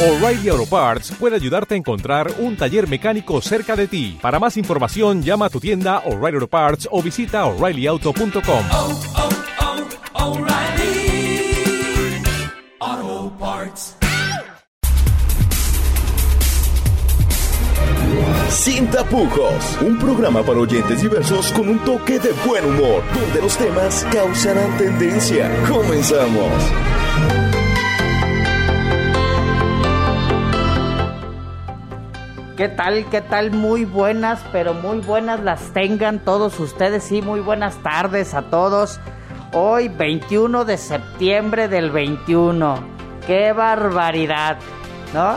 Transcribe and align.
O'Reilly 0.00 0.48
Auto 0.48 0.64
Parts 0.64 1.10
puede 1.18 1.34
ayudarte 1.34 1.74
a 1.74 1.76
encontrar 1.76 2.32
un 2.38 2.56
taller 2.56 2.88
mecánico 2.88 3.40
cerca 3.40 3.74
de 3.74 3.88
ti. 3.88 4.16
Para 4.22 4.38
más 4.38 4.56
información, 4.56 5.24
llama 5.24 5.46
a 5.46 5.50
tu 5.50 5.58
tienda 5.58 6.04
O'Reilly 6.06 6.36
Auto 6.36 6.46
Parts 6.46 6.88
o 6.92 7.02
visita 7.02 7.44
oreillyauto.com. 7.46 8.64
oh, 8.70 9.00
oh, 10.14 10.38
O'Reilly 10.38 11.52
Auto 12.78 13.36
Parts. 13.40 13.96
Sin 18.50 18.86
tapujos, 18.92 19.78
un 19.80 19.98
programa 19.98 20.44
para 20.44 20.60
oyentes 20.60 21.02
diversos 21.02 21.50
con 21.50 21.68
un 21.68 21.80
toque 21.80 22.20
de 22.20 22.30
buen 22.46 22.64
humor, 22.64 23.02
donde 23.12 23.42
los 23.42 23.56
temas 23.56 24.06
causarán 24.12 24.78
tendencia. 24.78 25.50
Comenzamos. 25.68 26.52
¿Qué 32.58 32.68
tal? 32.68 33.08
¿Qué 33.08 33.20
tal? 33.20 33.52
Muy 33.52 33.84
buenas, 33.84 34.40
pero 34.50 34.74
muy 34.74 34.98
buenas 34.98 35.38
las 35.38 35.72
tengan 35.72 36.18
todos 36.18 36.58
ustedes. 36.58 37.04
Sí, 37.04 37.22
muy 37.22 37.38
buenas 37.38 37.80
tardes 37.84 38.34
a 38.34 38.42
todos. 38.42 38.98
Hoy 39.52 39.86
21 39.86 40.64
de 40.64 40.76
septiembre 40.76 41.68
del 41.68 41.92
21. 41.92 42.80
¡Qué 43.28 43.52
barbaridad! 43.52 44.58
¿No? 45.14 45.36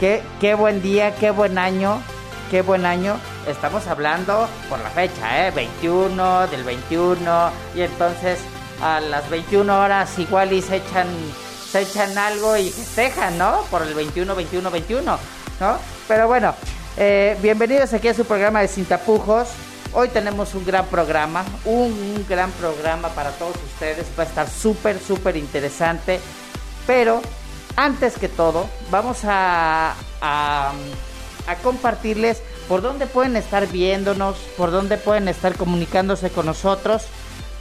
Qué, 0.00 0.22
qué 0.38 0.52
buen 0.52 0.82
día, 0.82 1.14
qué 1.14 1.30
buen 1.30 1.56
año, 1.56 2.02
qué 2.50 2.60
buen 2.60 2.84
año. 2.84 3.16
Estamos 3.46 3.86
hablando 3.86 4.46
por 4.68 4.80
la 4.80 4.90
fecha, 4.90 5.48
¿eh? 5.48 5.52
21 5.52 6.46
del 6.48 6.62
21. 6.62 7.50
Y 7.74 7.80
entonces 7.80 8.38
a 8.82 9.00
las 9.00 9.30
21 9.30 9.80
horas 9.80 10.18
igual 10.18 10.52
y 10.52 10.60
se 10.60 10.76
echan, 10.76 11.06
se 11.64 11.80
echan 11.80 12.18
algo 12.18 12.54
y 12.58 12.68
festejan, 12.68 13.38
¿no? 13.38 13.62
Por 13.70 13.80
el 13.80 13.94
21, 13.94 14.34
21, 14.34 14.70
21, 14.70 15.18
¿no? 15.58 15.99
Pero 16.10 16.26
bueno, 16.26 16.56
eh, 16.96 17.38
bienvenidos 17.40 17.92
aquí 17.92 18.08
a 18.08 18.14
su 18.14 18.24
programa 18.24 18.60
de 18.62 18.66
Sin 18.66 18.84
Tapujos. 18.84 19.50
Hoy 19.92 20.08
tenemos 20.08 20.56
un 20.56 20.66
gran 20.66 20.86
programa, 20.86 21.44
un, 21.64 22.26
gran 22.28 22.50
programa 22.50 23.10
para 23.10 23.30
todos 23.30 23.54
ustedes. 23.54 24.08
Va 24.18 24.24
a 24.24 24.26
estar 24.26 24.50
súper, 24.50 24.98
súper 24.98 25.36
interesante. 25.36 26.18
Pero 26.84 27.22
antes 27.76 28.18
que 28.18 28.28
todo, 28.28 28.66
vamos 28.90 29.18
a, 29.22 29.94
a, 30.20 30.72
a 31.46 31.54
compartirles 31.62 32.42
por 32.66 32.82
dónde 32.82 33.06
pueden 33.06 33.36
estar 33.36 33.68
viéndonos, 33.68 34.36
por 34.56 34.72
dónde 34.72 34.96
pueden 34.96 35.28
estar 35.28 35.54
comunicándose 35.54 36.30
con 36.30 36.46
nosotros 36.46 37.04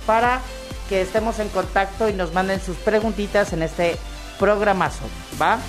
para 0.08 0.42
que 0.90 1.04
estemos 1.04 1.38
en 1.38 1.50
contacto 1.50 2.10
y 2.10 2.14
nos 2.14 2.34
manden 2.34 2.60
sus 2.60 2.78
preguntitas 2.78 3.54
en 3.54 3.62
este 3.62 3.96
programazo, 4.40 5.04
¿va? 5.40 5.60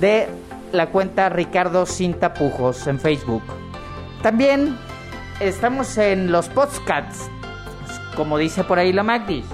de 0.01 0.29
la 0.73 0.91
cuenta 0.91 1.29
Ricardo 1.29 1.87
Sin 1.87 2.15
Tapujos 2.15 2.87
en 2.87 3.01
Facebook. 3.01 3.43
También 4.23 4.79
estamos 5.41 5.99
en 5.99 6.31
los 6.33 6.49
podcasts, 6.49 7.29
como 8.17 8.39
dice 8.39 8.65
por 8.65 8.79
ahí 8.79 8.93
la 8.93 9.03
Magdi. 9.03 9.45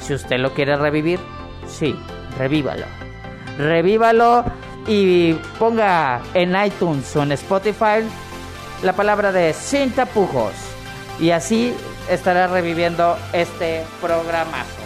Si 0.00 0.12
usted 0.14 0.38
lo 0.38 0.52
quiere 0.54 0.76
revivir, 0.76 1.20
sí, 1.66 1.94
revívalo. 2.40 2.86
Revívalo 3.58 4.44
y 4.86 5.34
ponga 5.58 6.22
en 6.32 6.56
iTunes 6.64 7.14
o 7.14 7.22
en 7.22 7.32
Spotify 7.32 8.00
la 8.82 8.94
palabra 8.94 9.30
de 9.30 9.52
Sin 9.52 9.90
Tapujos. 9.90 10.54
Y 11.18 11.32
así 11.32 11.74
estará 12.08 12.46
reviviendo 12.46 13.18
este 13.34 13.84
programazo. 14.00 14.80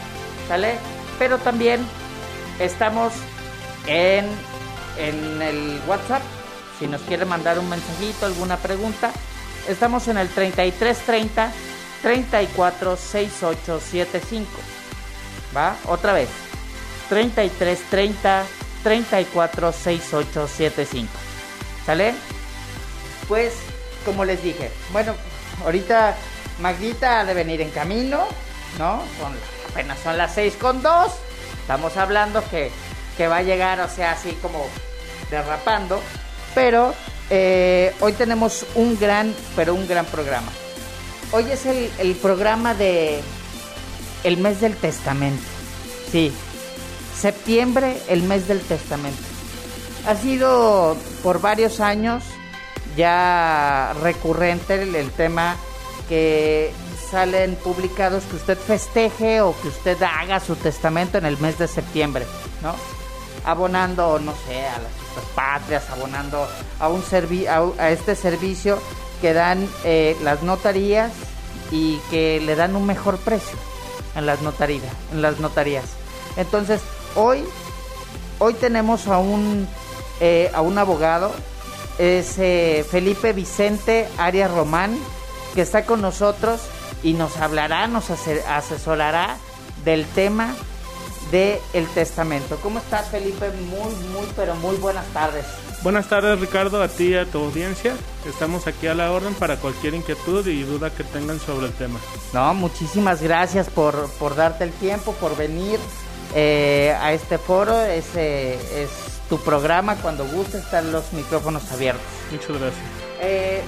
¿Sale? 0.49 0.75
Pero 1.19 1.39
también 1.39 1.87
estamos 2.59 3.13
en, 3.87 4.27
en 4.99 5.41
el 5.41 5.81
WhatsApp. 5.87 6.23
Si 6.81 6.89
nos 6.89 7.03
quiere 7.03 7.25
mandar 7.25 7.61
un 7.61 7.69
mensajito, 7.69 8.27
alguna 8.27 8.57
pregunta, 8.57 9.13
estamos 9.69 10.09
en 10.09 10.19
el 10.19 10.29
3330 10.29 11.53
346875. 12.03 14.51
¿Va? 15.57 15.77
Otra 15.87 16.13
vez. 16.13 16.29
3330 17.09 18.45
346875. 18.85 21.09
¿Sale? 21.87 22.15
Pues, 23.27 23.55
como 24.05 24.25
les 24.25 24.41
dije, 24.43 24.71
bueno, 24.93 25.15
ahorita 25.65 26.15
Magdita 26.61 27.21
ha 27.21 27.25
de 27.25 27.35
venir 27.35 27.61
en 27.63 27.71
camino, 27.71 28.27
¿no? 28.79 29.03
Son, 29.19 29.33
apenas 29.71 29.99
son 30.01 30.19
las 30.19 30.35
6 30.35 30.55
con 30.61 30.83
2. 30.83 31.13
Estamos 31.61 31.97
hablando 31.97 32.45
que, 32.51 32.71
que 33.17 33.27
va 33.27 33.39
a 33.39 33.43
llegar, 33.43 33.81
o 33.81 33.89
sea, 33.89 34.13
así 34.13 34.39
como 34.43 34.67
derrapando. 35.31 36.01
Pero 36.55 36.95
eh, 37.31 37.95
hoy 38.01 38.13
tenemos 38.13 38.67
un 38.75 38.99
gran, 38.99 39.35
pero 39.57 39.75
un 39.75 39.89
gran 39.89 40.05
programa. 40.07 40.53
Hoy 41.33 41.51
es 41.51 41.67
el, 41.67 41.91
el 41.99 42.15
programa 42.15 42.75
de 42.75 43.21
el 44.23 44.37
mes 44.37 44.61
del 44.61 44.77
testamento. 44.77 45.43
Sí, 46.13 46.33
septiembre, 47.15 48.01
el 48.09 48.23
mes 48.23 48.49
del 48.49 48.61
testamento. 48.61 49.23
Ha 50.07 50.17
sido 50.17 50.97
por 51.23 51.41
varios 51.41 51.81
años 51.81 52.23
ya 52.97 53.95
recurrente 54.03 54.83
el, 54.83 55.11
tema 55.11 55.57
que 56.09 56.73
salen 57.11 57.57
publicados 57.57 58.25
que 58.25 58.37
usted 58.37 58.59
festeje 58.59 59.41
o 59.41 59.55
que 59.61 59.69
usted 59.69 60.01
haga 60.03 60.41
su 60.41 60.57
testamento 60.57 61.19
en 61.19 61.27
el 61.27 61.39
mes 61.39 61.59
de 61.59 61.69
septiembre, 61.69 62.27
¿no? 62.63 62.75
Abonando, 63.45 64.19
no 64.19 64.33
sé, 64.47 64.67
a 64.67 64.79
las 64.79 65.25
patrias, 65.35 65.89
abonando 65.91 66.47
a 66.79 66.89
un 66.89 67.03
servi 67.03 67.47
a, 67.47 67.91
este 67.91 68.15
servicio 68.15 68.79
que 69.21 69.33
dan 69.33 69.69
eh, 69.85 70.17
las 70.23 70.43
notarías 70.43 71.13
y 71.71 71.99
que 72.11 72.41
le 72.41 72.57
dan 72.57 72.77
un 72.77 72.87
mejor 72.87 73.19
precio 73.19 73.59
en 74.15 74.27
las 74.27 74.39
en 74.41 75.23
las 75.23 75.41
notarías. 75.41 75.85
Entonces, 76.37 76.81
hoy, 77.15 77.45
hoy 78.39 78.55
tenemos 78.55 79.07
a 79.07 79.19
un, 79.19 79.69
eh, 80.21 80.51
a 80.55 80.61
un 80.61 80.79
abogado, 80.79 81.33
es 81.99 82.39
eh, 82.39 82.85
Felipe 82.91 83.33
Vicente 83.33 84.09
Arias 84.19 84.51
Román, 84.51 84.99
que 85.55 85.63
está 85.63 85.85
con 85.85 86.01
nosotros 86.01 86.61
y 87.03 87.13
nos 87.13 87.37
hablará, 87.37 87.87
nos 87.87 88.11
asesorará 88.11 89.37
del 89.85 90.07
tema 90.07 90.55
del 91.31 91.59
el 91.73 91.87
testamento. 91.89 92.59
¿Cómo 92.63 92.79
estás, 92.79 93.09
Felipe? 93.09 93.51
Muy, 93.51 93.95
muy, 94.13 94.27
pero 94.37 94.55
muy 94.57 94.77
buenas 94.77 95.07
tardes. 95.09 95.45
Buenas 95.83 96.09
tardes, 96.09 96.41
Ricardo, 96.41 96.83
a 96.83 96.89
ti 96.89 97.09
y 97.09 97.15
a 97.15 97.27
tu 97.27 97.39
audiencia. 97.39 97.95
Estamos 98.27 98.67
aquí 98.67 98.87
a 98.87 98.95
la 98.95 99.13
orden 99.13 99.35
para 99.35 99.57
cualquier 99.57 99.95
inquietud 99.95 100.47
y 100.47 100.63
duda 100.63 100.91
que 100.91 101.05
tengan 101.05 101.39
sobre 101.41 101.67
el 101.67 101.73
tema. 101.73 101.99
No, 102.33 102.55
muchísimas 102.55 103.21
gracias 103.21 103.69
por, 103.69 104.09
por 104.13 104.35
darte 104.35 104.65
el 104.65 104.73
tiempo, 104.73 105.13
por 105.15 105.37
venir 105.37 105.79
eh, 106.35 106.95
a 107.01 107.13
este 107.13 107.39
foro. 107.39 107.81
Es, 107.81 108.17
eh, 108.17 108.59
es 108.83 108.91
tu 109.29 109.39
programa. 109.39 109.97
Cuando 109.97 110.27
guste, 110.27 110.59
están 110.59 110.93
los 110.93 111.13
micrófonos 111.13 111.71
abiertos. 111.73 112.05
Muchas 112.31 112.49
gracias. 112.49 112.85
Eh, 113.21 113.63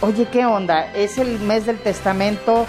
oye, 0.00 0.26
¿qué 0.30 0.46
onda? 0.46 0.92
¿Es 0.94 1.18
el 1.18 1.38
mes 1.40 1.66
del 1.66 1.78
testamento 1.78 2.66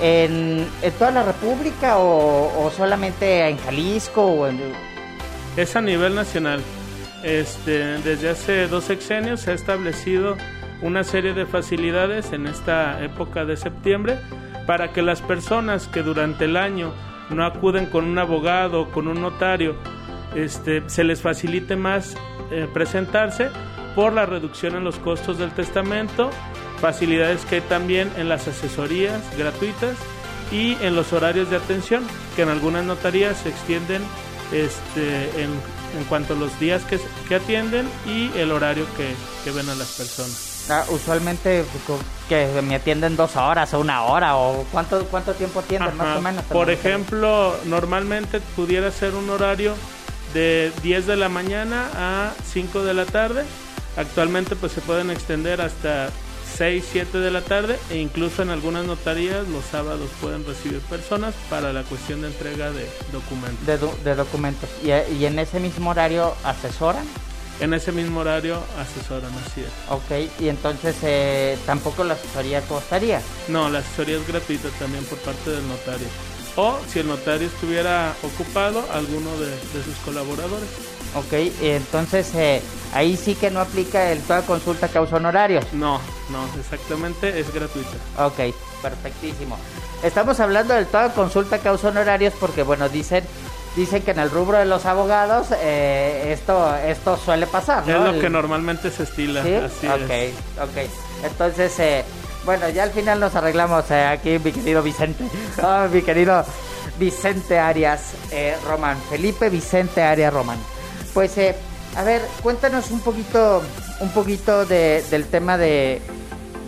en, 0.00 0.66
en 0.80 0.92
toda 0.92 1.10
la 1.10 1.22
República 1.24 1.98
o, 1.98 2.64
o, 2.64 2.70
solamente 2.70 3.48
en 3.48 3.58
Jalisco? 3.58 4.24
O 4.24 4.46
en... 4.46 4.60
Es 5.56 5.76
a 5.76 5.80
nivel 5.80 6.14
nacional. 6.14 6.62
Este, 7.22 7.98
desde 7.98 8.30
hace 8.30 8.66
dos 8.66 8.84
sexenios 8.84 9.40
se 9.40 9.52
ha 9.52 9.54
establecido 9.54 10.36
una 10.80 11.04
serie 11.04 11.34
de 11.34 11.46
facilidades 11.46 12.32
en 12.32 12.46
esta 12.46 13.02
época 13.04 13.44
de 13.44 13.56
septiembre 13.56 14.18
para 14.66 14.92
que 14.92 15.02
las 15.02 15.20
personas 15.20 15.86
que 15.86 16.02
durante 16.02 16.46
el 16.46 16.56
año 16.56 16.92
no 17.32 17.44
acuden 17.44 17.86
con 17.86 18.04
un 18.04 18.18
abogado 18.18 18.82
o 18.82 18.90
con 18.90 19.08
un 19.08 19.20
notario 19.20 19.76
este, 20.34 20.82
se 20.88 21.04
les 21.04 21.20
facilite 21.20 21.76
más 21.76 22.14
eh, 22.50 22.68
presentarse 22.72 23.50
por 23.94 24.12
la 24.12 24.26
reducción 24.26 24.76
en 24.76 24.84
los 24.84 24.98
costos 24.98 25.38
del 25.38 25.50
testamento, 25.50 26.30
facilidades 26.80 27.44
que 27.44 27.56
hay 27.56 27.60
también 27.62 28.10
en 28.16 28.28
las 28.28 28.48
asesorías 28.48 29.20
gratuitas 29.36 29.96
y 30.50 30.76
en 30.82 30.94
los 30.94 31.12
horarios 31.12 31.50
de 31.50 31.56
atención, 31.56 32.04
que 32.36 32.42
en 32.42 32.48
algunas 32.48 32.84
notarías 32.84 33.38
se 33.38 33.50
extienden 33.50 34.02
este, 34.52 35.42
en, 35.42 35.50
en 35.98 36.04
cuanto 36.08 36.34
a 36.34 36.36
los 36.36 36.58
días 36.58 36.82
que, 36.84 36.98
que 37.28 37.34
atienden 37.34 37.86
y 38.06 38.30
el 38.38 38.52
horario 38.52 38.86
que, 38.96 39.14
que 39.44 39.50
ven 39.50 39.68
a 39.68 39.74
las 39.74 39.92
personas. 39.96 40.51
Usualmente 40.88 41.64
co- 41.86 41.98
que 42.28 42.46
me 42.62 42.74
atienden 42.76 43.16
dos 43.16 43.36
horas 43.36 43.72
o 43.74 43.80
una 43.80 44.04
hora 44.04 44.36
o 44.36 44.64
cuánto 44.72 45.04
cuánto 45.06 45.32
tiempo 45.34 45.60
atienden 45.60 45.96
más 45.96 46.18
o 46.18 46.22
menos. 46.22 46.44
Por 46.44 46.70
ejemplo, 46.70 47.54
normalmente 47.66 48.40
pudiera 48.56 48.90
ser 48.90 49.14
un 49.14 49.28
horario 49.30 49.74
de 50.34 50.72
10 50.82 51.06
de 51.06 51.16
la 51.16 51.28
mañana 51.28 51.88
a 51.96 52.30
5 52.52 52.82
de 52.84 52.94
la 52.94 53.04
tarde. 53.04 53.44
Actualmente 53.96 54.56
pues 54.56 54.72
se 54.72 54.80
pueden 54.80 55.10
extender 55.10 55.60
hasta 55.60 56.08
6, 56.56 56.84
7 56.92 57.18
de 57.18 57.30
la 57.30 57.40
tarde 57.42 57.78
e 57.90 57.96
incluso 57.98 58.42
en 58.42 58.50
algunas 58.50 58.84
notarías 58.86 59.46
los 59.48 59.64
sábados 59.64 60.08
pueden 60.20 60.46
recibir 60.46 60.80
personas 60.80 61.34
para 61.50 61.72
la 61.72 61.82
cuestión 61.82 62.22
de 62.22 62.28
entrega 62.28 62.70
de 62.70 62.88
documentos. 63.12 63.66
de, 63.66 63.78
do- 63.78 63.94
de 64.04 64.14
documentos 64.14 64.68
y, 64.82 64.88
y 65.14 65.26
en 65.26 65.38
ese 65.38 65.60
mismo 65.60 65.90
horario 65.90 66.34
asesoran. 66.44 67.04
En 67.62 67.72
ese 67.74 67.92
mismo 67.92 68.18
horario 68.18 68.58
asesoran, 68.76 69.30
así 69.46 69.60
es. 69.60 69.68
Ok, 69.88 70.40
y 70.40 70.48
entonces 70.48 70.96
eh, 71.02 71.56
tampoco 71.64 72.02
la 72.02 72.14
asesoría 72.14 72.60
costaría. 72.62 73.22
No, 73.46 73.70
la 73.70 73.78
asesoría 73.78 74.16
es 74.16 74.26
gratuita 74.26 74.68
también 74.80 75.04
por 75.04 75.16
parte 75.18 75.50
del 75.50 75.68
notario. 75.68 76.08
O 76.56 76.76
si 76.92 76.98
el 76.98 77.06
notario 77.06 77.46
estuviera 77.46 78.16
ocupado, 78.24 78.84
alguno 78.92 79.30
de, 79.38 79.46
de 79.46 79.84
sus 79.84 79.94
colaboradores. 80.04 80.68
Ok, 81.14 81.32
entonces 81.60 82.34
eh, 82.34 82.60
ahí 82.94 83.16
sí 83.16 83.36
que 83.36 83.52
no 83.52 83.60
aplica 83.60 84.10
el 84.10 84.20
toda 84.22 84.42
consulta 84.42 84.88
causa 84.88 85.16
honorarios. 85.16 85.64
No, 85.72 86.00
no, 86.30 86.44
exactamente 86.58 87.38
es 87.38 87.54
gratuita. 87.54 87.96
Ok, 88.18 88.54
perfectísimo. 88.82 89.56
Estamos 90.02 90.40
hablando 90.40 90.74
del 90.74 90.86
toda 90.86 91.14
consulta 91.14 91.58
causa 91.58 91.88
honorarios 91.90 92.34
porque, 92.40 92.64
bueno, 92.64 92.88
dicen 92.88 93.22
dicen 93.76 94.02
que 94.02 94.10
en 94.10 94.18
el 94.18 94.30
rubro 94.30 94.58
de 94.58 94.64
los 94.66 94.84
abogados 94.86 95.48
eh, 95.60 96.30
esto 96.32 96.74
esto 96.76 97.16
suele 97.16 97.46
pasar, 97.46 97.86
¿no? 97.86 97.94
Es 97.94 98.00
lo 98.00 98.10
El- 98.10 98.20
que 98.20 98.30
normalmente 98.30 98.90
se 98.90 99.04
estila. 99.04 99.42
¿Sí? 99.42 99.54
Así 99.54 99.86
ok, 99.86 100.10
es. 100.10 100.34
ok. 100.60 100.90
Entonces, 101.24 101.78
eh, 101.80 102.04
bueno, 102.44 102.68
ya 102.68 102.82
al 102.82 102.90
final 102.90 103.20
nos 103.20 103.34
arreglamos 103.34 103.90
eh, 103.90 104.04
aquí, 104.04 104.38
mi 104.42 104.52
querido 104.52 104.82
Vicente. 104.82 105.24
Ah, 105.62 105.88
mi 105.92 106.02
querido 106.02 106.44
Vicente 106.98 107.58
Arias 107.58 108.12
eh, 108.30 108.56
Román. 108.68 108.98
Felipe 109.08 109.48
Vicente 109.48 110.02
Arias 110.02 110.32
Román. 110.32 110.58
Pues, 111.14 111.36
eh, 111.38 111.54
a 111.96 112.02
ver, 112.02 112.22
cuéntanos 112.42 112.90
un 112.90 113.00
poquito, 113.00 113.62
un 114.00 114.10
poquito 114.10 114.64
de- 114.66 115.02
del 115.10 115.26
tema 115.26 115.56
de, 115.58 116.00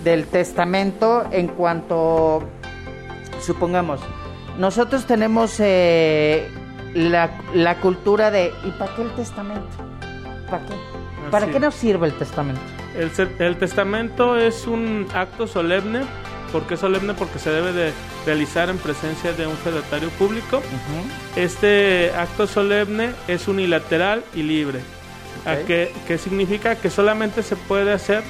del 0.05 0.27
testamento 0.27 1.25
en 1.31 1.49
cuanto, 1.49 2.43
supongamos, 3.45 4.01
nosotros 4.59 5.07
tenemos 5.07 5.55
eh, 5.59 6.49
la, 6.95 7.31
la 7.55 7.77
cultura 7.81 8.31
de, 8.31 8.53
¿y 8.65 8.71
para 8.73 8.95
qué 8.95 9.03
el 9.03 9.11
testamento? 9.15 9.69
¿Para 10.51 10.65
qué? 10.67 10.75
¿Para 11.31 11.45
Así 11.47 11.53
qué 11.53 11.61
nos 11.61 11.75
sirve 11.75 12.07
el 12.07 12.15
testamento? 12.15 12.61
El, 12.97 13.11
el 13.41 13.57
testamento 13.57 14.37
es 14.37 14.67
un 14.67 15.07
acto 15.15 15.47
solemne. 15.47 16.03
¿Por 16.53 16.67
qué 16.69 16.77
solemne? 16.77 17.15
Porque 17.15 17.39
se 17.41 17.51
debe 17.51 17.73
de 17.73 17.93
realizar 18.25 18.69
en 18.71 18.79
presencia 18.79 19.33
de 19.33 19.47
un 19.47 19.57
fedatario 19.57 20.09
público. 20.11 20.63
Este 21.35 22.13
acto 22.17 22.47
solemne 22.47 23.11
es 23.27 23.49
unilateral 23.49 24.23
y 24.35 24.43
libre. 24.43 24.81
¿A 25.47 25.55
Ok. 25.55 25.67
qué, 25.67 25.93
qué 26.07 26.19
significa? 26.19 26.77
Que 26.77 26.91
solamente 26.91 27.43
se 27.43 27.57
puede 27.57 27.93
hacer 27.93 28.23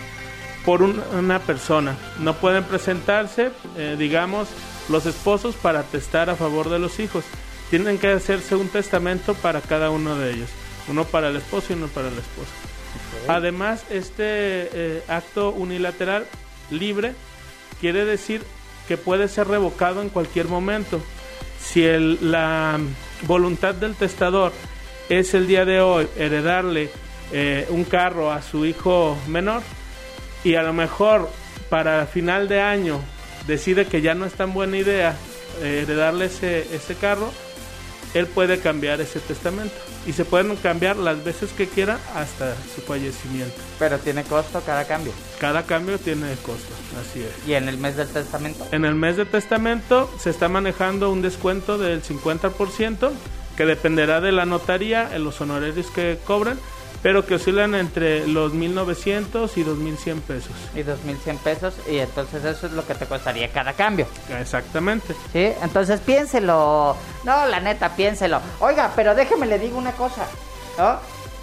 por 0.64 0.82
un- 0.82 1.02
una 1.19 1.38
persona. 1.40 1.94
No 2.20 2.32
pueden 2.34 2.64
presentarse, 2.64 3.50
eh, 3.76 3.96
digamos, 3.99 4.49
los 4.88 5.05
esposos 5.05 5.55
para 5.56 5.82
testar 5.82 6.31
a 6.31 6.34
favor 6.37 6.70
de 6.70 6.78
los 6.78 6.99
hijos. 7.00 7.25
Tienen 7.74 7.98
que 7.98 8.06
hacerse 8.06 8.54
un 8.54 8.68
testamento 8.68 9.34
para 9.34 9.60
cada 9.60 9.90
uno 9.90 10.14
de 10.14 10.30
ellos. 10.32 10.48
Uno 10.86 11.04
para 11.06 11.30
el 11.30 11.34
esposo 11.34 11.72
y 11.72 11.72
uno 11.72 11.88
para 11.88 12.08
la 12.08 12.20
esposa. 12.20 12.52
Además, 13.26 13.82
este 13.90 14.22
eh, 14.72 15.02
acto 15.08 15.50
unilateral 15.50 16.24
libre 16.70 17.14
quiere 17.80 18.04
decir 18.04 18.42
que 18.86 18.96
puede 18.96 19.26
ser 19.26 19.48
revocado 19.48 20.02
en 20.02 20.08
cualquier 20.08 20.46
momento. 20.46 21.00
Si 21.60 21.84
el- 21.84 22.30
la 22.30 22.78
voluntad 23.22 23.74
del 23.74 23.96
testador 23.96 24.52
es 25.08 25.34
el 25.34 25.48
día 25.48 25.64
de 25.64 25.80
hoy 25.80 26.06
heredarle 26.16 26.90
eh, 27.32 27.66
un 27.70 27.82
carro 27.82 28.30
a 28.30 28.40
su 28.40 28.64
hijo 28.66 29.18
menor 29.26 29.62
y 30.44 30.54
a 30.54 30.62
lo 30.62 30.72
mejor 30.72 31.28
para 31.70 32.06
final 32.06 32.46
de 32.46 32.60
año 32.60 33.00
decide 33.48 33.86
que 33.86 34.00
ya 34.00 34.14
no 34.14 34.26
es 34.26 34.34
tan 34.34 34.54
buena 34.54 34.76
idea 34.78 35.16
eh, 35.60 35.80
heredarle 35.82 36.26
ese, 36.26 36.72
ese 36.72 36.94
carro, 36.94 37.32
él 38.14 38.26
puede 38.26 38.61
cambiar 38.61 39.00
ese 39.00 39.20
testamento 39.20 39.75
y 40.06 40.12
se 40.12 40.25
pueden 40.25 40.55
cambiar 40.56 40.96
las 40.96 41.22
veces 41.25 41.50
que 41.52 41.69
quiera 41.69 41.99
hasta 42.14 42.55
su 42.75 42.81
fallecimiento. 42.81 43.55
Pero 43.78 43.99
tiene 43.99 44.22
costo 44.22 44.62
cada 44.64 44.84
cambio. 44.84 45.12
Cada 45.40 45.64
cambio 45.64 45.99
tiene 45.99 46.34
costo, 46.37 46.72
así 47.00 47.20
es. 47.20 47.49
Y 47.49 47.55
en 47.55 47.69
el 47.69 47.76
mes 47.76 47.96
del 47.96 48.08
testamento. 48.08 48.66
En 48.70 48.84
el 48.84 48.94
mes 48.94 49.16
de 49.16 49.26
testamento 49.26 50.11
se 50.19 50.31
está 50.31 50.49
manejando 50.49 51.11
un 51.11 51.22
descuento 51.22 51.76
del 51.76 52.02
50% 52.02 53.11
que 53.56 53.66
dependerá 53.66 54.20
de 54.20 54.32
la 54.32 54.46
notaría 54.46 55.14
en 55.14 55.25
los 55.25 55.40
honorarios 55.40 55.87
que 55.90 56.19
cobran, 56.25 56.58
pero 57.04 57.26
que 57.26 57.34
oscilan 57.34 57.74
entre 57.74 58.26
los 58.26 58.54
1.900 58.54 59.50
y 59.56 59.62
2.100 59.62 60.20
pesos. 60.22 60.52
Y 60.74 60.78
2.100 60.78 61.36
pesos. 61.36 61.74
Y 61.86 61.98
entonces 61.98 62.42
eso 62.42 62.66
es 62.66 62.72
lo 62.72 62.86
que 62.86 62.94
te 62.94 63.04
costaría 63.04 63.52
cada 63.52 63.74
cambio. 63.74 64.06
Exactamente. 64.40 65.14
¿Sí? 65.30 65.52
Entonces 65.62 66.00
piénselo. 66.00 66.96
No, 67.24 67.46
la 67.46 67.60
neta, 67.60 67.94
piénselo. 67.94 68.40
Oiga, 68.58 68.90
pero 68.96 69.14
déjeme 69.14 69.44
le 69.44 69.58
digo 69.58 69.76
una 69.76 69.92
cosa. 69.92 70.26
¿No? 70.78 70.98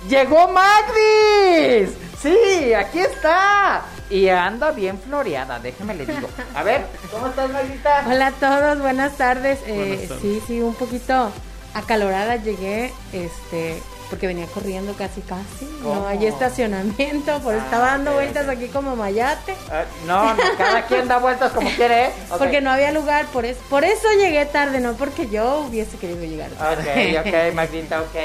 ¡Llegó 0.10 0.48
Magdis! 0.48 1.92
Sí, 2.20 2.74
aquí 2.74 2.98
está. 2.98 3.84
Y 4.10 4.30
anda 4.30 4.72
bien 4.72 4.98
floreada, 4.98 5.60
déjeme 5.60 5.94
le 5.94 6.08
digo. 6.08 6.28
A 6.56 6.64
ver, 6.64 6.88
¿cómo 7.12 7.28
estás, 7.28 7.52
Magdita? 7.52 8.04
Hola 8.08 8.28
a 8.28 8.32
todos, 8.32 8.80
buenas 8.80 9.16
tardes. 9.16 9.60
Eh, 9.68 9.76
Buenas 9.76 10.08
tardes. 10.08 10.22
Sí, 10.24 10.42
sí, 10.48 10.60
un 10.60 10.74
poquito 10.74 11.32
acalorada 11.74 12.36
llegué, 12.38 12.92
este, 13.14 13.82
porque 14.12 14.28
venía 14.28 14.46
corriendo 14.46 14.94
casi 14.94 15.22
casi. 15.22 15.66
¿Cómo? 15.82 15.96
No 15.96 16.08
hay 16.08 16.28
estacionamiento, 16.28 17.40
por 17.40 17.56
estaba 17.56 17.88
Ah, 17.88 17.92
dando 17.98 18.12
ok, 18.12 18.16
vueltas 18.18 18.48
aquí 18.48 18.68
como 18.68 18.96
mayate. 18.96 19.56
Ah, 19.72 19.86
no, 20.06 20.36
cada 20.58 20.86
quien 20.86 21.08
da 21.08 21.18
vueltas 21.18 21.52
como 21.54 21.68
quiere, 21.72 22.06
¿eh? 22.08 22.12
Porque 22.38 22.62
no 22.62 22.70
había 22.70 22.92
lugar, 22.92 23.26
por 23.28 23.46
eso, 23.46 23.60
por 23.70 23.84
eso 23.84 24.08
llegué 24.20 24.46
tarde, 24.46 24.80
no 24.80 24.94
porque 24.94 25.28
yo 25.30 25.62
hubiese 25.68 25.98
querido 25.98 26.24
llegar 26.24 26.52
tarde. 26.52 27.18
Ok, 27.20 27.26
ok, 27.26 27.54
Magdita, 27.56 28.02
ok. 28.02 28.16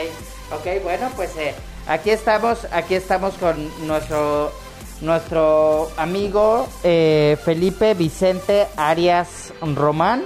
Ok, 0.58 0.82
bueno, 0.82 1.08
pues 1.16 1.30
eh, 1.38 1.54
aquí 1.88 2.11
estamos, 2.11 2.66
aquí 2.70 2.94
estamos 2.94 3.34
con 3.34 3.70
nuestro 3.87 4.52
nuestro 5.00 5.90
amigo 5.96 6.68
eh, 6.82 7.37
Felipe 7.44 7.94
Vicente 7.94 8.66
Arias 8.76 9.52
Román, 9.61 10.22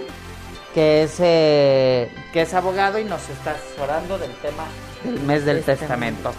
que 0.74 1.02
es 1.04 1.14
eh, 1.18 2.08
que 2.32 2.42
es 2.42 2.54
abogado 2.54 2.98
y 2.98 3.04
nos 3.04 3.28
está 3.28 3.52
asesorando 3.52 4.16
del 4.18 4.32
tema 4.36 4.64
del 5.04 5.20
mes 5.20 5.44
del 5.44 5.62
testamento. 5.62 6.32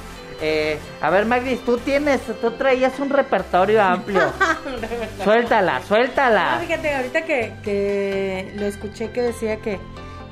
Eh, 0.44 0.80
a 1.02 1.12
ver, 1.12 1.28
Magdis, 1.28 1.64
tú 1.64 1.78
tienes, 1.78 2.22
tú 2.42 2.52
traías 2.52 3.00
un 3.00 3.12
repertorio 3.12 3.82
amplio. 3.82 4.34
suéltala, 5.24 5.82
suéltala. 5.88 6.56
No, 6.56 6.62
fíjate, 6.62 6.96
ahorita 6.96 7.22
que, 7.26 7.54
que 7.64 8.52
lo 8.56 8.66
escuché 8.66 9.12
que 9.12 9.22
decía 9.22 9.58
que, 9.58 9.80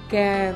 que 0.09 0.53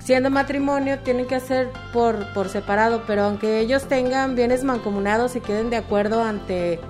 siendo 0.00 0.30
matrimonio 0.30 0.98
tienen 0.98 1.26
que 1.26 1.36
hacer 1.36 1.68
por, 1.92 2.32
por 2.32 2.48
separado, 2.48 3.04
pero 3.06 3.22
aunque 3.22 3.60
ellos 3.60 3.86
tengan 3.86 4.34
bienes 4.34 4.64
mancomunados 4.64 5.36
y 5.36 5.40
queden 5.40 5.70
de 5.70 5.76
acuerdo 5.76 6.24
ante 6.24 6.80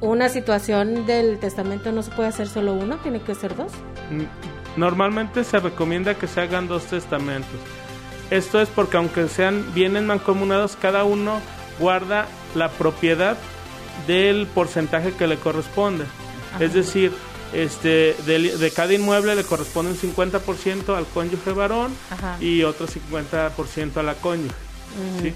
una 0.00 0.28
situación 0.28 1.04
del 1.06 1.40
testamento, 1.40 1.90
no 1.90 2.02
se 2.02 2.12
puede 2.12 2.28
hacer 2.28 2.48
solo 2.48 2.74
uno, 2.74 2.98
tiene 2.98 3.20
que 3.20 3.34
ser 3.34 3.56
dos. 3.56 3.72
Normalmente 4.76 5.42
se 5.42 5.58
recomienda 5.58 6.14
que 6.14 6.28
se 6.28 6.40
hagan 6.40 6.68
dos 6.68 6.84
testamentos. 6.84 7.58
Esto 8.32 8.62
es 8.62 8.70
porque 8.70 8.96
aunque 8.96 9.28
sean 9.28 9.74
bienes 9.74 10.04
mancomunados, 10.04 10.78
cada 10.80 11.04
uno 11.04 11.38
guarda 11.78 12.28
la 12.54 12.70
propiedad 12.70 13.36
del 14.06 14.46
porcentaje 14.46 15.12
que 15.12 15.26
le 15.26 15.36
corresponde. 15.36 16.06
Es 16.58 16.72
decir, 16.72 17.12
este, 17.52 18.16
de, 18.24 18.72
cada 18.74 18.94
inmueble 18.94 19.34
le 19.34 19.44
corresponde 19.44 19.92
un 19.92 19.98
50% 19.98 20.96
al 20.96 21.04
cónyuge 21.08 21.52
varón 21.52 21.94
Ajá. 22.10 22.38
y 22.40 22.62
otro 22.62 22.86
50% 22.86 23.98
a 23.98 24.02
la 24.02 24.14
cónyuge. 24.14 24.54
¿sí? 25.20 25.34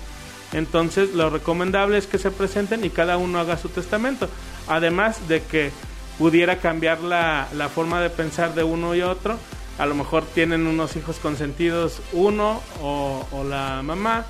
Entonces, 0.54 1.12
lo 1.12 1.28
recomendable 1.28 1.98
es 1.98 2.06
que 2.06 2.16
se 2.16 2.30
presenten 2.30 2.82
y 2.82 2.88
cada 2.88 3.18
uno 3.18 3.38
haga 3.38 3.58
su 3.58 3.68
testamento. 3.68 4.26
Además 4.68 5.28
de 5.28 5.42
que 5.42 5.70
pudiera 6.16 6.60
cambiar 6.60 7.02
la, 7.02 7.48
la 7.54 7.68
forma 7.68 8.00
de 8.00 8.08
pensar 8.08 8.54
de 8.54 8.64
uno 8.64 8.94
y 8.94 9.02
otro 9.02 9.38
a 9.78 9.86
lo 9.86 9.94
mejor 9.94 10.24
tienen 10.24 10.66
unos 10.66 10.96
hijos 10.96 11.18
consentidos 11.18 12.00
uno 12.12 12.60
o, 12.82 13.24
o 13.32 13.44
la 13.44 13.82
mamá 13.82 14.24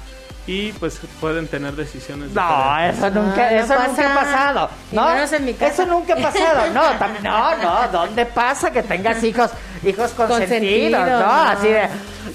y 0.48 0.70
pues 0.72 1.00
pueden 1.20 1.48
tener 1.48 1.74
decisiones 1.74 2.30
No, 2.30 2.40
diferentes. 2.42 2.98
eso 2.98 3.10
nunca, 3.10 3.48
Ah, 3.48 3.50
no 3.50 3.56
eso 3.58 3.74
nunca 3.88 4.12
ha 4.12 4.14
pasado. 4.14 4.70
No, 4.92 5.06
menos 5.08 5.32
en 5.32 5.44
mi 5.44 5.54
casa. 5.54 5.72
eso 5.72 5.86
nunca 5.86 6.14
ha 6.14 6.16
pasado. 6.18 6.72
No, 6.72 6.82
también, 6.98 7.24
no, 7.24 7.56
no, 7.56 7.88
¿dónde 7.90 8.26
pasa 8.26 8.70
que 8.70 8.82
tengas 8.84 9.22
hijos, 9.24 9.50
hijos 9.86 10.10
consentidos? 10.12 11.00
Consentidos, 11.00 11.06
no, 11.08 11.30
así 11.42 11.68
de, 11.68 11.88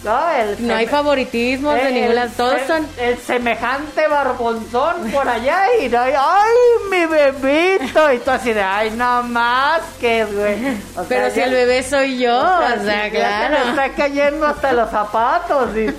no, 0.04 0.30
el 0.32 0.68
No 0.68 0.76
hay 0.76 0.88
favoritismos 0.88 1.76
de 1.76 2.06
el- 2.06 2.16
lado. 2.16 2.32
Todos 2.38 2.62
el- 2.62 2.68
son. 2.68 2.88
el 2.98 3.18
semejante 3.20 4.08
barbonzón 4.08 5.12
por 5.12 5.28
allá 5.28 5.66
y 5.80 5.90
no, 5.90 6.00
ay, 6.02 6.56
mi 6.90 7.06
bebito, 7.06 8.12
y 8.14 8.18
tú 8.20 8.32
así 8.32 8.54
de, 8.54 8.62
ay, 8.64 8.92
no 8.92 9.22
más 9.24 9.82
que, 10.00 10.26
güey. 10.26 10.78
O 10.96 11.04
Pero 11.04 11.26
sea, 11.26 11.30
si 11.32 11.36
ya- 11.40 11.46
el 11.46 11.52
bebé 11.52 11.84
soy 11.84 12.18
yo, 12.18 12.36
o 12.40 12.84
sea, 12.84 13.04
se 13.06 13.10
claro. 13.12 13.58
está 13.70 13.90
cayendo 13.96 14.48
hasta 14.48 14.72
los 14.74 14.90
zapatos. 14.90 15.70
y- 15.76 15.94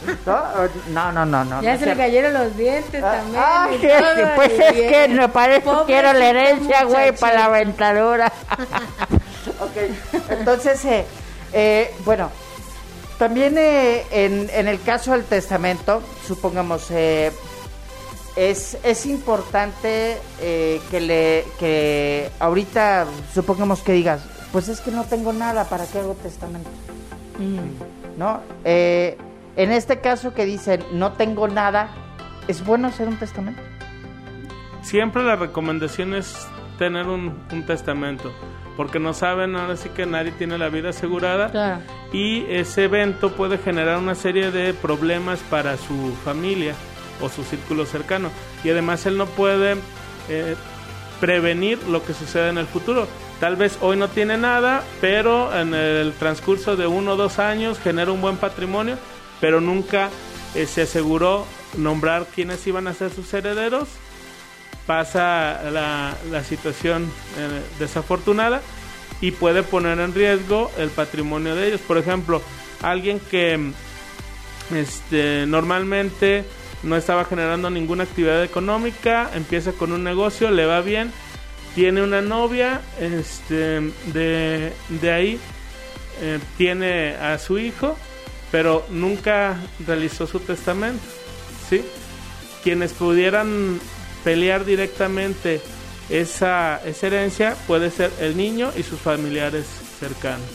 no, 0.91 1.13
no, 1.13 1.25
no, 1.27 1.45
no. 1.45 1.63
Ya 1.63 1.75
no 1.75 1.79
se 1.79 1.87
le 1.87 1.97
cayeron 1.97 2.33
los 2.35 2.57
dientes 2.57 3.03
Ah, 3.05 3.21
también. 3.69 3.93
y 3.93 3.99
todo, 3.99 4.35
pues 4.37 4.51
y 4.59 4.63
es 4.63 4.75
bien. 4.75 4.91
que 4.91 5.09
me 5.09 5.29
parece 5.29 5.63
que 5.63 5.77
quiero 5.87 6.13
la 6.13 6.27
herencia, 6.27 6.85
güey, 6.85 7.13
para 7.13 7.41
la 7.41 7.49
ventadura. 7.49 8.33
ok, 9.61 10.31
entonces, 10.31 10.85
eh, 10.87 11.07
eh, 11.53 11.95
bueno, 12.05 12.31
también 13.19 13.57
eh, 13.59 14.05
en, 14.11 14.51
en 14.53 14.69
el 14.69 14.81
caso 14.83 15.13
del 15.13 15.25
testamento, 15.25 16.03
supongamos, 16.27 16.91
eh, 16.91 17.31
es, 18.37 18.79
es 18.83 19.07
importante 19.07 20.19
eh, 20.41 20.81
que 20.91 21.01
le 21.01 21.45
que 21.59 22.31
ahorita 22.41 23.07
supongamos 23.35 23.81
que 23.83 23.93
digas, 23.93 24.23
pues 24.53 24.69
es 24.69 24.81
que 24.81 24.91
no 24.91 25.05
tengo 25.05 25.33
nada, 25.33 25.65
¿para 25.69 25.87
qué 25.87 25.99
hago 25.99 26.15
testamento? 26.15 26.71
¿No? 28.17 28.41
Eh, 28.65 29.17
en 29.57 29.73
este 29.73 30.01
caso 30.01 30.35
que 30.35 30.45
dicen, 30.45 30.85
no 30.93 31.13
tengo 31.13 31.49
nada, 31.49 31.91
¿es 32.49 32.65
bueno 32.65 32.89
hacer 32.89 33.09
un 33.09 33.19
testamento? 33.19 33.61
Siempre 34.83 35.23
la 35.23 35.37
recomendación 35.37 36.15
es 36.15 36.35
tener 36.79 37.07
un, 37.07 37.35
un 37.53 37.67
testamento, 37.67 38.33
porque 38.77 38.99
no 38.99 39.15
saben, 39.15 39.55
ahora 39.57 39.77
sí 39.77 39.89
que 39.91 40.07
nadie 40.07 40.33
tiene 40.33 40.59
la 40.59 40.69
vida 40.69 40.91
asegurada 40.91 41.51
Claro. 41.51 41.83
y 42.13 42.45
ese 42.49 42.85
evento 42.85 43.33
puede 43.33 43.59
generar 43.59 43.99
una 43.99 44.15
serie 44.15 44.51
de 44.51 44.73
problemas 44.75 45.41
para 45.51 45.77
su 45.77 46.15
familia 46.25 46.75
o 47.21 47.29
su 47.29 47.45
círculo 47.45 47.85
cercano 47.87 48.31
y 48.65 48.71
además 48.71 49.05
él 49.07 49.17
no 49.19 49.27
puede 49.27 49.77
eh, 50.29 50.57
prevenir 51.21 51.79
lo 51.89 52.05
que 52.05 52.15
suceda 52.15 52.49
en 52.49 52.59
el 52.59 52.67
futuro. 52.67 53.07
Tal 53.41 53.57
vez 53.57 53.79
hoy 53.81 53.97
no 53.97 54.09
tiene 54.09 54.39
nada, 54.39 54.83
pero 55.01 55.57
en 55.57 55.75
el 55.75 56.13
transcurso 56.15 56.77
de 56.77 56.87
uno 56.87 57.13
o 57.13 57.17
dos 57.17 57.39
años 57.39 57.79
genera 57.79 58.13
un 58.13 58.21
buen 58.21 58.37
patrimonio, 58.37 58.97
pero 59.41 59.61
nunca 59.61 60.11
eh, 60.55 60.67
se 60.67 60.83
aseguró 60.83 61.45
nombrar 61.77 62.27
quiénes 62.35 62.67
iban 62.67 62.87
a 62.87 62.93
ser 62.95 63.11
sus 63.11 63.33
herederos 63.35 63.89
pasa 64.87 65.61
la, 65.71 66.45
situación 66.45 67.11
eh, 67.39 67.63
desafortunada 67.79 68.61
y 69.21 69.31
puede 69.31 69.63
poner 69.63 70.01
en 70.01 70.15
riesgo 70.15 70.71
el 70.79 70.91
patrimonio 70.91 71.55
de 71.55 71.69
ellos. 71.69 71.81
Por 71.81 71.99
ejemplo, 71.99 72.43
alguien 72.83 73.21
que 73.21 73.73
este, 74.75 75.47
normalmente 75.47 76.45
no 76.83 76.97
estaba 76.97 77.25
generando 77.25 77.71
ninguna 77.71 78.05
actividad 78.05 78.43
económica, 78.43 79.31
empieza 79.35 79.73
con 79.73 79.93
un 79.93 80.03
negocio, 80.03 80.51
le 80.51 80.67
va 80.67 80.81
bien, 80.81 81.13
tiene 81.75 82.03
una 82.03 82.21
novia, 82.21 82.81
este, 83.01 83.93
de, 84.13 84.73
de 84.89 85.13
ahí 85.13 85.39
eh, 86.21 86.39
tiene 86.59 87.15
a 87.15 87.39
su 87.39 87.59
hijo, 87.59 87.97
pero 88.51 88.85
nunca 88.91 89.57
realizó 89.87 90.27
su 90.27 90.41
testamento, 90.41 91.03
¿sí? 91.71 91.83
Quienes 92.63 92.93
pudieran 92.93 93.81
pelear 94.25 94.65
directamente 94.65 95.61
esa, 96.09 96.81
esa 96.85 97.07
herencia 97.07 97.57
puede 97.67 97.91
ser 97.91 98.11
el 98.21 98.37
niño 98.37 98.71
y 98.77 98.83
sus 98.83 99.01
familiares 99.01 99.67
cercanos. 99.99 100.47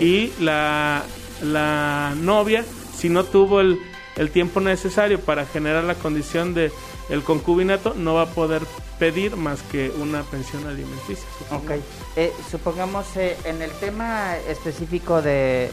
Y 0.00 0.32
la, 0.40 1.02
la 1.42 2.14
novia, 2.16 2.64
si 2.96 3.08
no 3.08 3.24
tuvo 3.24 3.60
el, 3.60 3.80
el 4.16 4.30
tiempo 4.30 4.60
necesario 4.60 5.20
para 5.20 5.46
generar 5.46 5.84
la 5.84 5.94
condición 5.94 6.54
de 6.54 6.70
el 7.10 7.22
concubinato, 7.22 7.94
no 7.94 8.14
va 8.14 8.22
a 8.22 8.26
poder 8.26 8.62
pedir 8.98 9.36
más 9.36 9.62
que 9.62 9.90
una 9.90 10.22
pensión 10.22 10.66
alimenticia. 10.66 11.24
supongamos. 11.38 11.78
Ok, 11.78 11.84
eh, 12.16 12.32
supongamos 12.50 13.06
eh, 13.16 13.36
en 13.44 13.60
el 13.62 13.70
tema 13.72 14.36
específico 14.38 15.20
de, 15.20 15.70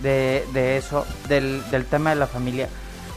de, 0.00 0.44
de 0.52 0.76
eso, 0.76 1.06
del, 1.28 1.62
del 1.70 1.84
tema 1.86 2.10
de 2.10 2.16
la 2.16 2.26
familia, 2.26 2.68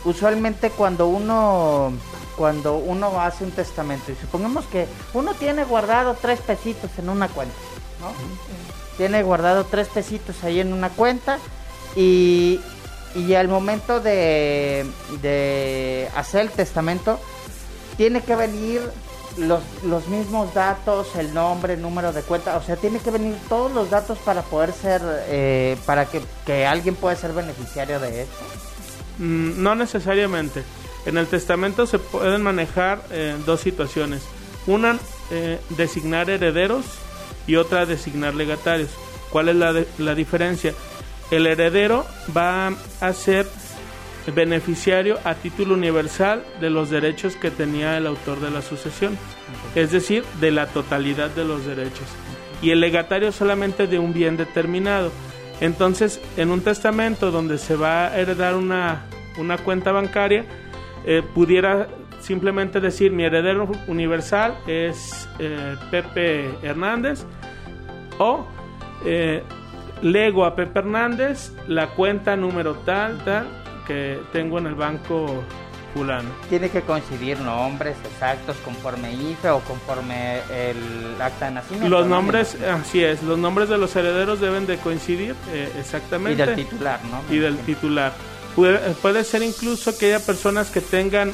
usualmente 0.04 0.70
cuando 0.70 1.08
uno 1.08 1.94
cuando 2.38 2.78
uno 2.78 3.20
hace 3.20 3.44
un 3.44 3.52
testamento 3.52 4.12
y 4.12 4.16
supongamos 4.16 4.66
que 4.66 4.86
uno 5.14 5.34
tiene 5.34 5.66
guardado 5.66 6.16
tres 6.22 6.40
pesitos 6.40 6.92
en 6.98 7.10
una 7.10 7.28
cuenta, 7.28 7.56
¿no? 8.00 8.12
Tiene 8.98 9.24
guardado 9.24 9.66
tres 9.66 9.88
pesitos 9.88 10.44
ahí 10.44 10.60
en 10.60 10.72
una 10.74 10.90
cuenta 10.90 11.40
y, 11.96 12.60
y 13.16 13.34
al 13.34 13.48
momento 13.48 14.00
de, 14.00 14.86
de 15.22 16.10
hacer 16.16 16.42
el 16.42 16.52
testamento 16.52 17.20
tiene 17.98 18.22
que 18.22 18.36
venir 18.36 18.82
los, 19.38 19.62
los 19.84 20.08
mismos 20.08 20.54
datos, 20.54 21.16
el 21.16 21.34
nombre, 21.34 21.74
el 21.74 21.82
número 21.82 22.12
de 22.14 22.22
cuenta, 22.24 22.58
o 22.58 22.64
sea, 22.64 22.76
tiene 22.76 23.00
que 23.00 23.12
venir 23.12 23.36
todos 23.50 23.72
los 23.72 23.90
datos 23.90 24.18
para 24.20 24.42
poder 24.42 24.74
ser, 24.74 25.02
eh, 25.28 25.78
para 25.86 26.06
que, 26.06 26.22
que 26.46 26.66
alguien 26.66 26.96
pueda 26.96 27.16
ser 27.16 27.34
beneficiario 27.34 28.00
de 28.00 28.24
esto. 28.24 28.46
Mm, 29.20 29.62
No 29.62 29.76
necesariamente. 29.76 30.64
En 31.08 31.18
el 31.18 31.26
testamento 31.28 31.88
se 31.88 31.98
pueden 32.00 32.44
manejar 32.44 33.02
eh, 33.12 33.36
dos 33.46 33.62
situaciones. 33.62 34.24
Una, 34.68 34.98
eh, 35.32 35.58
designar 35.70 36.30
herederos 36.30 36.86
y 37.48 37.56
otra, 37.56 37.86
designar 37.86 38.36
legatarios. 38.36 38.90
¿Cuál 39.30 39.50
es 39.50 39.56
la, 39.56 39.74
de- 39.74 39.88
la 39.98 40.14
diferencia? 40.16 40.74
El 41.32 41.48
heredero 41.48 42.06
va 42.36 42.74
a 43.02 43.14
ser 43.14 43.48
beneficiario 44.36 45.18
a 45.24 45.36
título 45.36 45.74
universal 45.74 46.44
de 46.60 46.70
los 46.70 46.90
derechos 46.90 47.36
que 47.38 47.52
tenía 47.52 47.98
el 47.98 48.06
autor 48.08 48.42
de 48.42 48.52
la 48.52 48.62
sucesión, 48.62 49.18
es 49.76 49.92
decir, 49.92 50.24
de 50.42 50.52
la 50.52 50.68
totalidad 50.68 51.30
de 51.30 51.46
los 51.46 51.66
derechos. 51.66 52.08
Y 52.62 52.72
el 52.72 52.82
legatario 52.82 53.32
solamente 53.32 53.88
de 53.88 54.00
un 54.00 54.14
bien 54.14 54.36
determinado. 54.36 55.12
Entonces, 55.62 56.20
en 56.36 56.52
un 56.52 56.62
testamento 56.62 57.32
donde 57.32 57.58
se 57.58 57.76
va 57.76 58.08
a 58.08 58.18
heredar 58.20 58.56
una, 58.56 59.06
una 59.38 59.58
cuenta 59.58 59.92
bancaria, 59.92 60.46
eh, 61.10 61.24
pudiera 61.34 61.88
simplemente 62.20 62.82
decir 62.82 63.14
mi 63.14 63.24
heredero 63.24 63.72
universal 63.88 64.58
es 64.68 65.28
eh, 65.40 65.78
Pepe 65.90 66.50
Hernández 66.62 67.26
o 68.18 68.46
eh, 69.06 69.42
lego 70.02 70.44
a 70.44 70.54
Pepe 70.54 70.80
Hernández 70.80 71.54
la 71.70 71.88
cuenta 71.92 72.36
número 72.36 72.76
tal, 72.80 73.18
tal 73.24 73.48
que 73.88 74.20
tengo 74.34 74.58
en 74.58 74.68
el 74.68 74.76
banco 74.76 75.44
fulano. 75.94 76.30
Tiene 76.50 76.70
que 76.70 76.82
coincidir 76.82 77.40
nombres 77.40 77.96
exactos 78.04 78.58
conforme 78.58 79.14
IFE 79.14 79.50
o 79.50 79.60
conforme 79.62 80.40
el 80.52 81.22
acta 81.22 81.46
de 81.46 81.52
nacimiento. 81.52 81.88
Los 81.88 82.06
¿no? 82.06 82.18
nombres, 82.18 82.58
así 82.62 83.02
es, 83.02 83.24
los 83.24 83.40
nombres 83.40 83.70
de 83.70 83.78
los 83.78 83.96
herederos 83.96 84.42
deben 84.42 84.68
de 84.68 84.78
coincidir 84.78 85.36
eh, 85.54 85.72
Y 85.74 85.80
exactamente. 85.80 86.46
del 86.46 86.56
titular, 86.56 87.00
¿no? 87.06 87.34
y 87.34 87.40
del 87.40 87.58
titular. 87.60 88.12
Puede, 88.58 88.80
puede 88.96 89.24
ser 89.24 89.44
incluso 89.44 89.96
que 89.96 90.08
haya 90.08 90.26
personas 90.26 90.72
que 90.72 90.82
tengan 90.82 91.32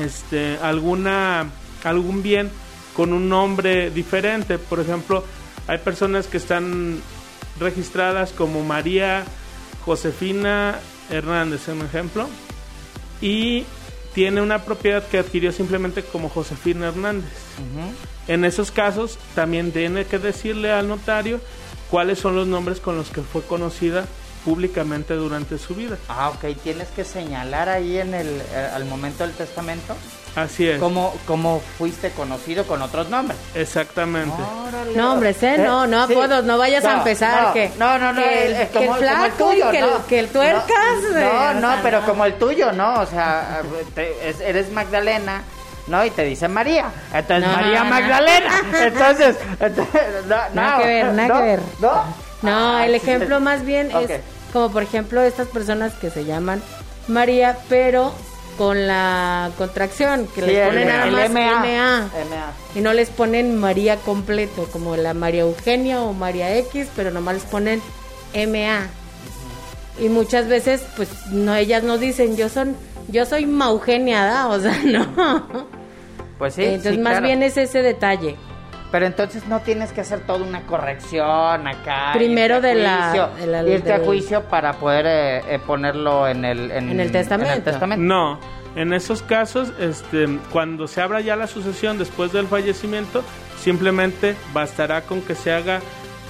este 0.00 0.56
alguna 0.62 1.50
algún 1.82 2.22
bien 2.22 2.48
con 2.94 3.12
un 3.12 3.28
nombre 3.28 3.90
diferente. 3.90 4.58
Por 4.58 4.78
ejemplo, 4.78 5.24
hay 5.66 5.78
personas 5.78 6.28
que 6.28 6.36
están 6.36 7.00
registradas 7.58 8.30
como 8.30 8.62
María 8.62 9.24
Josefina 9.84 10.78
Hernández, 11.10 11.66
un 11.66 11.82
ejemplo, 11.82 12.28
y 13.20 13.64
tiene 14.14 14.40
una 14.40 14.62
propiedad 14.62 15.04
que 15.08 15.18
adquirió 15.18 15.50
simplemente 15.50 16.04
como 16.04 16.28
Josefina 16.28 16.86
Hernández. 16.86 17.32
En 18.28 18.44
esos 18.44 18.70
casos 18.70 19.18
también 19.34 19.72
tiene 19.72 20.04
que 20.04 20.20
decirle 20.20 20.70
al 20.70 20.86
notario 20.86 21.40
cuáles 21.90 22.20
son 22.20 22.36
los 22.36 22.46
nombres 22.46 22.78
con 22.78 22.96
los 22.96 23.10
que 23.10 23.22
fue 23.22 23.42
conocida 23.42 24.06
públicamente 24.44 25.14
durante 25.14 25.58
su 25.58 25.74
vida. 25.74 25.96
Ah, 26.08 26.28
ok, 26.30 26.56
tienes 26.62 26.88
que 26.88 27.04
señalar 27.04 27.68
ahí 27.68 27.98
en 27.98 28.14
el, 28.14 28.40
eh, 28.52 28.70
al 28.74 28.84
momento 28.84 29.24
del 29.26 29.32
testamento 29.34 29.94
Así 30.36 30.68
es. 30.68 30.78
cómo, 30.80 31.14
cómo 31.26 31.60
fuiste 31.78 32.10
conocido 32.10 32.64
con 32.66 32.82
otros 32.82 33.08
nombres. 33.08 33.38
Exactamente. 33.54 34.36
Órale. 34.68 34.96
No, 34.96 35.12
hombre, 35.14 35.34
¿eh? 35.40 35.58
No, 35.58 35.86
no, 35.86 36.06
Sí. 36.06 36.12
apodos, 36.12 36.44
no 36.44 36.58
vayas 36.58 36.84
a 36.84 36.98
empezar 36.98 37.42
no, 37.48 37.52
que- 37.52 37.70
No, 37.78 37.98
no, 37.98 38.12
no, 38.12 38.22
que 38.22 38.46
el- 38.46 38.54
que 38.56 38.62
el 38.62 38.68
como, 38.68 38.86
como 38.86 38.96
el 38.96 39.02
flaco 39.02 39.26
y 39.26 39.30
tuyo, 39.54 39.70
que 39.70 39.78
el- 39.78 39.86
¿no? 39.90 40.06
que 40.06 40.18
el 40.18 40.28
tuercas, 40.28 41.02
No, 41.12 41.18
eh, 41.18 41.24
no, 41.24 41.50
o 41.50 41.54
no, 41.54 41.72
sea, 41.72 41.80
pero 41.82 42.00
no. 42.00 42.06
como 42.06 42.24
el 42.26 42.34
tuyo, 42.34 42.72
¿no? 42.72 43.00
O 43.00 43.06
sea, 43.06 43.62
te- 43.94 44.28
es- 44.28 44.40
eres 44.40 44.70
Magdalena. 44.72 45.42
¿No? 45.86 46.02
Y 46.02 46.08
te 46.10 46.24
dice 46.24 46.48
María. 46.48 46.86
Entonces, 47.12 47.46
No, 47.46 47.56
María 47.56 47.84
no. 47.84 47.90
Magdalena. 47.90 48.62
Entonces, 48.86 49.36
entonces, 49.60 50.02
no, 50.26 50.36
Nada 50.54 50.76
no, 50.76 50.78
que 50.82 50.86
ver, 50.88 51.12
nada 51.12 51.28
no, 51.28 51.34
que 51.36 51.42
ver. 51.42 51.60
¿No? 51.78 51.92
No, 52.40 52.76
Ah, 52.78 52.86
el 52.86 52.90
sí, 52.92 52.96
ejemplo 52.96 53.36
sí. 53.36 53.42
más 53.44 53.64
bien 53.66 53.90
es 53.90 54.20
como 54.54 54.70
por 54.70 54.84
ejemplo 54.84 55.20
estas 55.20 55.48
personas 55.48 55.94
que 55.94 56.10
se 56.10 56.24
llaman 56.24 56.62
María, 57.08 57.58
pero 57.68 58.14
con 58.56 58.86
la 58.86 59.50
contracción, 59.58 60.28
que 60.32 60.42
Sí, 60.42 60.46
les 60.46 60.68
ponen 60.68 60.86
nada 60.88 61.06
más 61.10 61.30
MA. 61.30 61.40
MA. 61.58 62.00
MA. 62.30 62.52
Y 62.76 62.80
no 62.80 62.92
les 62.92 63.10
ponen 63.10 63.56
María 63.56 63.96
completo, 63.96 64.68
como 64.72 64.96
la 64.96 65.12
María 65.12 65.42
Eugenia 65.42 66.02
o 66.02 66.12
María 66.12 66.56
X, 66.58 66.86
pero 66.94 67.10
nomás 67.10 67.34
les 67.34 67.44
ponen 67.44 67.82
MA. 68.32 68.86
Y 69.98 70.08
muchas 70.08 70.46
veces, 70.46 70.84
pues, 70.96 71.08
no, 71.32 71.56
ellas 71.56 71.82
no 71.82 71.98
dicen, 71.98 72.36
yo 72.36 72.48
son, 72.48 72.76
yo 73.08 73.26
soy 73.26 73.46
Maugenia, 73.46 74.24
¿da? 74.24 74.46
o 74.50 74.60
sea, 74.60 74.78
no. 74.84 75.66
Pues 76.38 76.54
sí. 76.54 76.62
Entonces, 76.62 76.92
sí, 76.94 76.98
más 76.98 77.14
claro. 77.14 77.26
bien 77.26 77.42
es 77.42 77.56
ese 77.56 77.82
detalle. 77.82 78.36
Pero 78.94 79.06
entonces 79.06 79.48
no 79.48 79.58
tienes 79.58 79.90
que 79.90 80.02
hacer 80.02 80.20
toda 80.20 80.44
una 80.44 80.60
corrección 80.66 81.66
acá. 81.66 82.12
Primero 82.12 82.54
irte 82.58 82.68
a 82.70 82.74
de 82.76 82.80
la- 82.80 83.02
juicio, 83.08 83.28
de 83.40 83.46
la- 83.48 83.62
irte 83.68 83.92
a 83.92 83.96
del- 83.98 84.06
juicio 84.06 84.42
para 84.44 84.74
poder 84.74 85.04
eh, 85.08 85.38
eh, 85.48 85.58
ponerlo 85.58 86.28
en 86.28 86.44
el, 86.44 86.70
En 86.70 87.00
el 87.00 87.10
testamento. 87.10 87.60
testamento. 87.72 88.04
No, 88.04 88.38
en 88.76 88.92
esos 88.92 89.22
casos, 89.22 89.72
este, 89.80 90.38
cuando 90.52 90.86
se 90.86 91.00
abra 91.00 91.20
ya 91.20 91.34
la 91.34 91.48
sucesión 91.48 91.98
después 91.98 92.30
del 92.32 92.46
fallecimiento, 92.46 93.24
simplemente 93.60 94.36
bastará 94.52 95.00
con 95.02 95.22
que 95.22 95.34
se 95.34 95.52
haga 95.52 95.80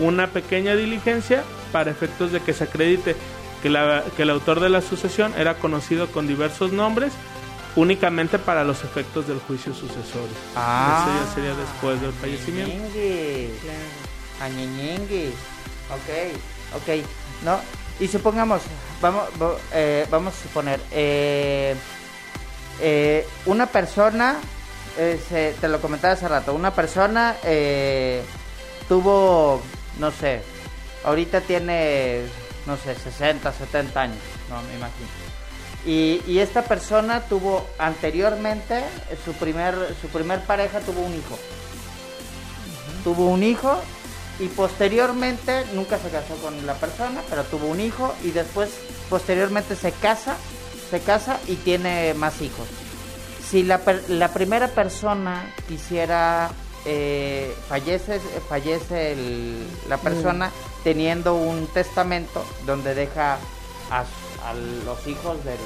una 0.00 0.28
pequeña 0.28 0.74
diligencia 0.74 1.42
para 1.70 1.90
efectos 1.90 2.32
de 2.32 2.40
que 2.40 2.54
se 2.54 2.64
acredite 2.64 3.14
que, 3.62 3.68
la- 3.68 4.04
que 4.16 4.22
el 4.22 4.30
autor 4.30 4.60
de 4.60 4.70
la 4.70 4.80
sucesión 4.80 5.34
era 5.36 5.52
conocido 5.52 6.06
con 6.06 6.26
diversos 6.26 6.72
nombres 6.72 7.12
únicamente 7.76 8.38
para 8.38 8.64
los 8.64 8.82
efectos 8.84 9.26
del 9.26 9.38
juicio 9.40 9.74
sucesorio. 9.74 10.34
Ah. 10.56 11.06
Eso 11.06 11.24
ya 11.26 11.34
sería 11.34 11.54
después 11.54 12.00
del 12.00 12.12
fallecimiento. 12.12 12.72
Añeñengue. 14.40 15.28
Ok, 15.90 16.76
ok. 16.76 17.04
¿No? 17.44 17.60
Y 18.00 18.08
supongamos, 18.08 18.62
vamos, 19.00 19.24
eh, 19.72 20.06
vamos 20.10 20.34
a 20.34 20.42
suponer, 20.42 20.80
eh, 20.90 21.76
eh, 22.80 23.26
una 23.46 23.66
persona, 23.66 24.36
eh, 24.98 25.20
se- 25.28 25.54
te 25.60 25.68
lo 25.68 25.80
comentaba 25.80 26.14
hace 26.14 26.26
rato, 26.26 26.54
una 26.54 26.72
persona 26.74 27.36
eh, 27.44 28.22
tuvo, 28.88 29.62
no 29.98 30.10
sé, 30.10 30.42
ahorita 31.04 31.40
tiene, 31.42 32.22
no 32.66 32.76
sé, 32.76 32.96
60, 32.96 33.52
70 33.52 34.00
años, 34.00 34.18
no 34.50 34.60
me 34.62 34.74
imagino. 34.74 35.06
Y, 35.86 36.22
y 36.26 36.38
esta 36.38 36.62
persona 36.62 37.20
tuvo 37.22 37.66
anteriormente, 37.78 38.82
su 39.24 39.32
primer, 39.34 39.74
su 40.00 40.08
primer 40.08 40.40
pareja 40.44 40.80
tuvo 40.80 41.00
un 41.02 41.12
hijo. 41.14 41.38
Tuvo 43.02 43.26
un 43.28 43.42
hijo 43.42 43.76
y 44.40 44.46
posteriormente, 44.48 45.64
nunca 45.74 45.98
se 45.98 46.08
casó 46.08 46.34
con 46.42 46.66
la 46.66 46.74
persona, 46.74 47.20
pero 47.28 47.44
tuvo 47.44 47.66
un 47.66 47.80
hijo 47.80 48.14
y 48.24 48.30
después, 48.30 48.70
posteriormente 49.10 49.76
se 49.76 49.92
casa, 49.92 50.36
se 50.90 51.00
casa 51.00 51.38
y 51.46 51.56
tiene 51.56 52.14
más 52.14 52.40
hijos. 52.40 52.66
Si 53.50 53.62
la, 53.62 53.80
la 54.08 54.28
primera 54.32 54.68
persona 54.68 55.52
quisiera, 55.68 56.50
eh, 56.86 57.54
fallece, 57.68 58.20
fallece 58.48 59.12
el- 59.12 59.66
la 59.88 59.98
persona 59.98 60.50
teniendo 60.82 61.34
un 61.34 61.66
testamento 61.68 62.44
donde 62.66 62.94
deja 62.94 63.34
a, 63.90 64.04
a 64.44 64.54
los 64.54 65.06
hijos 65.06 65.44
del... 65.44 65.58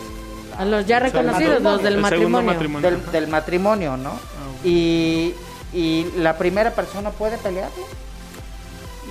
A 0.56 0.64
los 0.64 0.86
ya 0.86 0.98
reconocidos, 0.98 1.62
los 1.62 1.82
del 1.82 1.98
matrimonio. 1.98 2.52
matrimonio. 2.52 2.90
del, 2.90 3.12
del 3.12 3.28
matrimonio, 3.28 3.96
¿no? 3.96 4.18
Y, 4.64 5.34
y 5.72 6.06
la 6.16 6.36
primera 6.38 6.74
persona 6.74 7.10
puede 7.10 7.38
pelearlo. 7.38 7.84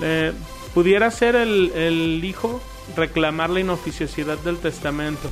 Eh, 0.02 0.32
pudiera 0.74 1.10
ser 1.10 1.36
el, 1.36 1.72
el 1.74 2.24
hijo 2.24 2.60
reclamar 2.96 3.50
la 3.50 3.60
inoficiosidad 3.60 4.38
del 4.38 4.58
testamento, 4.58 5.30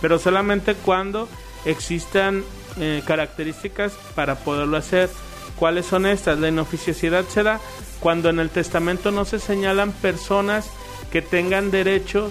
pero 0.00 0.18
solamente 0.18 0.74
cuando 0.74 1.28
existan 1.64 2.44
eh, 2.80 3.02
características 3.04 3.92
para 4.14 4.36
poderlo 4.36 4.76
hacer. 4.76 5.10
¿Cuáles 5.58 5.86
son 5.86 6.06
estas? 6.06 6.38
La 6.38 6.48
inoficiosidad 6.48 7.24
se 7.26 7.42
da 7.42 7.60
cuando 7.98 8.30
en 8.30 8.38
el 8.38 8.48
testamento 8.48 9.10
no 9.10 9.24
se 9.24 9.40
señalan 9.40 9.90
personas 9.90 10.70
que 11.10 11.20
tengan 11.20 11.72
derecho 11.72 12.30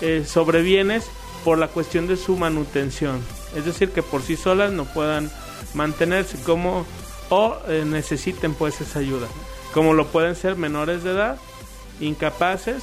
eh, 0.00 0.24
por 1.44 1.58
la 1.58 1.68
cuestión 1.68 2.06
de 2.06 2.16
su 2.16 2.36
manutención. 2.36 3.20
Es 3.56 3.64
decir, 3.64 3.90
que 3.90 4.02
por 4.02 4.22
sí 4.22 4.36
solas 4.36 4.72
no 4.72 4.84
puedan 4.84 5.30
mantenerse 5.74 6.38
como 6.42 6.84
o 7.30 7.56
eh, 7.68 7.84
necesiten 7.86 8.54
pues 8.54 8.80
esa 8.80 8.98
ayuda. 8.98 9.28
Como 9.72 9.94
lo 9.94 10.06
pueden 10.06 10.34
ser 10.34 10.56
menores 10.56 11.04
de 11.04 11.12
edad, 11.12 11.38
incapaces 12.00 12.82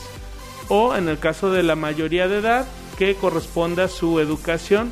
o 0.70 0.96
en 0.96 1.10
el 1.10 1.20
caso 1.20 1.52
de 1.52 1.64
la 1.64 1.76
mayoría 1.76 2.28
de 2.28 2.40
edad 2.40 2.68
que 2.98 3.16
corresponda 3.16 3.88
su 3.88 4.20
educación 4.20 4.92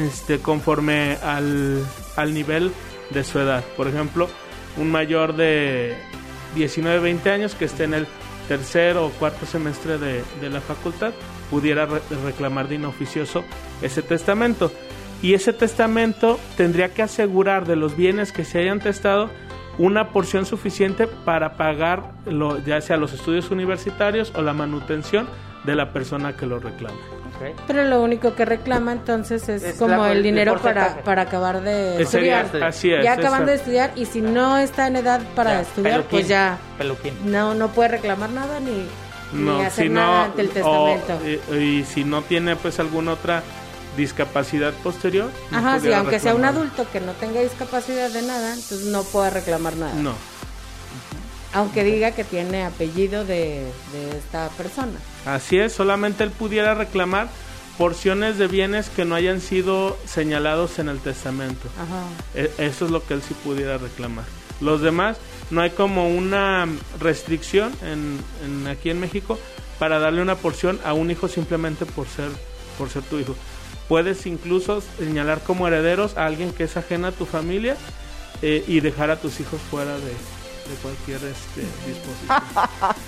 este 0.00 0.38
conforme 0.38 1.18
al, 1.22 1.84
al 2.16 2.34
nivel 2.34 2.72
de 3.10 3.24
su 3.24 3.38
edad. 3.38 3.64
Por 3.76 3.88
ejemplo, 3.88 4.28
un 4.76 4.90
mayor 4.90 5.36
de 5.36 5.96
19, 6.54 7.00
20 7.00 7.30
años 7.30 7.54
que 7.54 7.64
esté 7.64 7.84
en 7.84 7.94
el 7.94 8.06
tercer 8.48 8.96
o 8.96 9.10
cuarto 9.10 9.46
semestre 9.46 9.98
de, 9.98 10.22
de 10.40 10.50
la 10.50 10.60
facultad 10.60 11.12
pudiera 11.50 11.86
re- 11.86 12.00
reclamar 12.24 12.68
de 12.68 12.76
inoficioso 12.76 13.44
ese 13.82 14.02
testamento. 14.02 14.70
Y 15.22 15.34
ese 15.34 15.52
testamento 15.52 16.40
tendría 16.56 16.92
que 16.92 17.02
asegurar 17.02 17.66
de 17.66 17.76
los 17.76 17.96
bienes 17.96 18.32
que 18.32 18.44
se 18.44 18.58
hayan 18.58 18.80
testado 18.80 19.30
una 19.78 20.10
porción 20.10 20.44
suficiente 20.46 21.06
para 21.06 21.56
pagar 21.56 22.10
ya 22.66 22.80
sea 22.80 22.96
los 22.96 23.12
estudios 23.12 23.50
universitarios 23.50 24.32
o 24.34 24.42
la 24.42 24.52
manutención 24.52 25.26
de 25.64 25.76
la 25.76 25.92
persona 25.92 26.36
que 26.36 26.46
lo 26.46 26.58
reclama. 26.58 26.98
Pero 27.66 27.84
lo 27.84 28.00
único 28.02 28.34
que 28.34 28.44
reclama 28.44 28.92
entonces 28.92 29.48
es, 29.48 29.62
Es 29.62 29.76
como 29.76 30.02
la- 30.04 30.12
el 30.12 30.22
dinero 30.22 30.58
para, 30.60 31.02
para 31.02 31.22
acabar 31.22 31.60
de 31.62 32.00
estudiar. 32.02 32.46
así 32.62 32.92
es, 32.92 33.04
ya 33.04 33.12
acabando 33.14 33.46
de 33.50 33.56
estudiar 33.56 33.92
y 33.96 34.06
si 34.06 34.20
no 34.20 34.58
está 34.58 34.86
en 34.86 34.96
edad 34.96 35.20
para 35.34 35.54
Ya, 35.54 35.60
estudiar, 35.62 35.92
peluquín, 35.94 36.10
pues 36.10 36.28
ya 36.28 36.58
Peluquín. 36.78 37.14
no 37.24 37.54
no 37.54 37.68
puede 37.68 37.88
reclamar 37.90 38.30
nada 38.30 38.60
ni, 38.60 38.86
ni 39.32 39.44
No, 39.44 39.60
hacer 39.60 39.84
si 39.86 39.88
nada 39.90 40.06
no, 40.06 40.22
ante 40.24 40.42
el 40.42 40.48
o- 40.48 40.50
testamento. 40.96 41.52
y, 41.54 41.56
y 41.80 41.84
si 41.84 42.04
no 42.04 42.22
tiene 42.22 42.56
pues 42.56 42.78
alguna 42.80 43.12
otra 43.12 43.42
discapacidad 43.96 44.72
posterior. 44.82 45.30
no 45.50 45.58
Ajá, 45.58 45.80
sí, 45.80 45.92
aunque 45.92 46.18
sea 46.18 46.34
un 46.34 46.44
adulto 46.44 46.86
que 46.90 47.00
no 47.00 47.12
tenga 47.12 47.40
discapacidad 47.40 48.10
de 48.10 48.22
nada, 48.22 48.48
entonces 48.54 48.84
no 48.86 49.02
puede 49.04 49.30
reclamar 49.30 49.76
nada. 49.76 49.92
No. 49.94 50.14
Aunque 51.54 51.84
diga 51.84 52.12
que 52.12 52.24
tiene 52.24 52.64
apellido 52.64 53.24
de, 53.24 53.66
de 53.92 54.18
esta 54.18 54.48
persona. 54.50 54.92
Así 55.26 55.58
es, 55.58 55.72
solamente 55.72 56.24
él 56.24 56.30
pudiera 56.30 56.74
reclamar 56.74 57.28
porciones 57.78 58.38
de 58.38 58.48
bienes 58.48 58.88
que 58.90 59.04
no 59.04 59.14
hayan 59.14 59.40
sido 59.40 59.98
señalados 60.06 60.78
en 60.78 60.88
el 60.88 60.98
testamento. 61.00 61.68
Ajá. 61.76 62.04
E- 62.34 62.50
Eso 62.58 62.84
es 62.86 62.90
lo 62.90 63.04
que 63.04 63.14
él 63.14 63.22
sí 63.26 63.34
pudiera 63.44 63.78
reclamar. 63.78 64.24
Los 64.60 64.80
demás, 64.82 65.16
no 65.50 65.60
hay 65.60 65.70
como 65.70 66.08
una 66.08 66.68
restricción 67.00 67.72
en, 67.82 68.18
en- 68.44 68.66
aquí 68.68 68.90
en 68.90 69.00
México 69.00 69.38
para 69.78 69.98
darle 69.98 70.22
una 70.22 70.36
porción 70.36 70.78
a 70.84 70.92
un 70.92 71.10
hijo 71.10 71.28
simplemente 71.28 71.84
por 71.86 72.06
ser, 72.06 72.28
por 72.78 72.88
ser 72.88 73.02
tu 73.02 73.18
hijo. 73.18 73.34
Puedes 73.88 74.26
incluso 74.26 74.82
señalar 74.98 75.40
como 75.42 75.66
herederos 75.66 76.16
a 76.16 76.26
alguien 76.26 76.52
que 76.52 76.64
es 76.64 76.76
ajena 76.76 77.08
a 77.08 77.12
tu 77.12 77.26
familia 77.26 77.76
eh, 78.42 78.64
y 78.66 78.80
dejar 78.80 79.10
a 79.10 79.16
tus 79.20 79.40
hijos 79.40 79.60
fuera 79.70 79.96
de, 79.98 80.12
de 80.68 80.74
cualquier 80.82 81.20
este. 81.24 81.64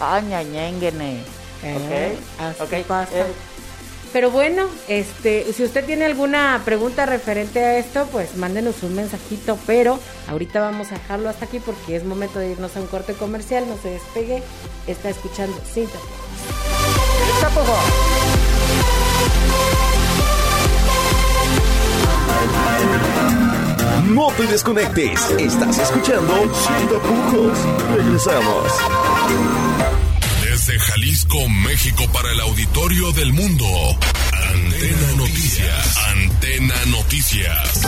Ah, 0.00 0.20
ñañénguene. 0.28 1.22
Eh, 1.62 2.16
así 2.38 2.62
ok. 2.62 2.86
pasa. 2.86 3.10
Eh, 3.20 3.24
Pero 4.12 4.30
bueno, 4.30 4.66
este, 4.86 5.52
si 5.52 5.64
usted 5.64 5.84
tiene 5.86 6.04
alguna 6.04 6.60
pregunta 6.64 7.04
referente 7.06 7.58
a 7.64 7.78
esto, 7.78 8.06
pues 8.12 8.36
mándenos 8.36 8.82
un 8.82 8.94
mensajito, 8.94 9.58
pero 9.66 9.98
ahorita 10.28 10.60
vamos 10.60 10.88
a 10.92 10.94
dejarlo 10.94 11.28
hasta 11.28 11.46
aquí 11.46 11.58
porque 11.58 11.96
es 11.96 12.04
momento 12.04 12.38
de 12.38 12.50
irnos 12.52 12.76
a 12.76 12.80
un 12.80 12.86
corte 12.86 13.14
comercial, 13.14 13.64
no 13.68 13.76
se 13.82 13.90
despegue, 13.90 14.42
está 14.86 15.08
escuchando 15.10 15.56
Cinta. 15.72 15.98
tapujo. 17.40 17.76
No 24.14 24.28
te 24.36 24.46
desconectes. 24.46 25.28
Estás 25.40 25.76
escuchando 25.76 26.32
Sin 26.54 26.88
Tapujos. 26.88 27.58
Regresamos. 27.96 28.72
Desde 30.40 30.78
Jalisco, 30.78 31.48
México, 31.48 32.04
para 32.12 32.30
el 32.30 32.38
auditorio 32.38 33.10
del 33.10 33.32
mundo. 33.32 33.66
Antena 34.52 35.12
Noticias. 35.16 35.96
Antena 36.12 36.74
Noticias. 36.92 37.80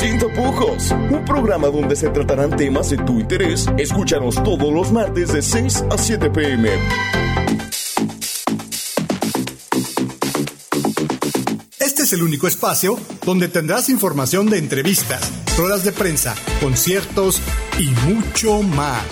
Sin 0.00 0.18
Tapujos. 0.18 0.90
Un 1.10 1.22
programa 1.26 1.68
donde 1.68 1.96
se 1.96 2.08
tratarán 2.08 2.56
temas 2.56 2.88
de 2.88 2.96
tu 2.96 3.20
interés. 3.20 3.66
Escúchanos 3.76 4.36
todos 4.36 4.72
los 4.72 4.90
martes 4.90 5.34
de 5.34 5.42
6 5.42 5.84
a 5.90 5.98
7 5.98 6.30
pm. 6.30 6.70
Es 12.06 12.12
el 12.12 12.22
único 12.22 12.46
espacio 12.46 13.00
donde 13.24 13.48
tendrás 13.48 13.88
información 13.88 14.48
de 14.48 14.58
entrevistas, 14.58 15.28
ruedas 15.56 15.82
de 15.82 15.90
prensa, 15.90 16.36
conciertos 16.60 17.40
y 17.80 17.88
mucho 18.08 18.62
más. 18.62 19.02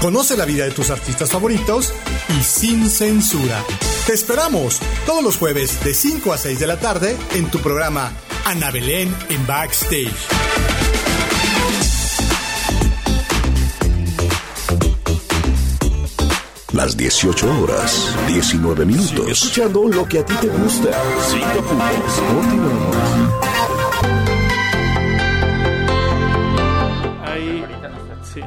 Conoce 0.00 0.38
la 0.38 0.46
vida 0.46 0.64
de 0.64 0.70
tus 0.70 0.88
artistas 0.88 1.30
favoritos 1.30 1.92
y 2.30 2.42
sin 2.42 2.88
censura. 2.88 3.62
Te 4.06 4.14
esperamos 4.14 4.80
todos 5.04 5.22
los 5.22 5.36
jueves 5.36 5.84
de 5.84 5.92
5 5.92 6.32
a 6.32 6.38
6 6.38 6.58
de 6.58 6.66
la 6.66 6.80
tarde 6.80 7.14
en 7.34 7.50
tu 7.50 7.58
programa 7.58 8.10
Ana 8.46 8.70
Belén 8.70 9.14
en 9.28 9.46
Backstage. 9.46 10.16
Las 16.82 16.96
18 16.96 17.62
horas, 17.62 18.16
19 18.26 18.86
minutos. 18.86 19.28
escuchando 19.28 19.86
lo 19.86 20.06
que 20.06 20.20
a 20.20 20.24
ti 20.24 20.32
te 20.40 20.46
gusta. 20.46 20.88
Sin 21.28 21.40
tapujos. 21.42 22.20
Continuamos. 22.34 22.96
Ahí, 27.22 27.66
sí. 28.22 28.40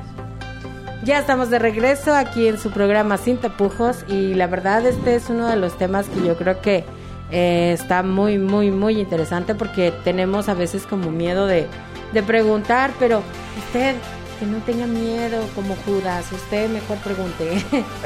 Ya 1.04 1.20
estamos 1.20 1.52
de 1.52 1.60
regreso 1.60 2.16
aquí 2.16 2.48
en 2.48 2.58
su 2.58 2.72
programa 2.72 3.18
Sin 3.18 3.38
Tapujos 3.38 4.04
y 4.08 4.34
la 4.34 4.48
verdad 4.48 4.84
este 4.88 5.14
es 5.14 5.30
uno 5.30 5.48
de 5.48 5.56
los 5.56 5.78
temas 5.78 6.10
que 6.10 6.26
yo 6.26 6.36
creo 6.36 6.60
que 6.60 6.86
eh, 7.30 7.74
está 7.74 8.02
muy, 8.02 8.40
muy, 8.40 8.72
muy 8.72 9.00
interesante 9.00 9.54
porque 9.54 9.94
tenemos 10.04 10.50
a 10.50 10.56
veces 10.56 10.88
como 10.88 11.12
miedo 11.12 11.46
de, 11.46 11.68
de 12.14 12.24
preguntar, 12.24 12.94
pero 12.98 13.22
usted 13.68 13.96
que 14.44 14.50
no 14.50 14.58
tenga 14.64 14.86
miedo 14.86 15.48
como 15.56 15.74
Judas, 15.86 16.26
usted 16.32 16.68
mejor 16.70 16.98
pregunte. 16.98 17.64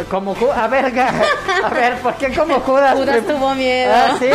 Como 0.09 0.35
Judas, 0.35 0.57
a 0.59 0.67
ver, 0.67 0.85
a 0.85 1.69
ver, 1.69 1.95
¿por 1.99 2.15
qué 2.15 2.31
como 2.33 2.59
Judas? 2.59 2.95
Judas 2.95 3.25
tuvo 3.25 3.55
miedo. 3.55 3.91
¿Ah, 3.95 4.15
sí? 4.19 4.27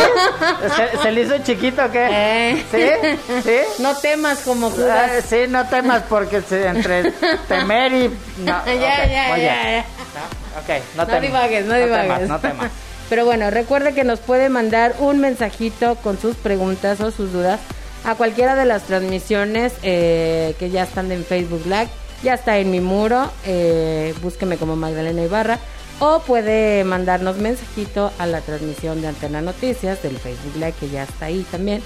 ¿Se, 0.75 0.97
se 1.01 1.11
le 1.11 1.21
hizo 1.21 1.37
chiquito 1.39 1.85
o 1.85 1.91
qué? 1.91 2.03
Eh. 2.13 2.63
¿Sí? 2.71 3.41
¿Sí? 3.43 3.81
No 3.81 3.95
temas 3.97 4.39
como 4.39 4.67
Ah, 4.67 4.71
Judas. 4.71 5.11
sí, 5.29 5.37
no 5.47 5.65
temas 5.67 6.03
porque 6.09 6.41
se- 6.41 6.67
entre 6.67 7.11
temer 7.47 7.93
y... 7.93 8.07
No, 8.39 8.45
ya, 8.45 8.61
ok, 8.63 8.65
ya, 8.73 9.27
muy 9.29 9.39
bien. 9.39 9.53
ya, 9.53 9.71
ya. 9.71 9.85
No, 10.13 10.59
ok, 10.59 10.83
no, 10.95 11.01
No 11.03 11.05
temas. 11.07 11.21
divagues, 11.21 11.65
no 11.65 11.73
temas, 11.75 12.03
divagues. 12.03 12.27
No 12.29 12.39
temas. 12.39 12.71
Pero 13.09 13.25
bueno, 13.25 13.49
recuerde 13.49 13.93
que 13.93 14.03
nos 14.03 14.19
puede 14.19 14.49
mandar 14.49 14.95
un 14.99 15.19
mensajito 15.19 15.95
con 15.95 16.19
sus 16.19 16.35
preguntas 16.35 16.99
o 17.01 17.11
sus 17.11 17.31
dudas 17.31 17.59
a 18.03 18.15
cualquiera 18.15 18.55
de 18.55 18.65
las 18.65 18.83
transmisiones 18.83 19.73
eh, 19.83 20.55
que 20.59 20.69
ya 20.69 20.83
están 20.83 21.11
en 21.11 21.23
Facebook 21.23 21.63
Live. 21.65 21.89
Ya 22.21 22.35
está 22.35 22.57
en 22.57 22.71
mi 22.71 22.79
muro, 22.79 23.31
eh, 23.45 24.13
búsqueme 24.21 24.57
como 24.57 24.75
Magdalena 24.75 25.23
Ibarra. 25.23 25.59
O 25.99 26.19
puede 26.19 26.83
mandarnos 26.83 27.37
mensajito 27.37 28.11
a 28.17 28.25
la 28.25 28.41
transmisión 28.41 29.01
de 29.01 29.07
Antena 29.07 29.41
Noticias 29.41 30.01
del 30.01 30.17
Facebook 30.17 30.55
Live, 30.55 30.73
que 30.79 30.89
ya 30.89 31.03
está 31.03 31.25
ahí 31.25 31.45
también. 31.51 31.83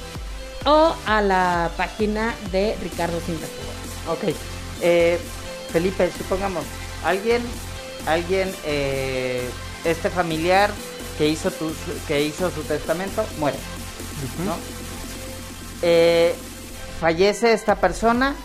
O 0.66 0.96
a 1.06 1.22
la 1.22 1.72
página 1.76 2.34
de 2.52 2.76
Ricardo 2.82 3.20
Cintacuba. 3.20 4.14
Ok. 4.14 4.36
Eh, 4.82 5.20
Felipe, 5.72 6.10
supongamos, 6.18 6.64
alguien, 7.04 7.42
alguien, 8.06 8.52
eh, 8.66 9.48
este 9.84 10.10
familiar 10.10 10.72
que 11.18 11.28
hizo, 11.28 11.52
tu, 11.52 11.72
que 12.08 12.24
hizo 12.24 12.50
su 12.52 12.62
testamento 12.64 13.26
muere, 13.40 13.58
¿no? 14.46 14.56
Eh, 15.82 16.36
fallece 17.00 17.54
esta 17.54 17.76
persona, 17.76 18.36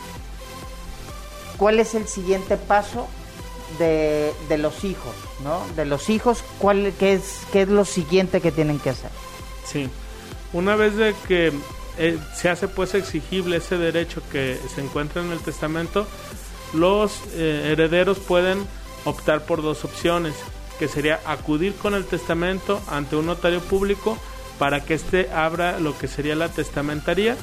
¿cuál 1.56 1.80
es 1.80 1.94
el 1.94 2.06
siguiente 2.06 2.56
paso 2.56 3.08
de, 3.78 4.32
de 4.48 4.58
los 4.58 4.84
hijos, 4.84 5.14
¿no? 5.42 5.64
De 5.76 5.84
los 5.84 6.10
hijos, 6.10 6.44
¿cuál, 6.58 6.92
qué, 6.98 7.14
es, 7.14 7.40
¿qué 7.52 7.62
es 7.62 7.68
lo 7.68 7.84
siguiente 7.84 8.40
que 8.40 8.52
tienen 8.52 8.78
que 8.78 8.90
hacer? 8.90 9.10
Sí. 9.64 9.88
Una 10.52 10.76
vez 10.76 10.96
de 10.96 11.14
que 11.26 11.52
eh, 11.98 12.18
se 12.34 12.48
hace 12.50 12.68
pues 12.68 12.94
exigible 12.94 13.56
ese 13.56 13.78
derecho 13.78 14.22
que 14.30 14.58
se 14.74 14.82
encuentra 14.82 15.22
en 15.22 15.32
el 15.32 15.40
testamento, 15.40 16.06
los 16.74 17.20
eh, 17.34 17.70
herederos 17.72 18.18
pueden 18.18 18.66
optar 19.04 19.44
por 19.44 19.62
dos 19.62 19.84
opciones, 19.84 20.34
que 20.78 20.88
sería 20.88 21.20
acudir 21.26 21.74
con 21.74 21.94
el 21.94 22.04
testamento 22.04 22.80
ante 22.88 23.16
un 23.16 23.26
notario 23.26 23.60
público 23.60 24.18
para 24.62 24.84
que 24.84 24.94
éste 24.94 25.28
abra 25.32 25.80
lo 25.80 25.98
que 25.98 26.06
sería 26.06 26.36
la 26.36 26.48
testamentaría, 26.48 27.34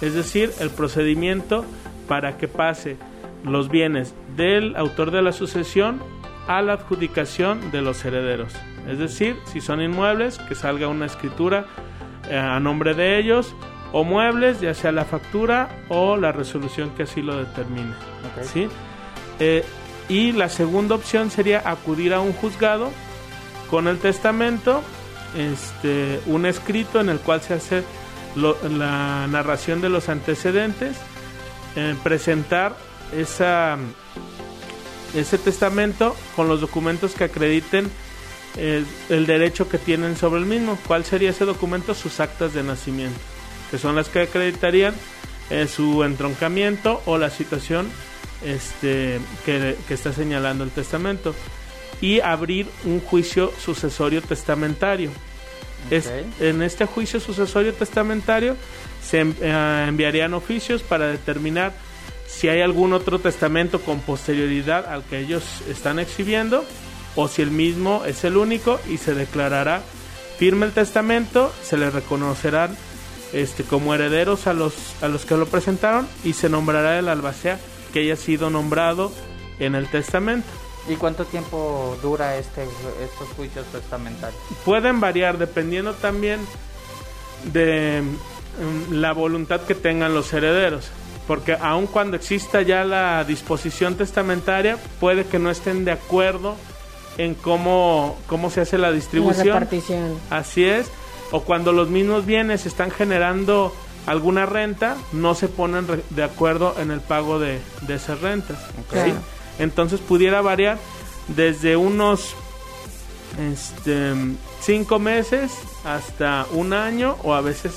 es 0.00 0.14
decir, 0.14 0.52
el 0.60 0.70
procedimiento 0.70 1.64
para 2.06 2.38
que 2.38 2.46
pase 2.46 2.96
los 3.42 3.68
bienes 3.68 4.14
del 4.36 4.76
autor 4.76 5.10
de 5.10 5.20
la 5.20 5.32
sucesión 5.32 6.00
a 6.46 6.62
la 6.62 6.74
adjudicación 6.74 7.72
de 7.72 7.82
los 7.82 8.04
herederos. 8.04 8.52
Es 8.88 9.00
decir, 9.00 9.36
si 9.46 9.60
son 9.60 9.82
inmuebles, 9.82 10.38
que 10.38 10.54
salga 10.54 10.86
una 10.86 11.06
escritura 11.06 11.66
eh, 12.30 12.36
a 12.36 12.60
nombre 12.60 12.94
de 12.94 13.18
ellos, 13.18 13.52
o 13.90 14.04
muebles, 14.04 14.60
ya 14.60 14.74
sea 14.74 14.92
la 14.92 15.04
factura 15.04 15.84
o 15.88 16.16
la 16.16 16.30
resolución 16.30 16.90
que 16.90 17.02
así 17.02 17.20
lo 17.20 17.36
determine. 17.36 17.94
¿sí? 18.42 18.68
Eh, 19.40 19.64
y 20.08 20.30
la 20.30 20.48
segunda 20.48 20.94
opción 20.94 21.32
sería 21.32 21.68
acudir 21.68 22.14
a 22.14 22.20
un 22.20 22.32
juzgado 22.32 22.92
con 23.68 23.88
el 23.88 23.98
testamento, 23.98 24.84
este, 25.36 26.20
un 26.26 26.46
escrito 26.46 27.00
en 27.00 27.08
el 27.08 27.18
cual 27.18 27.42
se 27.42 27.54
hace 27.54 27.82
la 28.36 29.26
narración 29.28 29.80
de 29.80 29.88
los 29.88 30.08
antecedentes, 30.08 30.96
eh, 31.76 31.94
presentar 32.02 32.76
ese 33.12 33.78
testamento 35.38 36.16
con 36.34 36.48
los 36.48 36.60
documentos 36.60 37.14
que 37.14 37.24
acrediten 37.24 37.90
eh, 38.56 38.84
el 39.08 39.26
derecho 39.26 39.68
que 39.68 39.78
tienen 39.78 40.16
sobre 40.16 40.40
el 40.40 40.46
mismo. 40.46 40.78
¿Cuál 40.86 41.04
sería 41.04 41.30
ese 41.30 41.44
documento? 41.44 41.94
Sus 41.94 42.20
actas 42.20 42.54
de 42.54 42.62
nacimiento, 42.62 43.18
que 43.70 43.78
son 43.78 43.94
las 43.96 44.08
que 44.08 44.22
acreditarían 44.22 44.94
eh, 45.50 45.66
su 45.68 46.04
entroncamiento 46.04 47.02
o 47.06 47.18
la 47.18 47.30
situación 47.30 47.88
este, 48.44 49.20
que 49.44 49.76
está 49.88 50.12
señalando 50.12 50.64
el 50.64 50.70
testamento. 50.70 51.34
Y 52.00 52.20
abrir 52.20 52.66
un 52.84 53.00
juicio 53.00 53.52
sucesorio 53.62 54.20
testamentario. 54.22 55.10
Es- 55.90 56.06
en 56.40 56.62
este 56.62 56.86
juicio 56.86 57.20
sucesorio 57.20 57.72
testamentario 57.74 58.56
se 59.02 59.20
eh, 59.20 59.84
enviarían 59.88 60.32
oficios 60.34 60.82
para 60.82 61.06
determinar 61.08 61.72
si 62.26 62.48
hay 62.48 62.62
algún 62.62 62.92
otro 62.94 63.18
testamento 63.18 63.80
con 63.80 64.00
posterioridad 64.00 64.86
al 64.86 65.04
que 65.04 65.18
ellos 65.20 65.42
están 65.68 65.98
exhibiendo 65.98 66.64
o 67.16 67.28
si 67.28 67.42
el 67.42 67.50
mismo 67.50 68.02
es 68.06 68.24
el 68.24 68.36
único 68.38 68.80
y 68.90 68.96
se 68.96 69.14
declarará 69.14 69.82
firme 70.38 70.66
el 70.66 70.72
testamento, 70.72 71.52
se 71.62 71.76
les 71.76 71.92
reconocerán 71.92 72.76
este, 73.32 73.62
como 73.62 73.94
herederos 73.94 74.46
a 74.46 74.52
los, 74.54 74.74
a 75.02 75.08
los 75.08 75.24
que 75.26 75.36
lo 75.36 75.46
presentaron 75.46 76.08
y 76.24 76.32
se 76.32 76.48
nombrará 76.48 76.98
el 76.98 77.08
albacea 77.08 77.60
que 77.92 78.00
haya 78.00 78.16
sido 78.16 78.48
nombrado 78.50 79.12
en 79.60 79.74
el 79.76 79.86
testamento. 79.88 80.48
¿Y 80.88 80.96
cuánto 80.96 81.24
tiempo 81.24 81.96
dura 82.02 82.36
este, 82.36 82.64
estos 83.02 83.28
juicios 83.36 83.64
testamentarios? 83.72 84.40
pueden 84.64 85.00
variar 85.00 85.38
dependiendo 85.38 85.94
también 85.94 86.40
de 87.52 88.02
mm, 88.02 88.92
la 88.94 89.12
voluntad 89.12 89.62
que 89.62 89.74
tengan 89.74 90.14
los 90.14 90.32
herederos. 90.32 90.90
Porque 91.26 91.56
aun 91.58 91.86
cuando 91.86 92.16
exista 92.16 92.60
ya 92.60 92.84
la 92.84 93.24
disposición 93.24 93.94
testamentaria, 93.96 94.76
puede 95.00 95.24
que 95.24 95.38
no 95.38 95.50
estén 95.50 95.84
de 95.86 95.92
acuerdo 95.92 96.54
en 97.16 97.34
cómo, 97.34 98.18
cómo 98.26 98.50
se 98.50 98.60
hace 98.60 98.76
la 98.76 98.88
La 98.88 98.94
distribución. 98.94 99.46
repartición. 99.46 100.18
Así 100.28 100.64
es. 100.66 100.90
O 101.30 101.40
cuando 101.40 101.72
los 101.72 101.88
mismos 101.88 102.26
bienes 102.26 102.66
están 102.66 102.90
generando 102.90 103.74
alguna 104.06 104.44
renta, 104.44 104.96
no 105.12 105.34
se 105.34 105.48
ponen 105.48 105.86
de 106.10 106.22
acuerdo 106.22 106.74
en 106.78 106.90
el 106.90 107.00
pago 107.00 107.38
de, 107.38 107.58
de 107.82 107.94
esas 107.94 108.20
rentas. 108.20 108.58
Claro. 108.90 109.12
¿sí? 109.12 109.16
Entonces 109.58 110.00
pudiera 110.00 110.40
variar 110.40 110.78
desde 111.28 111.76
unos 111.76 112.34
este, 113.38 114.12
cinco 114.60 114.98
meses 114.98 115.52
hasta 115.84 116.46
un 116.52 116.72
año 116.72 117.16
o 117.22 117.34
a 117.34 117.40
veces 117.40 117.72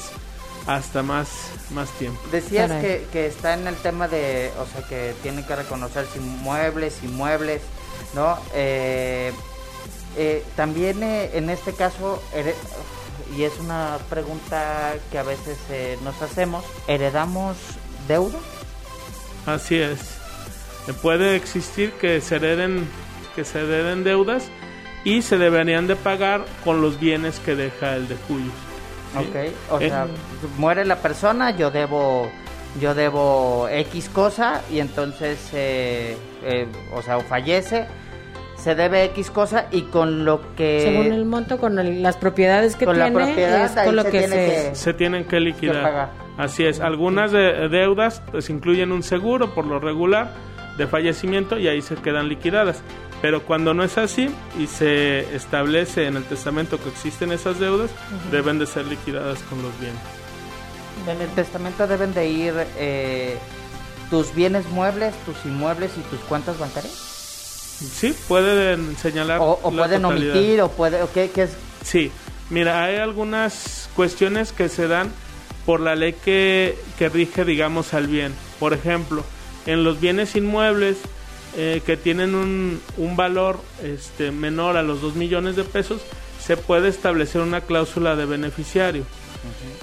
hasta 0.66 1.02
más, 1.02 1.30
más 1.72 1.90
tiempo. 1.92 2.20
Decías 2.32 2.70
que, 2.82 3.08
que 3.12 3.28
está 3.28 3.54
en 3.54 3.68
el 3.68 3.76
tema 3.76 4.08
de, 4.08 4.52
o 4.60 4.66
sea, 4.66 4.86
que 4.88 5.14
tienen 5.24 5.46
que 5.46 5.56
reconocerse 5.56 6.20
inmuebles, 6.20 7.02
inmuebles, 7.04 7.62
¿no? 8.14 8.38
Eh, 8.54 9.32
eh, 10.18 10.44
también 10.56 11.04
eh, 11.04 11.32
en 11.34 11.50
este 11.50 11.74
caso, 11.74 12.22
y 13.36 13.44
es 13.44 13.54
una 13.60 13.98
pregunta 14.10 14.96
que 15.12 15.18
a 15.20 15.24
veces 15.24 15.58
eh, 15.70 15.98
nos 16.04 16.22
hacemos, 16.22 16.66
¿heredamos 16.88 17.56
deuda? 18.08 18.40
Así 19.46 19.76
es. 19.78 20.17
Eh, 20.88 20.94
Puede 21.02 21.36
existir 21.36 21.92
que 21.94 22.22
se 22.22 22.36
hereden, 22.38 22.88
que 23.36 23.44
se 23.44 23.60
hereden 23.60 24.04
deudas 24.04 24.50
y 25.04 25.22
se 25.22 25.38
deberían 25.38 25.88
de 25.88 25.96
pagar 25.96 26.46
con 26.64 26.82
los 26.82 27.00
bienes 27.00 27.40
que 27.40 27.56
deja 27.56 27.96
el 27.96 28.08
de 28.08 28.16
Cuyo. 28.16 28.52
¿sí? 29.14 29.20
Ok, 29.20 29.36
o 29.72 29.80
Eh, 29.80 29.90
sea, 29.90 30.08
muere 30.58 30.86
la 30.86 30.98
persona, 30.98 31.52
yo 31.56 31.72
debo, 31.72 32.30
yo 32.82 32.94
debo 32.94 33.68
X 33.70 34.10
cosa 34.10 34.62
y 34.72 34.80
entonces, 34.80 35.50
eh, 35.54 36.18
eh, 36.44 36.68
o 36.94 37.02
sea, 37.02 37.18
o 37.18 37.22
fallece, 37.22 37.86
se 38.58 38.76
debe 38.76 39.06
X 39.06 39.30
cosa 39.30 39.68
y 39.72 39.84
con 39.84 40.26
lo 40.26 40.56
que... 40.56 40.82
Según 40.84 41.14
el 41.14 41.26
monto, 41.26 41.58
con 41.58 41.78
el- 41.80 42.02
las 42.04 42.18
propiedades 42.18 42.76
que 42.76 42.86
Con 42.86 42.98
la 42.98 43.06
tiene, 43.12 43.26
propiedad, 43.26 43.66
es 43.80 43.86
con 43.86 43.96
lo 43.96 44.02
se 44.04 44.12
que 44.12 44.18
tiene 44.20 44.36
se... 44.36 44.70
que- 44.70 44.76
se 44.76 44.94
tienen 44.94 45.26
que 45.26 45.40
liquidar. 45.40 46.10
Así 46.38 46.66
es. 46.66 46.80
Algunas 46.82 47.32
de- 47.32 47.70
deudas 47.70 48.22
pues 48.32 48.50
incluyen 48.50 48.92
un 48.92 49.04
seguro 49.04 49.54
por 49.54 49.66
lo 49.66 49.80
regular 49.80 50.32
de 50.78 50.88
fallecimiento 50.88 51.58
y 51.58 51.68
ahí 51.68 51.82
se 51.82 51.96
quedan 51.96 52.30
liquidadas. 52.30 52.82
Pero 53.22 53.42
cuando 53.44 53.74
no 53.74 53.84
es 53.84 53.98
así 53.98 54.30
y 54.60 54.68
se 54.68 55.36
establece 55.36 56.06
en 56.06 56.18
el 56.18 56.24
testamento 56.24 56.80
que 56.82 56.90
existen 56.90 57.32
esas 57.32 57.60
deudas, 57.60 57.90
deben 58.32 58.60
de 58.60 58.68
ser 58.68 58.86
liquidadas 58.86 59.40
con 59.50 59.62
los 59.64 59.78
bienes. 59.80 60.00
En 61.08 61.22
el 61.22 61.30
testamento 61.30 61.88
deben 61.88 62.14
de 62.14 62.28
ir 62.30 62.54
eh, 62.78 63.38
tus 64.10 64.34
bienes 64.36 64.68
muebles, 64.70 65.16
tus 65.26 65.36
inmuebles 65.46 65.92
y 65.98 66.02
tus 66.10 66.20
cuentas 66.22 66.60
bancarias. 66.60 66.94
Sí, 66.94 68.16
pueden 68.28 68.96
señalar. 68.98 69.40
O, 69.40 69.60
o 69.64 69.72
la 69.72 69.84
pueden 69.84 70.02
totalidad. 70.04 70.36
omitir, 70.36 70.62
o 70.62 70.70
puede, 70.70 71.02
o 71.04 71.12
qué, 71.12 71.32
qué 71.34 71.44
es. 71.44 71.52
Sí, 71.84 72.12
mira, 72.50 72.84
hay 72.84 72.98
algunas 72.98 73.90
cuestiones 73.96 74.52
que 74.52 74.70
se 74.70 74.88
dan 74.88 75.12
por 75.66 75.80
la 75.80 75.96
ley 75.96 76.14
que, 76.14 76.78
que 76.98 77.10
rige, 77.10 77.46
digamos, 77.46 77.94
al 77.94 78.08
bien. 78.08 78.34
Por 78.60 78.74
ejemplo, 78.74 79.24
en 79.68 79.84
los 79.84 80.00
bienes 80.00 80.36
inmuebles 80.36 80.98
eh, 81.56 81.82
que 81.86 81.98
tienen 81.98 82.34
un, 82.34 82.82
un 82.98 83.16
valor 83.16 83.60
este, 83.84 84.32
menor 84.32 84.78
a 84.78 84.84
los 84.84 85.02
2 85.02 85.16
millones 85.16 85.56
de 85.56 85.64
pesos, 85.64 86.02
se 86.44 86.58
puede 86.58 86.88
establecer 86.88 87.42
una 87.42 87.62
cláusula 87.62 88.16
de 88.16 88.26
beneficiario. 88.26 89.04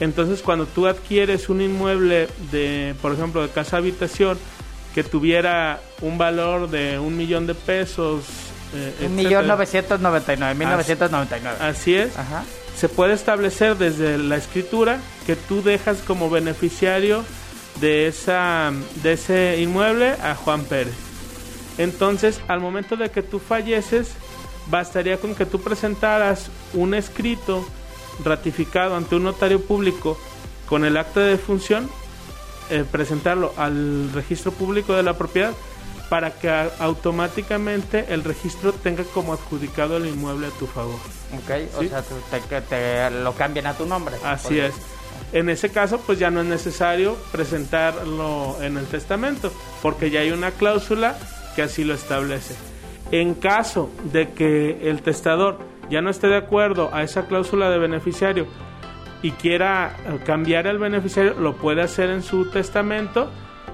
Entonces, 0.01 0.43
cuando 0.43 0.67
tú 0.67 0.87
adquieres 0.87 1.49
un 1.49 1.61
inmueble 1.61 2.29
de, 2.51 2.95
por 3.01 3.13
ejemplo, 3.13 3.43
de 3.43 3.49
casa 3.49 3.77
habitación 3.79 4.37
que 4.95 5.03
tuviera 5.05 5.81
un 6.01 6.19
valor 6.19 6.69
de 6.71 6.99
un 6.99 7.17
millón 7.17 7.47
de 7.47 7.55
pesos, 7.55 8.25
eh, 8.75 9.07
Un 9.07 9.15
millón 9.15 9.47
novecientos 9.47 10.01
noventa 10.01 10.35
y 10.35 10.37
nueve, 10.37 10.55
mil 10.55 10.69
novecientos 10.69 11.11
noventa 11.11 11.39
y 11.39 11.41
nueve. 11.43 11.59
Así 11.61 11.95
es. 11.95 12.17
Ajá. 12.17 12.45
Se 12.77 12.89
puede 12.89 13.15
establecer 13.15 13.77
desde 13.77 14.19
la 14.19 14.37
escritura 14.37 15.01
que 15.27 15.37
tú 15.37 15.63
dejas 15.63 15.99
como 16.07 16.29
beneficiario 16.29 17.25
de 17.81 18.07
esa 18.07 18.73
de 19.03 19.13
ese 19.13 19.61
inmueble 19.61 20.13
a 20.23 20.35
Juan 20.35 20.65
Pérez. 20.65 20.95
Entonces, 21.79 22.41
al 22.49 22.61
momento 22.61 22.97
de 22.97 23.11
que 23.11 23.23
tú 23.23 23.39
falleces, 23.39 24.13
bastaría 24.67 25.19
con 25.19 25.35
que 25.35 25.47
tú 25.47 25.61
presentaras 25.61 26.51
un 26.73 26.95
escrito 26.95 27.67
ratificado 28.25 28.97
ante 28.97 29.17
un 29.17 29.25
notario 29.25 29.61
público 29.61 30.19
con 30.69 30.85
el 30.85 30.97
acta 30.97 31.21
de 31.21 31.31
defunción, 31.31 31.91
eh, 32.71 32.85
presentarlo 32.91 33.53
al 33.57 34.13
registro 34.13 34.53
público 34.53 34.95
de 34.95 35.03
la 35.03 35.15
propiedad 35.15 35.53
para 36.09 36.31
que 36.33 36.49
automáticamente 36.79 38.07
el 38.15 38.23
registro 38.23 38.73
tenga 38.73 39.05
como 39.05 39.33
adjudicado 39.33 39.97
el 39.97 40.07
inmueble 40.07 40.47
a 40.47 40.51
tu 40.51 40.67
favor. 40.67 40.95
Ok, 41.33 41.79
o 41.79 41.83
sea, 41.83 42.03
te, 42.03 42.41
que 42.43 42.61
te 42.61 43.11
lo 43.11 43.35
cambian 43.35 43.67
a 43.67 43.75
tu 43.75 43.87
nombre. 43.87 44.17
Así 44.23 44.61
es. 44.61 44.75
En 45.33 45.49
ese 45.49 45.71
caso, 45.71 46.01
pues 46.01 46.19
ya 46.19 46.31
no 46.31 46.41
es 46.41 46.47
necesario 46.47 47.17
presentarlo 47.33 48.57
en 48.63 48.77
el 48.77 48.87
testamento, 48.87 49.53
porque 49.83 50.11
ya 50.11 50.21
hay 50.21 50.31
una 50.31 50.53
cláusula 50.53 51.17
que 51.57 51.63
así 51.63 51.85
lo 51.85 51.95
establece. 51.95 52.55
En 53.11 53.35
caso 53.35 53.91
de 54.13 54.31
que 54.31 54.89
el 54.89 55.03
testador 55.03 55.59
ya 55.91 56.03
no 56.03 56.11
esté 56.11 56.29
de 56.29 56.37
acuerdo 56.37 56.91
a 56.93 57.03
esa 57.03 57.27
cláusula 57.27 57.71
de 57.71 57.79
beneficiario 57.79 58.47
y 59.23 59.33
quiera 59.33 59.97
eh, 60.07 60.19
cambiar 60.25 60.67
el 60.67 60.79
beneficiario, 60.79 61.35
lo 61.35 61.57
puede 61.57 61.83
hacer 61.83 62.11
en 62.11 62.23
su 62.23 62.51
testamento, 62.51 63.31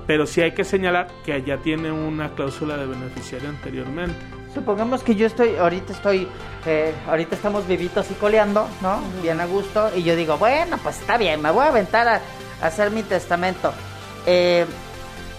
pero 0.07 0.27
sí 0.27 0.41
hay 0.41 0.53
que 0.53 0.65
señalar 0.65 1.09
que 1.25 1.43
ya 1.43 1.59
tiene 1.59 1.93
una 1.93 2.31
cláusula 2.35 2.77
de 2.77 2.87
beneficiario 2.87 3.49
anteriormente. 3.49 4.39
Supongamos 4.55 5.03
que 5.03 5.15
yo 5.15 5.27
estoy, 5.27 5.57
ahorita 5.57 5.93
estoy, 5.93 6.29
eh, 6.67 6.93
ahorita 7.09 7.37
estamos 7.37 7.67
vivitos 7.69 8.11
y 8.11 8.15
coleando, 8.15 8.69
¿no? 8.83 9.01
Bien 9.23 9.41
a 9.41 9.47
gusto. 9.47 9.91
Y 9.97 10.03
yo 10.03 10.17
digo, 10.17 10.39
bueno, 10.39 10.77
pues 10.83 11.01
está 11.01 11.17
bien, 11.17 11.41
me 11.41 11.51
voy 11.51 11.65
a 11.65 11.69
aventar 11.69 12.09
a, 12.09 12.21
a 12.61 12.67
hacer 12.67 12.91
mi 12.91 13.03
testamento. 13.05 13.73
Eh, 14.27 14.67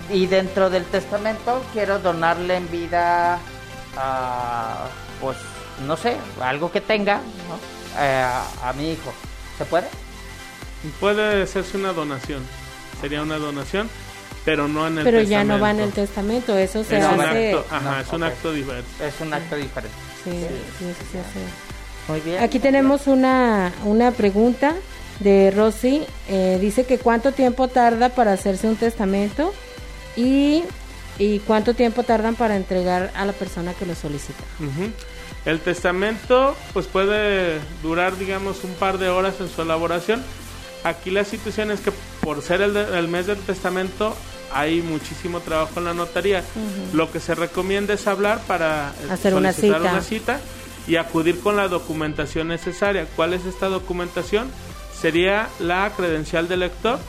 y 0.10 0.28
dentro 0.28 0.70
del 0.70 0.86
testamento 0.86 1.62
quiero 1.74 2.00
donarle 2.00 2.56
en 2.56 2.72
vida 2.72 3.38
a, 3.98 4.86
pues, 5.20 5.38
no 5.86 5.98
sé, 5.98 6.16
algo 6.42 6.72
que 6.72 6.80
tenga, 6.82 7.18
¿no? 7.18 8.02
Eh, 8.02 8.22
a, 8.24 8.70
a 8.70 8.74
mi 8.74 8.92
hijo. 8.94 9.12
¿Se 9.58 9.66
puede? 9.66 9.88
Puede 11.00 11.44
hacerse 11.44 11.78
una 11.78 11.94
donación, 11.94 12.42
sería 13.02 13.22
una 13.22 13.38
donación, 13.38 13.90
pero 14.46 14.68
no 14.68 14.88
en 14.88 14.98
el 14.98 15.04
Pero 15.04 15.20
testamento. 15.20 15.30
ya 15.32 15.44
no 15.58 15.62
va 15.62 15.72
en 15.72 15.80
el 15.82 15.92
testamento, 15.92 16.58
eso 16.58 16.84
se 16.84 16.98
es 16.98 17.06
un 17.06 17.22
hace. 17.22 17.54
acto, 17.54 17.66
ajá, 17.76 17.92
No, 17.92 18.00
es 18.00 18.08
un 18.14 18.24
acto 18.24 18.54
diverso. 18.54 18.90
Es 19.04 19.14
un 19.22 19.34
acto 19.34 19.56
diferente. 19.56 19.98
Sí, 20.24 20.32
sí, 20.80 20.86
hace. 21.18 22.12
Muy 22.12 22.20
bien. 22.22 22.44
Aquí 22.44 22.60
tenemos 22.60 23.08
una, 23.08 23.72
una 23.86 24.12
pregunta 24.12 24.76
de 25.20 25.52
Rosy. 25.52 26.04
eh, 26.30 26.58
dice 26.60 26.84
que 26.86 26.98
cuánto 26.98 27.32
tiempo 27.32 27.68
tarda 27.68 28.10
para 28.10 28.34
hacerse 28.34 28.68
un 28.68 28.76
testamento 28.76 29.54
y, 30.16 30.64
y 31.20 31.40
cuánto 31.40 31.74
tiempo 31.76 32.04
tardan 32.04 32.36
para 32.36 32.56
entregar 32.56 33.12
a 33.16 33.26
la 33.26 33.34
persona 33.34 33.74
que 33.76 33.86
lo 33.86 33.94
solicita. 33.96 34.44
El 35.46 35.60
testamento 35.60 36.56
pues 36.74 36.88
puede 36.88 37.60
durar 37.82 38.18
digamos 38.18 38.64
un 38.64 38.74
par 38.74 38.98
de 38.98 39.10
horas 39.10 39.36
en 39.40 39.50
su 39.50 39.62
elaboración. 39.62 40.24
Aquí 40.84 41.12
la 41.12 41.24
situación 41.26 41.72
es 41.72 41.80
que 41.82 41.92
por 42.24 42.42
ser 42.42 42.62
el, 42.62 42.74
de- 42.74 42.98
el 43.00 43.08
mes 43.08 43.28
del 43.28 43.38
testamento 43.38 44.16
hay 44.54 44.82
muchísimo 44.82 45.40
trabajo 45.40 45.74
en 45.78 45.86
la 45.86 45.94
notaría. 45.94 46.44
Lo 46.94 47.12
que 47.12 47.20
se 47.20 47.36
recomienda 47.36 47.94
es 47.94 48.08
hablar 48.08 48.42
para 48.48 48.94
eh, 49.04 49.12
Hacer 49.12 49.34
una 49.36 49.54
solicitar 49.54 49.80
cita. 49.82 49.92
una 49.94 50.02
cita 50.02 50.42
y 50.88 50.96
acudir 50.98 51.40
con 51.40 51.56
la 51.56 51.68
documentación 51.68 52.48
necesaria. 52.50 53.06
¿Cuál 53.16 53.34
es 53.34 53.46
esta 53.46 53.68
documentación? 53.68 54.50
Sería 55.00 55.48
la 55.60 55.92
credencial 55.96 56.48
del 56.48 56.62
lector, 56.62 57.00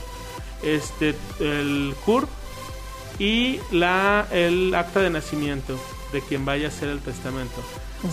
este, 0.62 1.14
el 1.40 1.94
CUR 2.04 2.28
y 3.18 3.58
la, 3.70 4.26
el 4.30 4.74
acta 4.74 5.00
de 5.00 5.10
nacimiento 5.10 5.78
de 6.12 6.20
quien 6.20 6.44
vaya 6.44 6.66
a 6.66 6.68
hacer 6.68 6.88
el 6.90 7.00
testamento. 7.00 7.60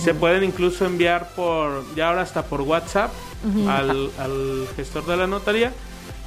Se 0.03 0.13
pueden 0.13 0.43
incluso 0.43 0.85
enviar 0.85 1.29
por, 1.35 1.83
ya 1.95 2.09
ahora 2.09 2.21
hasta 2.21 2.43
por 2.43 2.61
WhatsApp 2.61 3.11
al, 3.67 4.11
al 4.19 4.67
gestor 4.75 5.05
de 5.05 5.17
la 5.17 5.25
notaría 5.27 5.71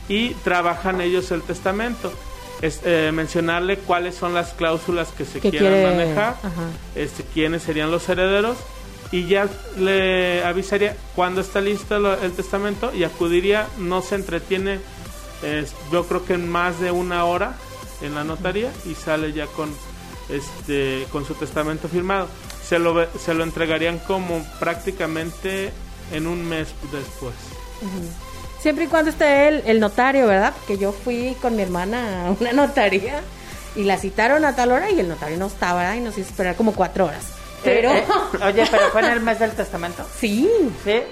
y 0.09 0.31
trabajan 0.43 1.01
ellos 1.01 1.31
el 1.31 1.43
testamento. 1.43 2.13
Es, 2.61 2.81
eh, 2.85 3.11
mencionarle 3.13 3.77
cuáles 3.79 4.15
son 4.15 4.35
las 4.35 4.53
cláusulas 4.53 5.09
que 5.09 5.25
se 5.25 5.41
quieran 5.41 5.73
quiere- 5.73 5.85
manejar, 5.97 6.37
ajá. 6.43 6.69
este, 6.95 7.25
quiénes 7.25 7.63
serían 7.63 7.91
los 7.91 8.09
herederos 8.09 8.57
y 9.11 9.27
ya 9.27 9.49
le 9.79 10.45
avisaría 10.45 10.97
cuando 11.17 11.41
está 11.41 11.61
listo 11.61 11.99
lo- 11.99 12.15
el 12.21 12.33
testamento 12.33 12.93
y 12.95 13.03
acudiría, 13.05 13.67
no 13.79 14.01
se 14.01 14.15
entretiene, 14.15 14.79
eh, 15.43 15.67
yo 15.93 16.07
creo 16.07 16.25
que 16.25 16.35
en 16.35 16.49
más 16.49 16.79
de 16.81 16.91
una 16.93 17.25
hora 17.25 17.57
en 18.01 18.15
la 18.15 18.23
notaría 18.25 18.73
y 18.87 18.95
sale 18.95 19.33
ya 19.33 19.47
con 19.47 19.71
este 20.29 21.07
con 21.11 21.25
su 21.25 21.35
testamento 21.35 21.89
firmado. 21.89 22.29
Se 22.67 22.79
lo 22.79 22.95
ve- 22.95 23.09
se 23.25 23.35
lo 23.35 23.45
entregarían 23.45 23.99
como 23.99 24.43
prácticamente 24.59 25.73
en 26.13 26.27
un 26.27 26.45
mes 26.49 26.69
después. 26.93 27.35
Siempre 28.61 28.85
y 28.85 28.87
cuando 28.89 29.11
esté 29.11 29.49
el, 29.49 29.63
el 29.67 29.81
notario, 29.81 30.27
¿verdad? 30.27 30.53
Porque 30.57 30.79
yo 30.79 30.93
fui 30.93 31.37
con 31.43 31.57
mi 31.57 31.63
hermana 31.63 32.27
a 32.27 32.31
una 32.31 32.53
notaría 32.67 33.21
y 33.75 33.85
la 33.85 33.97
citaron 33.99 34.45
a 34.45 34.55
tal 34.55 34.71
hora 34.73 34.91
y 34.91 35.01
el 35.01 35.09
notario 35.09 35.37
no 35.39 35.47
estaba 35.47 35.81
¿verdad? 35.81 35.95
y 35.97 36.01
nos 36.01 36.17
hizo 36.19 36.29
esperar 36.31 36.55
como 36.57 36.73
cuatro 36.73 37.07
horas. 37.07 37.25
Pero 37.65 37.91
Eh, 37.93 38.05
eh, 38.41 38.45
oye, 38.45 38.65
pero 38.71 38.91
fue 38.91 39.01
en 39.03 39.11
el 39.13 39.21
mes 39.29 39.39
del 39.39 39.53
testamento. 39.53 40.05
sí, 40.19 40.49
Sí. 40.85 41.03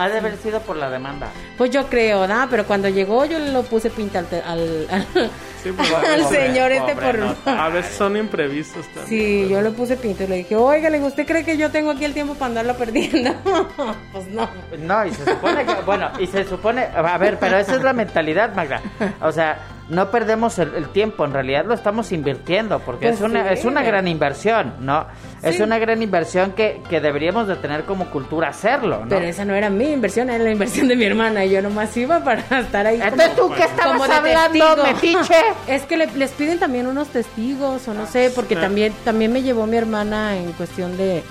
Ha 0.00 0.08
de 0.08 0.18
haber 0.18 0.36
sido 0.38 0.60
por 0.60 0.76
la 0.76 0.88
demanda. 0.90 1.28
pues 1.58 1.70
yo 1.70 1.86
creo, 1.88 2.26
¿no? 2.26 2.46
Pero 2.50 2.64
cuando 2.66 2.88
llegó 2.88 3.24
yo 3.26 3.38
lo 3.38 3.62
puse 3.64 3.90
pinta 3.90 4.20
al, 4.20 4.26
al, 4.46 4.86
al- 4.90 5.30
Sí, 5.62 5.72
pues, 5.76 5.92
al 5.92 6.22
pobre, 6.22 6.46
señor 6.46 6.72
este 6.72 6.94
pobre 6.94 7.18
por... 7.44 7.52
a 7.52 7.68
veces 7.68 7.94
son 7.94 8.16
imprevistos 8.16 8.86
también. 8.94 9.06
Sí, 9.08 9.46
yo 9.50 9.60
le 9.60 9.70
puse 9.72 9.96
pinto 9.98 10.24
y 10.24 10.26
le 10.26 10.36
dije, 10.36 10.56
oiga, 10.56 10.88
¿le- 10.88 11.00
¿usted 11.02 11.26
cree 11.26 11.44
que 11.44 11.58
yo 11.58 11.70
tengo 11.70 11.90
aquí 11.90 12.06
el 12.06 12.14
tiempo 12.14 12.32
para 12.34 12.46
andarlo 12.46 12.74
perdiendo? 12.76 13.34
pues 14.12 14.26
no. 14.28 14.48
No, 14.78 15.04
y 15.04 15.12
se 15.12 15.24
supone 15.26 15.66
que, 15.66 15.74
bueno, 15.84 16.10
y 16.18 16.26
se 16.26 16.44
supone, 16.44 16.84
a 16.94 17.18
ver, 17.18 17.38
pero 17.38 17.58
esa 17.58 17.74
es 17.76 17.82
la 17.82 17.92
mentalidad, 17.92 18.54
Magda. 18.54 18.80
O 19.20 19.30
sea, 19.32 19.58
no 19.90 20.10
perdemos 20.10 20.58
el, 20.58 20.74
el 20.74 20.88
tiempo, 20.88 21.24
en 21.24 21.32
realidad 21.32 21.64
lo 21.66 21.74
estamos 21.74 22.12
invirtiendo, 22.12 22.78
porque 22.80 23.06
Pues 23.08 23.16
es 23.16 23.20
una, 23.22 23.48
sí. 23.48 23.54
es 23.54 23.64
una 23.64 23.82
gran 23.82 24.08
inversión, 24.08 24.74
¿no? 24.80 25.06
Es 25.42 25.58
una 25.60 25.78
gran 25.78 26.02
inversión 26.02 26.52
que, 26.52 26.80
que 26.88 27.00
deberíamos 27.00 27.48
de 27.48 27.56
tener 27.56 27.84
como 27.84 28.06
cultura 28.10 28.48
hacerlo, 28.48 29.00
¿no? 29.00 29.08
Pero 29.08 29.24
esa 29.26 29.44
no 29.44 29.54
era 29.54 29.68
mi 29.68 29.90
inversión, 29.92 30.30
era 30.30 30.42
la 30.44 30.50
inversión 30.50 30.86
de 30.88 30.96
mi 30.96 31.04
hermana 31.04 31.44
y 31.44 31.50
yo 31.50 31.60
nomás 31.60 31.96
iba 31.96 32.22
para 32.22 32.40
estar 32.60 32.86
ahí. 32.86 33.00
Entonces, 33.02 33.30
como- 33.30 33.48
¿tú 33.48 33.54
qué 33.56 33.64
estabas 33.64 34.10
hablando, 34.10 34.82
metiche? 34.84 35.34
Es 35.66 35.82
que 35.82 35.96
le- 35.96 36.06
les 36.14 36.30
piden 36.32 36.58
también 36.58 36.86
unos 36.86 37.08
testigos 37.08 37.86
o 37.88 37.94
no 37.94 38.06
sé, 38.06 38.30
porque 38.34 38.54
Ah. 38.56 38.60
también 38.60 38.92
también 39.04 39.32
me 39.32 39.42
llevó 39.42 39.66
mi 39.66 39.76
hermana 39.76 40.36
en 40.36 40.52
cuestión 40.52 40.96
de, 40.96 41.22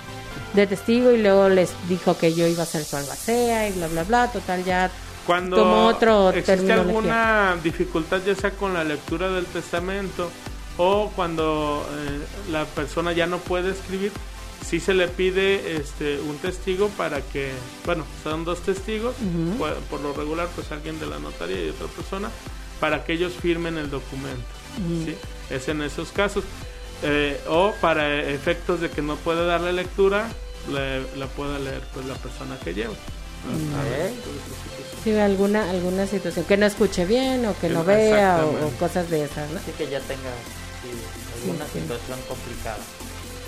de 0.54 0.68
testigo 0.68 1.12
y 1.12 1.22
luego 1.22 1.48
les 1.50 1.72
dijo 1.88 2.18
que 2.18 2.34
yo 2.34 2.46
iba 2.48 2.64
a 2.64 2.66
ser 2.66 2.84
su 2.84 2.98
albacea 2.98 3.70
y 3.70 3.74
bla, 3.74 3.88
bla, 3.88 4.04
bla. 4.04 4.28
Total, 4.28 4.64
ya 4.66 4.90
Cuando 5.30 5.58
tomó 5.58 5.86
otro 5.88 6.30
existe 6.40 6.74
alguna 6.74 7.58
dificultad, 7.64 8.20
ya 8.26 8.34
sea 8.36 8.52
con 8.52 8.74
la 8.74 8.84
lectura 8.84 9.30
del 9.30 9.46
testamento 9.46 10.32
o 10.78 11.12
cuando 11.16 11.86
eh, 11.92 12.52
la 12.52 12.66
persona 12.66 13.12
ya 13.12 13.28
no 13.28 13.38
puede 13.38 13.70
escribir, 13.72 14.12
sí 14.66 14.80
se 14.80 14.94
le 14.96 15.08
pide 15.08 15.76
este 15.78 16.20
un 16.20 16.38
testigo 16.38 16.90
para 16.98 17.22
que, 17.22 17.52
bueno, 17.86 18.06
son 18.24 18.44
dos 18.44 18.60
testigos, 18.62 19.14
por, 19.60 19.76
por 19.92 20.02
lo 20.02 20.14
regular 20.14 20.48
pues 20.56 20.72
alguien 20.72 21.00
de 21.00 21.06
la 21.06 21.20
notaría 21.20 21.64
y 21.66 21.70
otra 21.70 21.86
persona, 21.88 22.30
para 22.80 23.04
que 23.04 23.14
ellos 23.14 23.34
firmen 23.40 23.78
el 23.78 23.90
documento. 23.92 24.48
¿sí? 25.06 25.16
Es 25.52 25.68
en 25.68 25.82
esos 25.84 26.12
casos. 26.12 26.44
eh, 27.04 27.40
o 27.48 27.72
para 27.82 28.24
efectos 28.24 28.82
de 28.82 28.90
que 28.90 29.02
no 29.04 29.16
pueda 29.18 29.46
darle 29.46 29.74
lectura, 29.74 30.28
le- 30.72 31.02
la 31.18 31.28
pueda 31.28 31.60
leer 31.60 31.82
pues 31.94 32.06
la 32.08 32.16
persona 32.16 32.58
que 32.64 32.74
lleva. 32.74 32.94
Ok. 33.46 35.04
Sí, 35.04 35.18
alguna, 35.18 35.70
alguna 35.70 36.06
situación 36.08 36.46
que 36.46 36.58
no 36.58 36.66
escuche 36.66 37.06
bien 37.06 37.46
o 37.46 37.58
que 37.60 37.70
no 37.70 37.84
vea 37.84 38.44
o, 38.46 38.70
cosas 38.80 39.10
de 39.10 39.24
esas, 39.24 39.50
¿no? 39.52 39.60
Así 39.60 39.72
que 39.72 39.86
ya 39.90 40.00
tenga 40.02 40.30
sí, 40.84 40.90
alguna 41.42 41.66
Sí, 41.66 41.72
sí. 41.74 41.80
situación 41.82 42.20
complicada. 42.28 42.78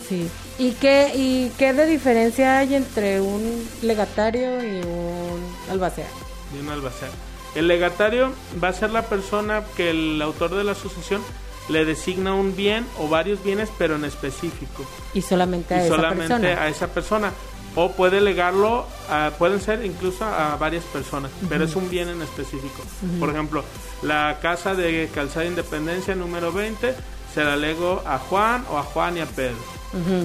Sí. 0.08 0.30
¿Y 0.58 0.72
qué, 0.74 1.12
¿Y 1.16 1.50
qué 1.58 1.74
de 1.74 1.86
diferencia 1.86 2.58
hay 2.60 2.76
entre 2.76 3.20
un 3.22 3.68
legatario 3.82 4.64
y 4.64 4.82
un 4.86 5.42
albacea? 5.70 6.08
de 6.54 6.60
un 6.60 6.70
albacea. 6.70 7.10
El 7.56 7.68
legatario 7.68 8.32
va 8.62 8.70
a 8.70 8.74
ser 8.74 8.92
la 8.92 9.04
persona 9.04 9.64
que 9.76 9.90
el 9.90 10.22
autor 10.22 10.56
de 10.56 10.64
la 10.64 10.74
sucesión 10.76 11.22
le 11.70 11.86
designa 11.86 12.34
un 12.34 12.56
bien 12.56 12.86
o 12.98 13.08
varios 13.08 13.44
bienes, 13.44 13.70
pero 13.78 13.96
en 13.96 14.04
específico. 14.06 14.84
Y 15.14 15.22
solamente 15.22 15.74
a 15.76 15.78
y 15.84 15.86
esa 15.86 15.96
solamente 15.96 16.28
persona. 16.28 16.62
a 16.62 16.68
esa 16.70 16.88
persona. 16.88 17.32
O 17.76 17.92
puede 17.94 18.20
legarlo, 18.22 18.86
a- 19.10 19.32
pueden 19.38 19.62
ser 19.62 19.86
incluso 19.86 20.26
a 20.26 20.58
varias 20.58 20.84
personas, 20.86 21.32
pero 21.48 21.64
es 21.64 21.76
un 21.76 21.90
bien 21.90 22.10
en 22.10 22.22
específico. 22.22 22.84
Por 23.20 23.30
ejemplo, 23.30 23.64
la 24.04 24.40
casa 24.42 24.76
de 24.76 25.10
Calzada 25.14 25.46
Independencia 25.46 26.14
número 26.16 26.52
20 26.52 26.94
se 27.34 27.44
la 27.46 27.56
lego 27.56 28.04
a 28.06 28.18
Juan 28.18 28.66
o 28.70 28.78
a 28.78 28.84
Juan 28.84 29.16
y 29.18 29.22
a 29.22 29.26
Pedro. 29.26 29.56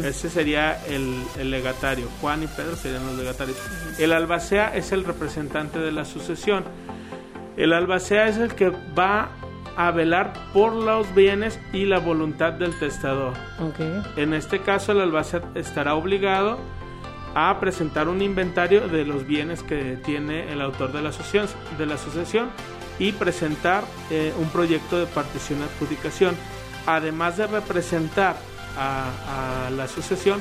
Ese 0.04 0.28
sería 0.30 0.84
el, 0.86 1.22
el 1.38 1.50
legatario. 1.50 2.08
Juan 2.20 2.42
y 2.42 2.46
Pedro 2.48 2.76
serían 2.76 3.04
los 3.06 3.16
legatarios. 3.16 3.56
El 3.98 4.12
albacea 4.12 4.74
es 4.76 4.90
el 4.92 5.04
representante 5.04 5.78
de 5.80 5.90
la 5.92 6.04
sucesión. 6.04 6.64
El 7.56 7.72
albacea 7.72 8.28
es 8.28 8.36
el 8.36 8.54
que 8.54 8.70
va 8.98 9.30
a 9.76 9.90
velar 9.90 10.32
por 10.52 10.72
los 10.72 11.12
bienes 11.14 11.58
y 11.72 11.84
la 11.84 11.98
voluntad 11.98 12.52
del 12.54 12.78
testador. 12.78 13.34
Ok. 13.60 13.80
En 14.16 14.34
este 14.34 14.60
caso, 14.62 14.92
el 14.92 15.00
albacea 15.00 15.42
estará 15.54 15.94
obligado 15.94 16.58
a 17.38 17.60
presentar 17.60 18.08
un 18.08 18.22
inventario 18.22 18.88
de 18.88 19.04
los 19.04 19.26
bienes 19.26 19.62
que 19.62 19.98
tiene 20.02 20.50
el 20.50 20.62
autor 20.62 20.90
de 20.92 21.02
la 21.02 21.10
asociación, 21.10 21.46
de 21.76 21.84
la 21.84 21.96
asociación 21.96 22.48
y 22.98 23.12
presentar 23.12 23.84
eh, 24.10 24.32
un 24.38 24.48
proyecto 24.48 24.98
de 24.98 25.04
partición 25.04 25.60
y 25.60 25.64
adjudicación, 25.64 26.34
además 26.86 27.36
de 27.36 27.46
representar 27.46 28.36
a, 28.78 29.66
a 29.66 29.70
la 29.70 29.84
asociación 29.84 30.40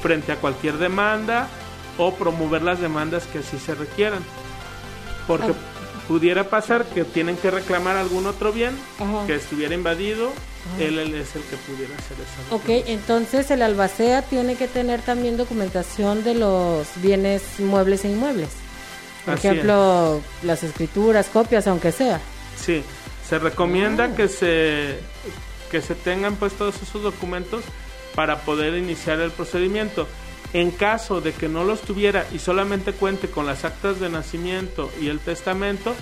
frente 0.00 0.30
a 0.30 0.36
cualquier 0.36 0.78
demanda 0.78 1.48
o 1.98 2.14
promover 2.14 2.62
las 2.62 2.80
demandas 2.80 3.26
que 3.26 3.38
así 3.38 3.58
se 3.58 3.74
requieran. 3.74 4.20
Porque 5.26 5.52
pudiera 6.06 6.44
pasar 6.44 6.84
que 6.84 7.02
tienen 7.02 7.36
que 7.36 7.50
reclamar 7.50 7.96
algún 7.96 8.24
otro 8.24 8.52
bien 8.52 8.78
Ajá. 9.00 9.26
que 9.26 9.34
estuviera 9.34 9.74
invadido, 9.74 10.30
él, 10.78 10.98
él 10.98 11.14
es 11.14 11.34
el 11.36 11.42
que 11.42 11.56
pudiera 11.56 11.94
hacer 11.94 12.16
eso. 12.16 12.54
Ok, 12.54 12.86
entonces 12.88 13.50
el 13.50 13.62
albacea 13.62 14.22
tiene 14.22 14.56
que 14.56 14.68
tener 14.68 15.00
también 15.02 15.36
documentación 15.36 16.24
de 16.24 16.34
los 16.34 16.86
bienes 16.96 17.42
muebles 17.58 18.04
e 18.04 18.10
inmuebles. 18.10 18.50
Por 19.24 19.34
Así 19.34 19.48
ejemplo, 19.48 20.20
las 20.42 20.62
escrituras, 20.62 21.28
copias, 21.32 21.66
aunque 21.66 21.92
sea. 21.92 22.20
Sí, 22.56 22.82
se 23.28 23.38
recomienda 23.38 24.14
que 24.14 24.28
se 24.28 24.98
que 25.70 25.80
se 25.80 25.94
tengan 25.96 26.36
pues 26.36 26.52
todos 26.52 26.80
esos 26.80 27.02
documentos 27.02 27.64
para 28.14 28.42
poder 28.42 28.74
iniciar 28.74 29.20
el 29.20 29.30
procedimiento. 29.30 30.06
En 30.52 30.70
caso 30.70 31.20
de 31.20 31.32
que 31.32 31.48
no 31.48 31.64
los 31.64 31.82
tuviera 31.82 32.24
y 32.32 32.38
solamente 32.38 32.92
cuente 32.92 33.28
con 33.28 33.46
las 33.46 33.64
actas 33.64 33.98
de 33.98 34.08
nacimiento 34.08 34.90
y 35.00 35.08
el 35.08 35.18
testamento, 35.18 35.94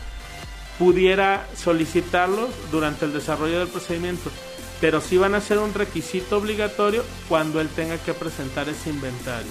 pudiera 0.78 1.46
solicitarlos 1.56 2.50
durante 2.70 3.04
el 3.04 3.12
desarrollo 3.12 3.58
del 3.58 3.68
procedimiento, 3.68 4.30
pero 4.80 5.00
sí 5.00 5.16
van 5.16 5.34
a 5.34 5.40
ser 5.40 5.58
un 5.58 5.72
requisito 5.74 6.36
obligatorio 6.36 7.04
cuando 7.28 7.60
él 7.60 7.68
tenga 7.68 7.96
que 7.98 8.14
presentar 8.14 8.68
ese 8.68 8.90
inventario. 8.90 9.50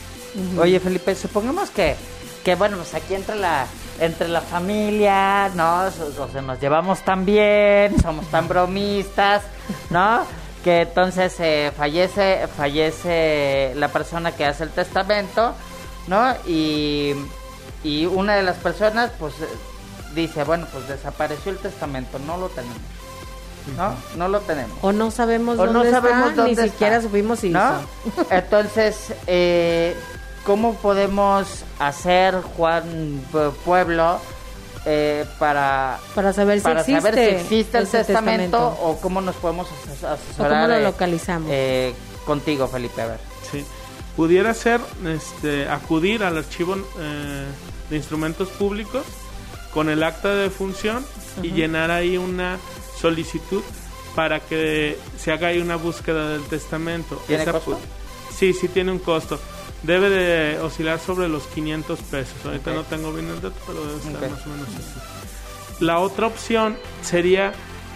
Oye, 0.59 0.79
Felipe, 0.79 1.13
supongamos 1.15 1.69
que, 1.69 1.95
que 2.43 2.55
bueno, 2.55 2.77
pues 2.77 2.93
aquí 2.93 3.13
entre 3.13 3.35
la, 3.35 3.67
entre 3.99 4.27
la 4.27 4.41
familia, 4.41 5.49
¿no? 5.49 5.85
O 5.85 6.27
sea, 6.31 6.41
nos 6.41 6.59
llevamos 6.59 7.01
tan 7.01 7.25
bien, 7.25 7.99
somos 8.01 8.27
tan 8.27 8.47
bromistas, 8.47 9.43
¿no? 9.89 10.25
Que 10.63 10.81
entonces 10.81 11.35
eh, 11.39 11.71
fallece, 11.77 12.47
fallece 12.55 13.73
la 13.75 13.89
persona 13.89 14.31
que 14.31 14.45
hace 14.45 14.63
el 14.63 14.71
testamento, 14.71 15.53
¿no? 16.07 16.35
Y, 16.47 17.13
y 17.83 18.05
una 18.05 18.35
de 18.35 18.43
las 18.43 18.57
personas, 18.57 19.11
pues, 19.19 19.33
eh, 19.41 19.47
dice, 20.15 20.43
bueno, 20.43 20.65
pues 20.71 20.87
desapareció 20.87 21.51
el 21.51 21.57
testamento, 21.57 22.17
no 22.19 22.37
lo 22.37 22.49
tenemos, 22.49 22.77
¿no? 23.77 23.95
No 24.17 24.27
lo 24.27 24.39
tenemos. 24.41 24.77
O 24.81 24.91
no 24.91 25.11
sabemos 25.11 25.57
O 25.59 25.65
dónde 25.65 25.91
no 25.91 25.97
sabemos 26.01 26.29
está, 26.29 26.41
dónde 26.43 26.61
ni 26.63 26.69
siquiera 26.69 26.95
está, 26.97 27.07
supimos 27.07 27.39
si 27.39 27.49
¿no? 27.49 27.59
hizo. 28.05 28.25
Entonces, 28.29 29.13
eh, 29.27 29.95
¿cómo 30.45 30.75
podemos 30.75 31.47
hacer, 31.79 32.35
Juan 32.57 33.21
Pu- 33.31 33.51
Pueblo, 33.65 34.19
eh, 34.85 35.25
para, 35.39 35.97
Para 36.13 36.33
saber 36.33 36.59
si 36.59 36.63
para 36.63 36.81
existe, 36.81 37.01
saber 37.01 37.15
si 37.15 37.35
existe 37.35 37.77
el 37.77 37.87
testamento, 37.87 38.57
testamento. 38.57 38.77
o 38.81 38.97
cómo 38.99 39.21
nos 39.21 39.35
podemos 39.35 39.67
O 39.69 40.07
asesorar 40.07 40.51
cómo 40.51 40.67
lo 40.67 40.75
eh, 40.75 40.83
localizamos. 40.83 41.49
eh, 41.51 41.93
contigo, 42.25 42.67
Felipe? 42.67 43.01
A 43.01 43.07
ver. 43.07 43.19
Sí. 43.51 43.65
Pudiera 44.17 44.53
ser 44.53 44.79
este, 45.07 45.67
acudir 45.69 46.23
al 46.23 46.37
archivo 46.37 46.75
eh, 46.99 47.45
de 47.89 47.95
instrumentos 47.95 48.49
públicos 48.49 49.03
con 49.73 49.89
el 49.89 50.03
acta 50.03 50.35
de 50.35 50.49
función 50.51 51.03
y 51.41 51.49
llenar 51.51 51.89
ahí 51.89 52.17
una 52.17 52.59
solicitud 53.03 53.61
para 54.15 54.39
que 54.39 54.97
se 55.17 55.33
haga 55.33 55.49
ahí 55.49 55.59
una 55.59 55.75
búsqueda 55.75 56.29
del 56.29 56.43
testamento. 56.43 57.21
¿Tiene 57.27 57.43
Esa 57.43 57.51
costo? 57.51 57.79
Sí, 58.33 58.53
sí 58.53 58.69
tiene 58.69 58.91
un 58.91 58.99
costo. 58.99 59.39
Debe 59.83 60.09
de 60.09 60.59
oscilar 60.61 60.99
sobre 60.99 61.27
los 61.27 61.43
500 61.47 61.99
pesos. 61.99 62.33
Ahorita 62.45 62.71
no 62.71 62.83
tengo 62.83 63.11
bien 63.11 63.27
el 63.27 63.41
dato, 63.41 63.59
pero 63.67 63.85
debe 63.85 63.97
estar 63.97 64.31
más 64.31 64.45
o 64.45 64.49
menos 64.49 64.67
así. 64.69 65.83
La 65.83 65.99
otra 65.99 66.27
opción 66.27 66.77
sería 67.01 67.51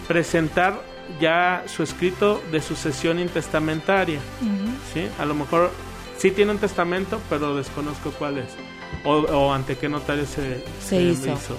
presentar 0.06 0.82
ya 1.18 1.64
su 1.66 1.82
escrito 1.82 2.42
de 2.52 2.60
sucesión 2.60 3.18
intestamentaria. 3.18 4.20
¿sí? 4.92 5.08
A 5.18 5.24
lo 5.24 5.34
mejor 5.34 5.70
sí 6.18 6.30
tiene 6.32 6.52
un 6.52 6.58
testamento, 6.58 7.18
pero 7.30 7.56
desconozco 7.56 8.10
cuál 8.10 8.36
es. 8.38 8.50
O, 9.04 9.14
o 9.14 9.54
ante 9.54 9.78
qué 9.78 9.88
notario 9.88 10.26
se, 10.26 10.62
Se 10.86 11.00
hizo. 11.00 11.56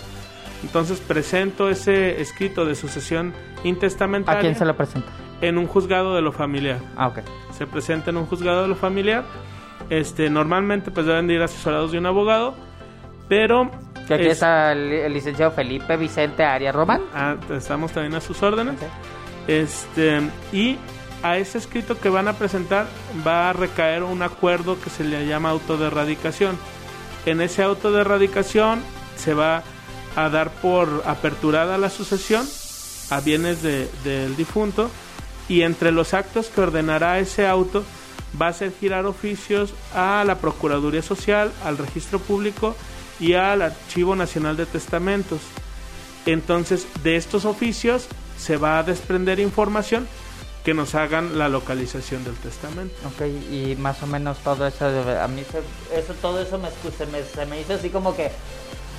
Entonces 0.63 1.00
presento 1.00 1.69
ese 1.69 2.19
escrito 2.22 2.65
de 2.65 2.76
sucesión 2.76 3.34
intestamentaria 3.63 4.39
¿A 4.39 4.41
quién 4.41 4.56
se 4.56 4.65
lo 4.65 4.76
presenta? 4.76 5.08
en 5.41 5.58
un 5.58 5.67
juzgado 5.67 6.15
de 6.15 6.22
lo 6.22 6.32
familiar. 6.32 6.80
Ah, 6.98 7.08
ok. 7.08 7.19
Se 7.58 7.65
presenta 7.65 8.10
en 8.10 8.17
un 8.17 8.26
juzgado 8.26 8.63
de 8.63 8.67
lo 8.67 8.76
familiar. 8.76 9.24
Este, 9.89 10.30
normalmente 10.30 10.91
pues 10.91 11.06
deben 11.06 11.28
de 11.28 11.36
ir 11.36 11.41
asesorados 11.41 11.91
de 11.93 11.98
un 11.98 12.06
abogado, 12.06 12.54
pero 13.30 13.72
Que 14.08 14.15
aquí 14.15 14.26
es- 14.26 14.34
está 14.34 14.74
el, 14.74 14.91
el 14.91 15.13
licenciado 15.13 15.52
Felipe 15.52 15.95
Vicente 15.98 16.43
Arias 16.43 16.76
Román. 16.76 17.02
Ah, 17.13 17.36
estamos 17.52 17.91
también 17.93 18.15
a 18.15 18.22
sus 18.22 18.43
órdenes. 18.43 18.76
Este, 19.48 20.22
y 20.52 20.78
a 21.24 21.38
ese 21.38 21.58
escrito 21.58 22.00
que 22.00 22.10
van 22.10 22.28
a 22.28 22.34
presentar 22.34 22.86
va 23.26 23.50
a 23.50 23.54
recaer 23.54 24.04
un 24.04 24.22
acuerdo 24.22 24.80
que 24.82 24.89
se 24.89 25.04
le 25.04 25.26
llama 25.26 25.50
auto 25.50 25.78
de 25.78 25.88
erradicación. 25.88 26.58
En 27.26 27.41
ese 27.41 27.63
auto 27.63 27.91
de 27.91 28.02
erradicación 28.02 28.82
se 29.15 29.34
va 29.34 29.63
a 30.15 30.30
dar 30.30 30.50
por 30.62 31.04
aperturada 31.06 31.78
la 31.78 31.89
sucesión 31.89 32.48
a 33.10 33.19
bienes 33.22 33.62
de- 33.62 33.89
del 34.04 34.36
difunto 34.36 34.89
y 35.48 35.62
entre 35.63 35.91
los 35.91 36.13
actos 36.13 36.48
que 36.48 36.62
ordenará 36.62 37.19
ese 37.19 37.48
auto 37.48 37.84
va 38.39 38.48
a 38.48 38.50
hacer 38.50 38.72
girar 38.80 39.06
oficios 39.08 39.74
a 39.95 40.24
la 40.26 40.36
Procuraduría 40.36 41.02
Social, 41.02 41.52
al 41.65 41.78
Registro 41.78 42.19
Público 42.19 42.76
y 43.19 43.34
al 43.34 43.62
Archivo 43.63 44.15
Nacional 44.15 44.56
de 44.58 44.65
Testamentos. 44.67 45.39
Entonces, 46.26 46.86
de 47.04 47.15
estos 47.15 47.45
oficios 47.45 48.08
se 48.38 48.58
va 48.58 48.78
a 48.80 48.84
desprender 48.84 49.39
información 49.39 50.08
que 50.63 50.74
nos 50.74 50.93
hagan 50.93 51.38
la 51.39 51.50
localización 51.50 52.24
del 52.24 52.36
testamento. 52.36 52.93
Ok, 53.08 53.26
y 53.52 53.76
más 53.80 54.04
o 54.04 54.08
menos 54.08 54.38
todo 54.39 54.67
eso, 54.67 54.86
a 54.86 55.28
mí 55.28 55.41
eso, 55.41 56.13
todo 56.22 56.41
eso 56.41 56.60
me, 56.60 56.69
se 56.69 57.26
se 57.36 57.45
me 57.45 57.62
hizo 57.62 57.74
así 57.74 57.89
como 57.89 58.16
que, 58.16 58.30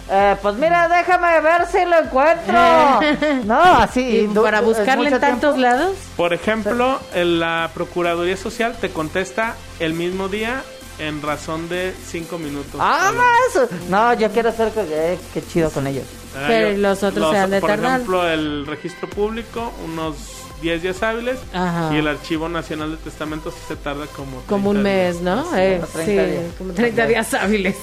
eh, 0.09 0.36
pues 0.40 0.55
mira, 0.57 0.88
déjame 0.88 1.40
ver 1.40 1.66
si 1.66 1.84
lo 1.84 1.98
encuentro. 1.98 2.55
no, 3.44 3.61
así. 3.61 4.01
Y 4.01 4.26
para 4.28 4.61
buscarle 4.61 5.09
en 5.11 5.20
tantos 5.20 5.55
tiempo. 5.57 5.61
lados. 5.76 5.96
Por 6.16 6.32
ejemplo, 6.32 6.98
en 7.14 7.40
la 7.40 7.70
Procuraduría 7.74 8.36
Social 8.36 8.76
te 8.80 8.90
contesta 8.90 9.55
el 9.78 9.94
mismo 9.94 10.28
día 10.28 10.62
en 10.98 11.22
razón 11.22 11.68
de 11.68 11.94
cinco 12.07 12.38
minutos. 12.38 12.78
Ah, 12.78 13.12
eso. 13.51 13.68
No, 13.88 14.12
yo 14.14 14.30
quiero 14.30 14.51
hacer 14.51 14.70
que, 14.72 14.80
eh, 14.90 15.18
qué 15.32 15.42
chido 15.46 15.70
con 15.70 15.86
ellos. 15.86 16.05
Ah, 16.36 16.44
Pero 16.46 16.70
yo- 16.72 16.78
los 16.78 17.03
otros 17.03 17.30
se 17.32 17.38
han 17.38 17.51
de 17.51 17.61
Por 17.61 17.70
tardar. 17.70 17.92
ejemplo, 17.96 18.28
el 18.28 18.66
registro 18.66 19.09
público, 19.09 19.72
unos 19.84 20.16
10 20.61 20.82
días 20.82 21.03
hábiles. 21.03 21.38
Ajá. 21.55 21.90
Y 21.94 21.98
el 21.98 22.07
Archivo 22.07 22.48
Nacional 22.51 22.90
de 22.90 22.96
Testamentos 22.98 23.55
se 23.66 23.76
tarda 23.76 24.07
como. 24.14 24.42
Como 24.42 24.70
un 24.70 24.82
30 24.82 24.90
mes, 24.90 25.20
días. 25.20 25.22
¿no? 25.36 25.44
Sí. 25.44 25.57
Eh, 25.57 25.80
como 25.80 25.92
30 26.05 26.05
sí, 26.24 26.30
días. 26.30 26.44
como 26.59 26.72
30 26.74 27.07
días 27.07 27.34
hábiles. 27.34 27.76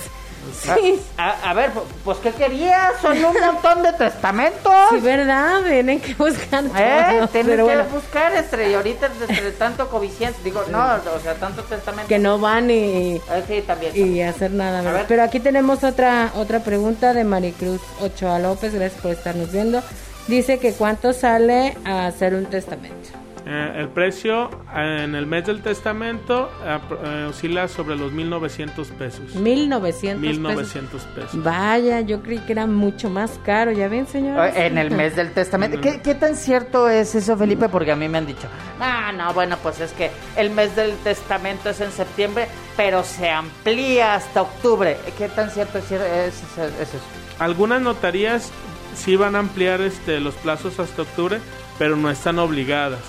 Sí. 0.53 0.99
A, 1.17 1.49
a 1.49 1.53
ver, 1.53 1.71
pues 2.03 2.17
¿qué 2.19 2.31
querías? 2.31 2.93
Son 3.01 3.17
un 3.23 3.33
montón 3.39 3.83
de 3.83 3.93
testamentos. 3.93 4.73
Sí, 4.89 4.97
verdad, 4.99 5.61
tienen 5.63 5.99
que 5.99 6.13
buscar 6.15 6.63
¿Eh? 6.77 7.27
pero 7.31 7.47
que 7.47 7.61
bueno, 7.63 7.83
buscar 7.91 8.33
entre 8.35 8.69
y 8.71 8.73
ahorita 8.73 9.09
entre 9.27 9.51
tanto 9.51 9.89
coviciente, 9.89 10.39
digo, 10.43 10.63
no, 10.69 10.79
o 11.15 11.19
sea, 11.21 11.35
tanto 11.35 11.63
testamento. 11.63 12.07
que 12.07 12.19
no 12.19 12.39
van 12.39 12.69
y, 12.69 13.15
Eh, 13.15 13.21
sí, 13.47 13.61
también. 13.65 13.91
y 13.95 14.21
hacer 14.21 14.51
nada. 14.51 14.81
ver. 14.81 15.05
Pero 15.07 15.23
aquí 15.23 15.39
tenemos 15.39 15.83
otra 15.83 16.31
otra 16.35 16.59
pregunta 16.59 17.13
de 17.13 17.23
Maricruz 17.23 17.81
Ochoa 18.01 18.39
López, 18.39 18.73
gracias 18.73 19.01
por 19.01 19.11
estarnos 19.11 19.51
viendo. 19.51 19.81
Dice 20.27 20.59
que 20.59 20.73
cuánto 20.73 21.13
sale 21.13 21.77
a 21.85 22.05
hacer 22.07 22.33
un 22.35 22.45
testamento. 22.47 23.09
Eh, 23.49 23.73
el 23.79 23.87
precio 23.87 24.49
eh, 24.75 25.03
en 25.05 25.15
el 25.15 25.25
mes 25.25 25.45
del 25.45 25.61
testamento 25.61 26.51
eh, 26.65 26.77
eh, 27.05 27.27
oscila 27.29 27.69
sobre 27.69 27.95
los 27.95 28.11
1.900 28.11 28.89
pesos. 28.97 29.35
1900 29.35 30.21
1.900 30.37 30.65
pesos. 30.65 31.03
pesos. 31.15 31.43
Vaya, 31.43 32.01
yo 32.01 32.21
creí 32.21 32.39
que 32.39 32.51
era 32.51 32.67
mucho 32.67 33.09
más 33.09 33.39
caro, 33.45 33.71
¿ya 33.71 33.87
ven, 33.87 34.05
señor? 34.05 34.51
En 34.53 34.77
el 34.77 34.91
mes 34.91 35.15
del 35.15 35.31
testamento. 35.31 35.79
¿Qué, 35.79 36.01
qué 36.01 36.13
tan 36.13 36.35
cierto 36.35 36.89
es 36.89 37.15
eso, 37.15 37.37
Felipe? 37.37 37.69
Porque 37.69 37.93
a 37.93 37.95
mí 37.95 38.09
me 38.09 38.17
han 38.17 38.25
dicho, 38.25 38.47
no, 38.79 39.13
no, 39.13 39.33
bueno, 39.33 39.55
pues 39.63 39.79
es 39.79 39.93
que 39.93 40.11
el 40.35 40.49
mes 40.49 40.75
del 40.75 40.91
testamento 40.97 41.69
es 41.69 41.79
en 41.79 41.91
septiembre, 41.93 42.47
pero 42.75 43.03
se 43.05 43.29
amplía 43.29 44.15
hasta 44.15 44.41
octubre. 44.41 44.97
¿Qué 45.17 45.29
tan 45.29 45.49
cierto 45.51 45.77
es, 45.77 45.89
es, 45.91 46.43
es- 46.57 46.57
es 46.81 46.89
eso? 46.89 46.99
Algunas 47.39 47.81
notarías 47.81 48.51
sí 48.93 49.15
van 49.15 49.35
a 49.35 49.39
ampliar 49.39 49.79
este, 49.79 50.19
los 50.19 50.35
plazos 50.35 50.79
hasta 50.81 51.03
octubre, 51.03 51.39
pero 51.79 51.95
no 51.95 52.09
están 52.09 52.39
obligadas. 52.39 52.99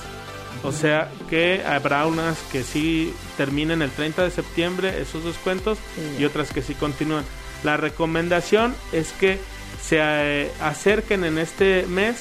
O 0.65 0.73
sea 0.73 1.11
que 1.31 1.63
habrá 1.65 2.07
unas 2.07 2.37
que 2.53 2.63
sí 2.65 3.15
terminen 3.37 3.81
el 3.83 3.91
30 3.91 4.25
de 4.25 4.31
septiembre 4.31 5.01
esos 5.01 5.25
descuentos 5.25 5.79
y 6.19 6.25
otras 6.25 6.51
que 6.53 6.63
sí 6.63 6.75
continúan. 6.75 7.25
La 7.65 7.77
recomendación 7.77 8.75
es 8.93 9.13
que 9.13 9.39
se 9.83 9.99
eh, 10.01 10.51
acerquen 10.61 11.25
en 11.25 11.39
este 11.39 11.85
mes 11.89 12.17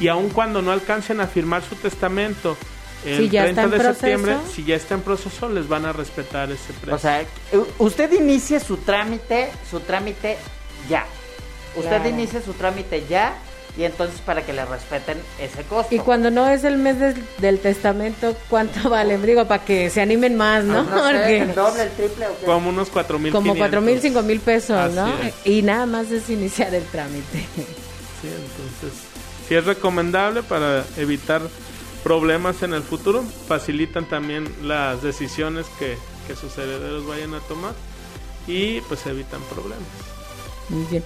y 0.00 0.08
aun 0.08 0.30
cuando 0.30 0.62
no 0.62 0.72
alcancen 0.72 1.20
a 1.20 1.26
firmar 1.26 1.62
su 1.62 1.74
testamento 1.76 2.56
el 3.04 3.16
Si 3.18 3.28
ya 3.30 3.46
está 3.46 3.62
30 3.66 3.76
de 3.78 3.94
septiembre, 3.94 4.36
si 4.54 4.64
ya 4.64 4.76
está 4.76 4.94
en 4.94 5.00
proceso, 5.02 5.48
les 5.48 5.66
van 5.68 5.84
a 5.86 5.92
respetar 5.92 6.50
ese 6.52 6.72
precio. 6.72 6.94
O 6.94 6.98
sea, 6.98 7.24
u- 7.52 7.66
usted 7.84 8.12
inicie 8.12 8.60
su 8.60 8.76
trámite, 8.76 9.50
su 9.68 9.80
trámite 9.80 10.38
ya. 10.88 11.04
Usted 11.74 11.88
Claro. 11.88 12.08
inicie 12.08 12.40
su 12.42 12.52
trámite 12.52 13.04
ya 13.08 13.34
y 13.76 13.84
entonces 13.84 14.20
para 14.20 14.44
que 14.44 14.52
le 14.52 14.64
respeten 14.64 15.18
ese 15.40 15.62
costo. 15.64 15.94
Y 15.94 15.98
cuando 15.98 16.30
no 16.30 16.48
es 16.48 16.64
el 16.64 16.76
mes 16.76 16.98
del, 16.98 17.24
del 17.38 17.58
testamento, 17.58 18.36
¿cuánto 18.50 18.88
vale? 18.90 19.18
Digo, 19.18 19.46
para 19.46 19.64
que 19.64 19.88
se 19.90 20.00
animen 20.00 20.36
más, 20.36 20.64
¿no? 20.64 20.82
No 20.82 21.08
sé, 21.08 21.12
Porque 21.12 21.38
el 21.38 21.54
doble, 21.54 21.82
el 21.84 21.90
triple 21.90 22.26
o 22.26 22.38
qué? 22.38 22.46
como 22.46 22.68
unos 22.68 22.88
4 22.90 23.18
mil 23.18 23.32
como 23.32 23.56
cuatro 23.56 23.80
mil, 23.80 24.00
cinco 24.00 24.22
mil 24.22 24.40
pesos, 24.40 24.76
Así 24.76 24.94
¿no? 24.94 25.08
es. 25.22 25.34
Y 25.44 25.62
nada 25.62 25.86
más 25.86 26.10
es 26.10 26.28
iniciar 26.28 26.74
el 26.74 26.84
trámite. 26.84 27.38
Sí, 28.20 28.28
entonces, 28.28 29.00
si 29.48 29.54
es 29.54 29.64
recomendable 29.64 30.42
para 30.42 30.84
evitar 30.96 31.42
problemas 32.04 32.62
en 32.62 32.74
el 32.74 32.82
futuro, 32.82 33.22
facilitan 33.48 34.04
también 34.06 34.52
las 34.62 35.02
decisiones 35.02 35.66
que, 35.78 35.96
que 36.26 36.36
sus 36.36 36.56
herederos 36.58 37.06
vayan 37.06 37.34
a 37.34 37.40
tomar 37.40 37.74
y 38.46 38.80
pues 38.82 39.06
evitan 39.06 39.40
problemas. 39.42 39.88
Muy 40.68 40.84
bien. 40.90 41.04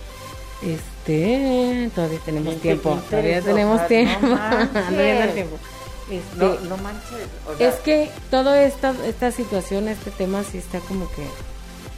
Este, 0.63 0.96
todavía 1.95 2.19
tenemos 2.25 2.55
Qué- 2.55 2.61
tiempo, 2.61 2.95
qué 3.05 3.11
todavía 3.11 3.43
tenemos 3.43 3.87
tiempo. 3.89 4.27
Todavía 4.27 4.71
tenemos 4.73 5.35
tiempo. 5.35 5.57
Este, 6.11 6.37
No, 6.37 6.55
no 6.69 6.77
manches. 6.79 7.27
o 7.53 7.57
sea, 7.57 7.69
Es 7.69 7.75
que 7.77 8.11
toda 8.31 8.63
esta, 8.63 8.95
esta 9.07 9.31
situación, 9.33 9.89
este 9.89 10.11
tema 10.11 10.43
sí 10.45 10.59
está 10.59 10.79
como 10.81 11.09
que 11.11 11.27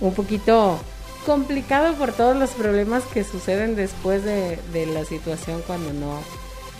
un 0.00 0.14
poquito 0.14 0.78
complicado 1.26 1.94
por 1.94 2.12
todos 2.12 2.36
los 2.36 2.50
problemas 2.50 3.02
que 3.12 3.22
suceden 3.24 3.76
después 3.76 4.24
de, 4.24 4.58
de 4.72 4.86
la 4.86 5.04
situación 5.04 5.62
cuando 5.66 5.92
no 5.92 6.20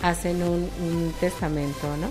hacen 0.03 0.43
un, 0.43 0.71
un 0.81 1.15
testamento, 1.21 1.87
¿no? 2.01 2.09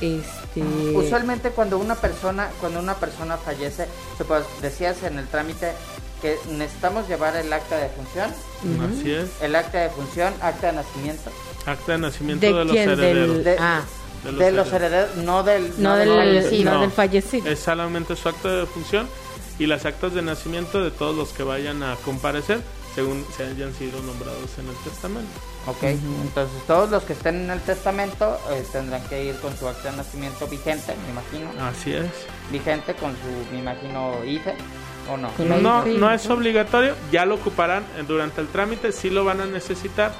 Este, 0.00 0.62
Usualmente 0.96 1.50
cuando 1.50 1.76
una 1.76 1.96
persona, 1.96 2.48
cuando 2.60 2.78
una 2.78 2.94
persona 2.94 3.36
fallece, 3.36 3.86
se 4.16 4.24
puede- 4.24 4.44
decías 4.62 5.02
en 5.02 5.18
el 5.18 5.26
trámite 5.26 5.72
que 6.20 6.36
necesitamos 6.50 7.08
llevar 7.08 7.36
el 7.36 7.52
acta 7.52 7.76
de 7.76 7.88
función, 7.88 8.30
Así 8.90 9.12
es. 9.12 9.26
el 9.40 9.54
acta 9.54 9.78
de 9.78 9.90
función, 9.90 10.32
acta 10.40 10.68
de 10.68 10.72
nacimiento 10.74 11.30
Acta 11.66 11.92
de 11.92 11.98
nacimiento 11.98 12.46
¿De 12.46 12.52
de, 12.52 12.64
los 12.64 12.72
quién? 12.72 12.88
Del- 12.88 13.00
herederos. 13.00 13.44
de, 13.44 13.56
Ah. 13.58 13.82
De 14.24 14.32
de 14.32 14.50
los 14.52 14.66
los, 14.66 14.74
herederos, 14.74 15.16
no 15.16 15.42
del 15.44 15.72
no, 15.80 15.94
del, 15.96 16.08
fallecido. 16.08 16.72
no 16.74 16.80
del 16.80 16.90
fallecido. 16.90 17.48
Es 17.50 17.58
solamente 17.60 18.16
su 18.16 18.28
acta 18.28 18.48
de 18.48 18.66
función 18.66 19.08
y 19.60 19.66
las 19.66 19.84
actas 19.86 20.12
de 20.14 20.22
nacimiento 20.22 20.82
de 20.82 20.90
todos 20.90 21.14
los 21.16 21.28
que 21.30 21.44
vayan 21.44 21.82
a 21.84 21.94
comparecer 22.04 22.60
según 22.96 23.24
se 23.36 23.44
hayan 23.44 23.72
sido 23.74 24.00
nombrados 24.02 24.50
en 24.58 24.66
el 24.66 24.74
testamento. 24.82 25.30
Ok, 25.68 25.82
entonces 25.84 26.60
todos 26.66 26.90
los 26.90 27.04
que 27.04 27.12
estén 27.12 27.36
en 27.42 27.50
el 27.50 27.60
testamento 27.60 28.38
eh, 28.50 28.64
tendrán 28.72 29.02
que 29.08 29.22
ir 29.24 29.36
con 29.36 29.56
su 29.56 29.68
acta 29.68 29.90
de 29.92 29.98
nacimiento 29.98 30.48
vigente, 30.48 30.94
me 31.04 31.10
imagino, 31.12 31.64
Así 31.64 31.92
es. 31.92 32.06
vigente 32.50 32.94
con 32.94 33.12
su, 33.12 33.52
me 33.52 33.60
imagino, 33.60 34.24
IFE, 34.24 34.54
¿o 35.10 35.16
no? 35.16 35.84
No, 35.86 36.12
es 36.12 36.28
obligatorio, 36.30 36.94
ya 37.10 37.24
lo 37.24 37.34
ocuparán 37.36 37.84
durante 38.06 38.40
el 38.40 38.48
trámite, 38.48 38.92
sí 38.92 39.10
lo 39.10 39.24
van 39.24 39.40
a 39.40 39.46
necesitar 39.46 40.10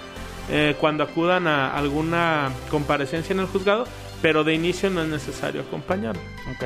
eh, 0.51 0.74
cuando 0.80 1.05
acudan 1.05 1.47
a 1.47 1.76
alguna 1.76 2.51
comparecencia 2.70 3.32
en 3.34 3.41
el 3.41 3.47
juzgado, 3.47 3.86
pero 4.22 4.45
de 4.45 4.55
inicio 4.55 4.91
no 4.91 5.03
es 5.03 5.09
necesario 5.09 5.61
acompañarlo. 5.62 6.20
Ok, 6.51 6.64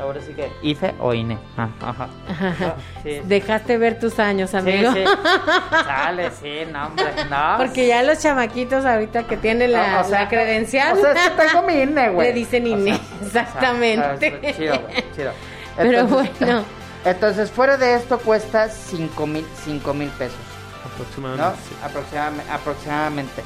ahora 0.00 0.20
sí 0.20 0.32
que 0.34 0.50
IFE 0.62 0.94
o 0.98 1.14
INE. 1.14 1.38
Ah, 1.56 1.68
ajá. 1.80 2.08
Ah, 2.28 2.74
sí. 3.04 3.20
Dejaste 3.24 3.78
ver 3.78 4.00
tus 4.00 4.18
años, 4.18 4.50
Sí, 4.50 4.56
amigo. 4.56 4.92
sí. 4.92 5.04
Sale, 5.70 6.30
sí, 6.32 6.52
no, 6.72 6.86
hombre, 6.88 7.06
no. 7.30 7.54
Porque 7.58 7.86
ya 7.86 8.02
los 8.02 8.18
chamaquitos 8.18 8.84
ahorita 8.84 9.22
que 9.28 9.36
tienen 9.36 9.70
la, 9.72 9.92
No, 9.92 10.00
o 10.00 10.04
sea, 10.04 10.22
la 10.22 10.28
credencial 10.28 10.98
O 10.98 11.00
sea, 11.00 11.14
tengo 11.36 11.62
mi 11.66 11.74
INE, 11.74 12.10
güey. 12.10 12.28
le 12.28 12.34
dicen 12.34 12.64
O 12.64 12.68
sea, 12.70 12.76
INE, 12.78 12.92
o 12.92 13.30
sea, 13.30 13.42
exactamente. 13.42 14.54
chido, 14.56 14.80
güey, 14.80 15.04
chido. 15.14 15.32
Pero 15.76 16.06
bueno. 16.06 16.64
Entonces, 17.04 17.50
fuera 17.50 17.76
de 17.76 17.94
esto 17.96 18.18
cuesta 18.18 18.68
5 18.68 19.26
mil 19.26 19.46
mil 19.94 20.08
pesos, 20.10 20.38
¿no? 20.82 20.90
Aproximadamente. 20.94 21.60
sí. 21.68 21.74
Aproximame- 21.84 22.50
aproximadamente. 22.50 23.42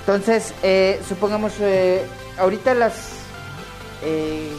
Entonces, 0.00 0.54
eh, 0.62 1.00
supongamos, 1.08 1.52
eh, 1.60 2.06
ahorita 2.38 2.74
las... 2.74 2.94
eh, 4.02 4.52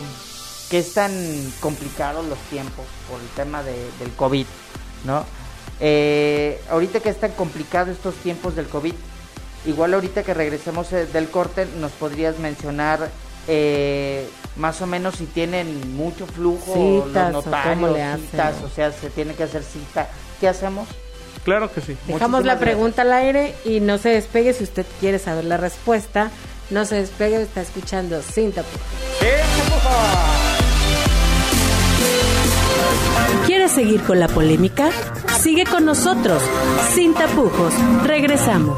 que 0.69 0.79
es 0.79 0.93
tan 0.93 1.13
complicados 1.61 2.25
los 2.25 2.37
tiempos 2.49 2.85
por 3.09 3.21
el 3.21 3.27
tema 3.29 3.63
de- 3.63 3.89
del 3.99 4.11
COVID, 4.17 4.45
¿no? 5.05 5.25
Eh, 5.79 6.61
ahorita 6.69 6.99
que 6.99 7.07
es 7.09 7.19
tan 7.19 7.31
complicado 7.31 7.89
estos 7.91 8.15
tiempos 8.15 8.55
del 8.55 8.67
COVID, 8.67 8.93
igual 9.65 9.93
ahorita 9.93 10.23
que 10.23 10.33
regresemos 10.33 10.91
eh, 10.91 11.05
del 11.05 11.29
corte, 11.29 11.65
nos 11.79 11.91
podrías 11.93 12.37
mencionar 12.39 13.09
eh, 13.47 14.27
más 14.55 14.81
o 14.81 14.87
menos 14.87 15.15
si 15.15 15.25
tienen 15.25 15.95
mucho 15.95 16.25
flujo 16.25 16.73
Citas, 17.05 17.31
los 17.31 17.45
o 17.45 17.49
notarios, 17.49 17.75
cómo 17.75 17.87
le 17.93 18.03
hacen. 18.03 18.25
citas, 18.31 18.55
o 18.63 18.69
sea, 18.69 18.91
se 18.91 19.09
tiene 19.09 19.33
que 19.33 19.43
hacer 19.43 19.63
cita. 19.63 20.09
¿Qué 20.39 20.47
hacemos? 20.47 20.87
Claro 21.43 21.71
que 21.71 21.81
sí. 21.81 21.95
Dejamos 22.07 22.43
la 22.45 22.59
pregunta 22.59 23.03
al 23.03 23.13
aire 23.13 23.55
y 23.63 23.79
no 23.79 23.97
se 23.97 24.09
despegue 24.09 24.53
si 24.53 24.63
usted 24.63 24.85
quiere 24.99 25.19
saber 25.19 25.45
la 25.45 25.57
respuesta. 25.57 26.29
No 26.69 26.83
se 26.83 26.95
despegue, 26.95 27.41
está 27.41 27.61
escuchando 27.61 28.21
Sin 28.21 28.51
Tapujos. 28.51 28.81
¿Quieres 33.45 33.71
seguir 33.71 34.01
con 34.03 34.19
la 34.19 34.27
polémica? 34.27 34.89
Sigue 35.39 35.63
con 35.65 35.85
nosotros, 35.85 36.41
sin 36.93 37.13
tapujos. 37.13 37.73
Regresamos. 38.03 38.77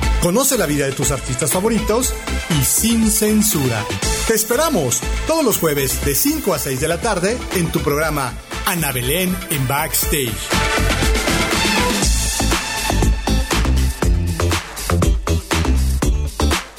Conoce 0.21 0.57
la 0.57 0.65
vida 0.67 0.85
de 0.85 0.91
tus 0.91 1.11
artistas 1.11 1.51
favoritos 1.51 2.13
y 2.59 2.63
sin 2.63 3.09
censura. 3.09 3.83
Te 4.27 4.35
esperamos 4.35 5.01
todos 5.25 5.43
los 5.43 5.57
jueves 5.57 6.03
de 6.05 6.13
5 6.13 6.53
a 6.53 6.59
6 6.59 6.79
de 6.79 6.87
la 6.87 7.01
tarde 7.01 7.37
en 7.55 7.71
tu 7.71 7.79
programa 7.79 8.31
Ana 8.67 8.91
Belén 8.91 9.35
en 9.49 9.67
Backstage. 9.67 10.31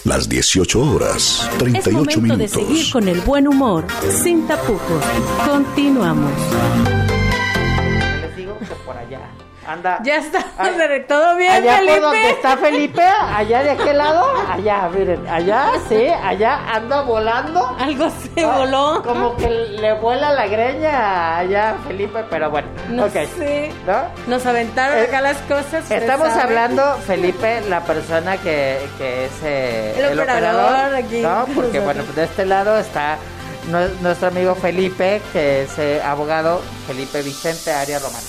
Las 0.05 0.29
18 0.29 0.81
horas, 0.81 1.49
Es 1.53 1.59
38 1.59 1.93
momento 2.21 2.37
de 2.37 2.45
minutos. 2.49 2.51
seguir 2.51 2.93
con 2.93 3.09
el 3.09 3.21
buen 3.21 3.47
humor, 3.49 3.87
sin 4.23 4.47
tapujos. 4.47 5.03
Continuamos. 5.49 6.33
Anda. 9.73 9.99
Ya 10.03 10.17
está. 10.17 10.41
¿Todo 11.09 11.37
bien, 11.37 11.53
allá 11.53 11.77
Felipe? 11.77 11.93
por 11.95 12.01
donde 12.03 12.31
está 12.31 12.57
Felipe, 12.57 13.03
allá 13.03 13.63
de 13.63 13.71
aquel 13.71 13.99
lado, 13.99 14.25
allá, 14.51 14.89
miren, 14.95 15.27
allá, 15.29 15.71
sí, 15.89 16.07
allá 16.09 16.59
anda 16.75 17.03
volando. 17.03 17.77
Algo 17.79 18.11
se 18.11 18.45
Ah, 18.45 18.59
voló. 18.59 19.03
Como 19.03 19.37
que 19.37 19.49
le 19.49 19.93
vuela 19.95 20.33
la 20.33 20.47
greña 20.47 21.39
allá 21.39 21.77
Felipe, 21.87 22.25
pero 22.31 22.51
bueno. 22.51 22.69
No 22.89 23.05
ok. 23.07 23.13
sé. 23.13 23.73
¿No? 23.87 24.03
Nos 24.27 24.45
aventaron 24.47 24.99
Eh, 24.99 25.03
acá 25.03 25.21
las 25.21 25.39
cosas. 25.39 25.91
Estamos 25.91 26.29
sabe. 26.29 26.43
hablando, 26.43 26.97
Felipe, 27.07 27.61
la 27.69 27.81
persona 27.81 28.37
que, 28.39 28.79
que 28.99 29.27
es 29.27 29.33
eh, 29.43 29.95
El 30.11 30.19
operador 30.21 30.95
aquí 30.95 31.21
¿no? 31.21 31.47
Porque, 31.55 31.81
bueno, 31.85 32.03
de 32.15 32.25
este 32.25 32.45
lado 32.47 32.79
está 32.79 33.17
nue- 33.71 33.93
nuestro 34.01 34.29
amigo 34.29 34.55
Felipe, 34.55 35.21
que 35.33 35.63
es 35.63 35.79
eh, 35.79 36.01
abogado, 36.05 36.61
Felipe 36.87 37.23
Vicente 37.23 37.73
Arias 37.73 38.03
Román. 38.03 38.23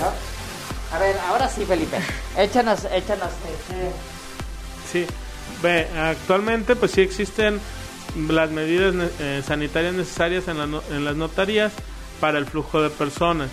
¿no? 0.00 0.29
A 0.92 0.98
ver, 0.98 1.16
ahora 1.28 1.48
sí, 1.48 1.64
Felipe. 1.64 1.98
Échanos, 2.36 2.86
échanos. 2.92 3.30
Sí, 4.90 5.06
ve, 5.62 5.86
actualmente 5.96 6.74
pues 6.74 6.92
sí 6.92 7.00
existen 7.00 7.60
las 8.28 8.50
medidas 8.50 8.94
eh, 9.20 9.42
sanitarias 9.46 9.94
necesarias 9.94 10.44
en 10.48 11.04
las 11.04 11.16
notarías 11.16 11.72
para 12.20 12.38
el 12.38 12.46
flujo 12.46 12.82
de 12.82 12.90
personas. 12.90 13.48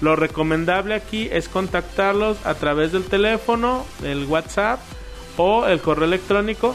Lo 0.00 0.16
recomendable 0.16 0.94
aquí 0.94 1.28
es 1.30 1.48
contactarlos 1.48 2.38
a 2.44 2.54
través 2.54 2.92
del 2.92 3.04
teléfono, 3.04 3.84
el 4.04 4.24
WhatsApp 4.26 4.80
o 5.36 5.66
el 5.66 5.80
correo 5.80 6.04
electrónico 6.04 6.74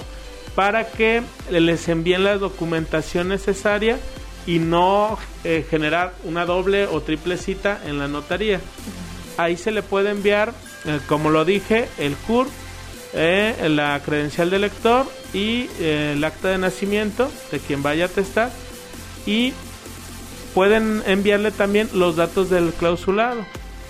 para 0.55 0.89
que 0.89 1.23
les 1.49 1.87
envíen 1.87 2.23
la 2.23 2.37
documentación 2.37 3.29
necesaria 3.29 3.97
y 4.45 4.59
no 4.59 5.17
eh, 5.43 5.65
generar 5.69 6.13
una 6.25 6.45
doble 6.45 6.85
o 6.85 7.01
triple 7.01 7.37
cita 7.37 7.81
en 7.85 7.97
la 7.97 8.07
notaría. 8.07 8.59
Ahí 9.37 9.57
se 9.57 9.71
le 9.71 9.81
puede 9.81 10.11
enviar, 10.11 10.53
eh, 10.85 10.99
como 11.07 11.29
lo 11.29 11.45
dije, 11.45 11.87
el 11.97 12.15
CUR, 12.15 12.47
eh, 13.13 13.67
la 13.69 14.01
credencial 14.03 14.49
de 14.49 14.59
lector 14.59 15.05
y 15.33 15.69
eh, 15.79 16.13
el 16.15 16.23
acta 16.23 16.49
de 16.49 16.57
nacimiento 16.57 17.31
de 17.51 17.59
quien 17.59 17.83
vaya 17.83 18.05
a 18.05 18.07
testar 18.07 18.51
y 19.25 19.53
pueden 20.53 21.03
enviarle 21.05 21.51
también 21.51 21.89
los 21.93 22.15
datos 22.15 22.49
del 22.49 22.73
clausulado, 22.73 23.45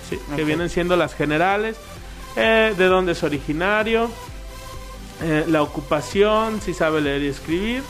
sí, 0.08 0.18
que 0.34 0.44
vienen 0.44 0.70
siendo 0.70 0.96
las 0.96 1.14
generales, 1.14 1.76
de 2.36 2.86
dónde 2.86 3.12
es 3.12 3.22
originario, 3.22 4.10
la 5.46 5.62
ocupación, 5.62 6.60
si 6.60 6.74
sabe 6.74 7.00
leer 7.00 7.22
y 7.22 7.28
escribir, 7.28 7.82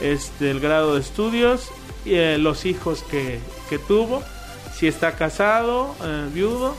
este, 0.00 0.50
el 0.50 0.60
grado 0.60 0.94
de 0.94 1.00
estudios, 1.00 1.70
los 2.04 2.66
hijos 2.66 3.02
que, 3.04 3.38
que 3.70 3.78
tuvo, 3.78 4.22
si 4.76 4.86
está 4.86 5.12
casado, 5.12 5.94
eh, 6.04 6.28
viudo, 6.32 6.74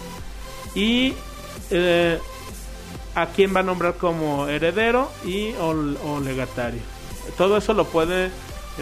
y 0.77 1.15
eh, 1.71 2.19
a 3.15 3.25
quién 3.27 3.53
va 3.53 3.61
a 3.61 3.63
nombrar 3.63 3.95
como 3.95 4.47
heredero 4.47 5.11
y 5.25 5.53
o, 5.53 6.19
legatario. 6.19 6.81
Todo 7.35 7.57
eso 7.57 7.73
lo 7.73 7.85
puede 7.85 8.27
eh, 8.27 8.29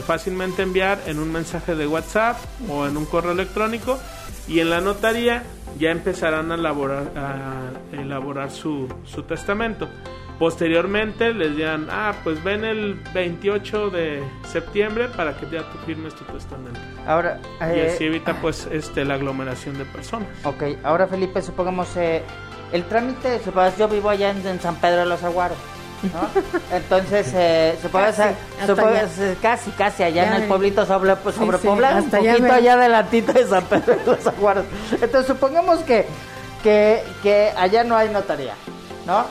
fácilmente 0.06 0.62
enviar 0.62 1.00
en 1.08 1.20
un 1.20 1.32
mensaje 1.32 1.74
de 1.74 1.88
WhatsApp 1.88 2.38
o 2.70 2.86
en 2.86 2.98
un 2.98 3.06
correo 3.06 3.32
electrónico 3.32 3.98
y 4.46 4.60
en 4.60 4.72
la 4.72 4.82
notaría 4.82 5.44
ya 5.80 5.92
empezarán 5.92 6.52
a 6.52 6.56
elaborar, 7.94 8.52
su 8.52 8.90
testamento. 9.26 9.88
Posteriormente 10.40 11.34
les 11.34 11.56
dirán, 11.56 11.88
ah, 11.90 12.14
pues 12.24 12.44
ven 12.44 12.66
el 12.66 12.96
28 13.14 13.90
de 13.90 14.22
septiembre 14.46 15.08
para 15.16 15.36
que 15.38 15.46
ya 15.50 15.62
tú 15.72 15.78
firmes 15.86 16.14
tu 16.14 16.26
testamento. 16.26 16.80
Ahora, 17.08 17.40
y 17.62 17.80
eh, 17.80 17.92
así 17.94 18.04
evita 18.06 18.34
pues 18.42 18.68
este 18.72 19.06
la 19.06 19.14
aglomeración 19.14 19.78
de 19.78 19.86
personas. 19.86 20.28
ok, 20.44 20.64
ahora 20.84 21.08
Felipe, 21.08 21.42
supongamos, 21.42 21.88
eh, 21.96 22.22
el 22.74 22.84
trámite, 22.84 23.40
supongamos, 23.44 23.78
yo 23.78 23.88
vivo 23.88 24.10
allá 24.10 24.32
en, 24.32 24.46
en 24.46 24.60
San 24.60 24.76
Pedro 24.76 25.00
de 25.02 25.06
los 25.06 25.24
Aguaros. 25.24 25.58
¿no? 26.14 26.42
Entonces, 26.76 27.32
eh, 27.34 27.78
supongamos, 27.82 28.16
Casi, 28.18 28.30
eh, 28.34 28.68
supongamos, 28.68 29.18
eh, 29.20 29.38
casi, 29.42 29.72
casi, 29.72 30.04
allá 30.04 30.24
Ya 30.24 30.28
en 30.28 30.34
el 30.36 30.42
me- 30.42 30.48
pueblito 30.48 30.86
sobre, 30.86 31.16
pues, 31.16 31.36
Sí, 31.36 31.42
sobrepoblado, 31.42 32.00
sí, 32.02 32.06
un 32.06 32.12
poquito 32.12 32.42
me- 32.44 32.52
allá 32.52 32.74
adelantito 32.74 33.32
de 33.34 33.48
San 33.48 33.64
Pedro 33.64 33.96
de 33.96 34.06
los 34.06 34.28
Aguaros. 34.28 34.66
Entonces, 34.92 35.26
supongamos 35.28 35.80
que, 35.80 36.06
que, 36.62 37.02
que 37.24 37.52
allá 37.58 37.86
no 37.86 37.96
hay 37.96 38.10
notaría, 38.10 38.54
¿no? 39.08 39.26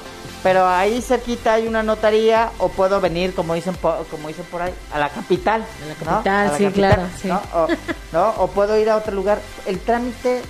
Pero 0.45 0.69
ahí 0.69 1.01
cerquita 1.01 1.55
hay 1.55 1.67
una 1.67 1.83
notaría 1.83 2.51
o 2.59 2.69
puedo 2.69 3.01
venir, 3.01 3.35
como 3.35 3.55
dicen 3.55 3.75
por, 3.75 4.07
como 4.09 4.29
dicen 4.29 4.45
por 4.51 4.61
ahí, 4.63 4.73
a 4.93 4.99
la 5.01 5.09
capital. 5.09 5.63
A 5.63 5.87
la 5.87 5.95
¿no? 5.95 6.17
capital, 6.19 6.47
A 6.47 6.51
la 6.53 6.59
sí, 6.59 6.67
claro, 6.69 7.03
sí. 7.21 7.29
¿no? 7.29 7.43
O, 7.55 7.69
¿no? 8.13 8.29
o 8.39 8.49
puedo 8.51 8.79
ir 8.79 8.91
a 8.91 8.97
otro 8.97 9.13
lugar. 9.15 9.41
El 9.67 9.81
trámite 9.81 10.43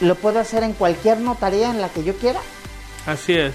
lo 0.00 0.14
puedo 0.14 0.40
hacer 0.40 0.62
en 0.62 0.72
cualquier 0.72 1.18
notaría 1.20 1.70
en 1.70 1.80
la 1.80 1.88
que 1.90 2.04
yo 2.04 2.16
quiera. 2.16 2.40
Así 3.06 3.34
es. 3.34 3.52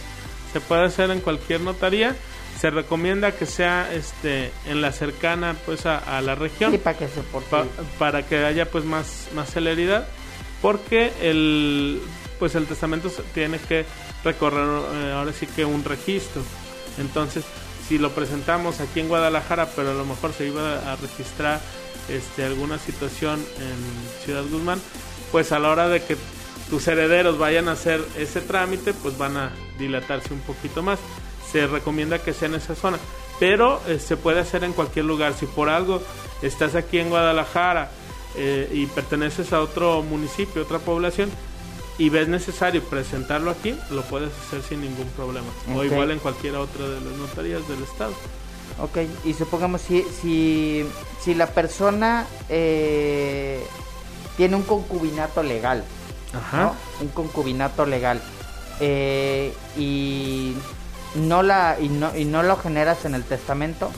Se 0.54 0.62
puede 0.62 0.86
hacer 0.86 1.10
en 1.12 1.20
cualquier 1.22 1.62
notaría. 1.62 2.16
Se 2.60 2.70
recomienda 2.70 3.32
que 3.32 3.48
sea 3.48 3.92
este 3.92 4.52
en 4.68 4.82
la 4.82 4.92
cercana 4.92 5.56
pues 5.66 5.88
a, 5.88 5.98
a 5.98 6.22
la 6.22 6.36
región 6.36 6.72
Sí, 6.72 6.78
para 6.78 6.98
que 6.98 7.08
se 7.08 7.22
pa- 7.24 7.66
para 7.98 8.24
que 8.28 8.46
haya 8.46 8.70
pues 8.70 8.86
más 8.86 9.30
más 9.34 9.50
celeridad 9.50 10.06
porque 10.62 11.12
el 11.22 12.00
pues 12.38 12.54
el 12.54 12.68
testamento 12.68 13.10
se- 13.10 13.24
tiene 13.34 13.58
que 13.58 13.86
recorrer 14.24 14.68
eh, 14.94 15.14
ahora 15.14 15.34
sí 15.34 15.48
que 15.48 15.66
un 15.66 15.84
registro. 15.84 16.42
Entonces, 16.98 17.44
si 17.88 17.98
lo 17.98 18.12
presentamos 18.12 18.80
aquí 18.80 19.00
en 19.00 19.08
Guadalajara, 19.08 19.70
pero 19.76 19.92
a 19.92 19.94
lo 19.94 20.06
mejor 20.06 20.34
se 20.34 20.48
iba 20.48 20.92
a 20.92 20.96
registrar 20.96 21.60
este 22.10 22.44
alguna 22.46 22.78
situación 22.80 23.40
en 23.60 24.24
Ciudad 24.26 24.44
Guzmán, 24.50 24.82
pues 25.32 25.52
a 25.52 25.60
la 25.60 25.70
hora 25.70 25.88
de 25.88 26.04
que 26.04 26.18
tus 26.70 26.88
herederos 26.88 27.38
vayan 27.38 27.68
a 27.68 27.74
hacer 27.74 28.02
ese 28.18 28.42
trámite, 28.42 28.94
pues 28.94 29.18
van 29.18 29.38
a 29.38 29.52
dilatarse 29.78 30.34
un 30.34 30.40
poquito 30.40 30.82
más. 30.82 31.00
Se 31.52 31.68
recomienda 31.68 32.20
que 32.20 32.34
sea 32.34 32.48
en 32.48 32.56
esa 32.56 32.76
zona, 32.76 32.98
pero 33.40 33.82
eh, 33.88 34.00
se 34.00 34.16
puede 34.16 34.40
hacer 34.40 34.64
en 34.64 34.72
cualquier 34.72 35.06
lugar. 35.06 35.34
Si 35.34 35.46
por 35.46 35.68
algo 35.68 36.02
estás 36.42 36.76
aquí 36.76 37.00
en 37.00 37.10
Guadalajara 37.10 37.92
eh, 38.38 38.70
y 38.72 38.86
perteneces 38.86 39.52
a 39.52 39.60
otro 39.60 40.02
municipio, 40.02 40.62
otra 40.62 40.80
población, 40.80 41.30
y 41.98 42.10
ves 42.10 42.28
necesario 42.28 42.84
presentarlo 42.84 43.52
aquí, 43.52 43.76
lo 43.92 44.02
puedes 44.04 44.32
hacer 44.48 44.64
sin 44.64 44.82
ningún 44.82 45.08
problema. 45.10 45.48
O 45.76 45.84
igual 45.84 46.12
en 46.12 46.20
cualquier 46.20 46.56
otra 46.56 46.88
de 46.88 47.02
las 47.02 47.14
notarías 47.18 47.68
del 47.68 47.84
estado. 47.84 48.14
Ok, 48.80 48.98
y 49.26 49.34
supongamos 49.34 49.82
si, 49.82 50.04
si, 50.22 50.86
si 51.22 51.36
la 51.36 51.48
persona 51.48 52.26
eh, 52.50 53.64
tiene 54.38 54.56
un 54.56 54.64
concubinato 54.64 55.44
legal, 55.44 55.84
Ajá. 56.34 56.58
¿no? 56.64 56.76
Un 57.02 57.10
concubinato 57.10 57.86
legal. 57.86 58.22
eh, 58.80 59.54
y 59.78 60.56
no 61.14 61.44
la 61.44 61.78
y 61.80 61.90
no, 61.90 62.16
y 62.18 62.24
no 62.24 62.42
lo 62.42 62.56
generas 62.58 63.04
en 63.06 63.14
el 63.16 63.24
testamento, 63.26 63.92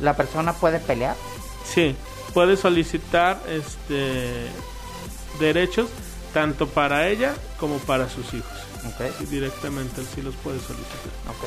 la 0.00 0.14
persona 0.14 0.52
puede 0.52 0.78
pelear. 0.78 1.16
Sí, 1.64 1.96
puede 2.34 2.56
solicitar 2.58 3.40
este 3.48 4.46
derechos 5.40 5.88
tanto 6.32 6.66
para 6.68 7.08
ella 7.08 7.34
como 7.58 7.78
para 7.78 8.08
sus 8.08 8.32
hijos. 8.34 8.50
Ok, 8.86 9.06
Sí, 9.18 9.26
directamente 9.26 10.00
él 10.00 10.06
sí 10.14 10.22
los 10.22 10.34
puede 10.36 10.58
solicitar. 10.60 10.98
ok, 11.28 11.44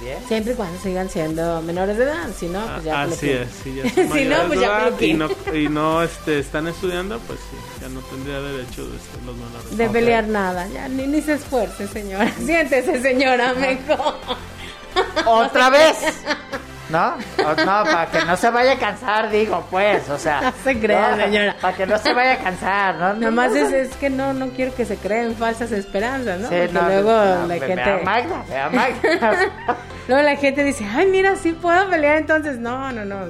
muy 0.00 0.06
bien. 0.08 0.18
Siempre 0.26 0.52
y 0.54 0.56
cuando 0.56 0.80
sigan 0.80 1.10
siendo 1.10 1.60
menores 1.62 1.98
de 1.98 2.04
edad, 2.04 2.28
si 2.38 2.46
no, 2.46 2.64
pues 2.66 2.84
ya 2.84 3.00
Ah, 3.00 3.02
Así 3.04 3.28
es, 3.30 3.48
si 3.62 3.74
ya 3.74 3.82
Si 3.90 3.94
son 4.08 4.28
no, 4.30 4.36
pues 4.46 4.50
de 4.50 4.60
ya 4.66 4.88
edad 4.88 5.00
y 5.00 5.14
no, 5.14 5.28
y 5.54 5.68
no 5.68 6.02
este, 6.02 6.38
están 6.38 6.66
estudiando, 6.68 7.18
pues 7.20 7.38
sí, 7.40 7.56
ya 7.82 7.88
no 7.90 8.00
tendría 8.00 8.40
derecho 8.40 8.84
de 8.86 8.98
ser 8.98 9.22
los 9.26 9.36
menores. 9.36 9.76
De 9.76 9.88
pelear 9.90 10.26
nada, 10.28 10.66
ya 10.68 10.88
ni, 10.88 11.06
ni 11.06 11.20
se 11.20 11.34
esfuerce, 11.34 11.86
señora. 11.88 12.32
Siéntese, 12.44 13.02
señora, 13.02 13.52
mejor. 13.54 14.14
Otra 15.26 15.68
vez. 15.70 15.96
¿No? 16.92 17.14
O- 17.44 17.54
no, 17.64 17.84
para 17.84 18.06
que 18.10 18.24
no 18.24 18.36
se 18.36 18.50
vaya 18.50 18.72
a 18.72 18.78
cansar, 18.78 19.30
digo, 19.30 19.64
pues, 19.70 20.08
o 20.10 20.18
sea. 20.18 20.40
No 20.52 20.52
se 20.62 20.78
crea, 20.78 21.16
señora. 21.16 21.56
Para 21.60 21.76
que 21.76 21.86
no 21.86 21.98
se 21.98 22.12
vaya 22.12 22.32
a 22.34 22.38
cansar, 22.38 22.94
¿no? 22.96 23.14
Nada 23.14 23.30
más 23.30 23.52
es, 23.54 23.72
es 23.72 23.96
que 23.96 24.10
no, 24.10 24.32
no 24.34 24.50
quiero 24.50 24.74
que 24.74 24.84
se 24.84 24.96
creen 24.96 25.34
falsas 25.34 25.72
esperanzas, 25.72 26.38
¿no? 26.40 26.48
Sí, 26.48 26.54
Porque 26.56 26.72
no, 26.72 26.86
luego 26.86 27.12
la 27.46 27.54
gente... 27.54 27.74
Ve 27.74 27.82
a 27.82 28.04
Magda, 28.04 28.44
ve 28.48 28.58
a 28.58 28.68
Magda. 28.70 29.76
Luego 30.08 30.22
la 30.24 30.34
gente 30.36 30.64
dice, 30.64 30.84
ay, 30.84 31.06
mira, 31.06 31.36
sí 31.36 31.52
puedo 31.52 31.88
pelear, 31.88 32.18
entonces, 32.18 32.58
no, 32.58 32.90
no, 32.90 33.04
no, 33.04 33.20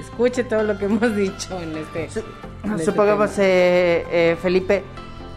escuche 0.00 0.42
todo 0.44 0.62
lo 0.62 0.78
que 0.78 0.86
hemos 0.86 1.14
dicho 1.16 1.60
en 1.60 1.76
este... 1.76 2.08
en 2.64 2.72
este 2.72 2.84
Supongamos, 2.86 3.38
eh, 3.38 4.06
eh, 4.10 4.36
Felipe, 4.40 4.82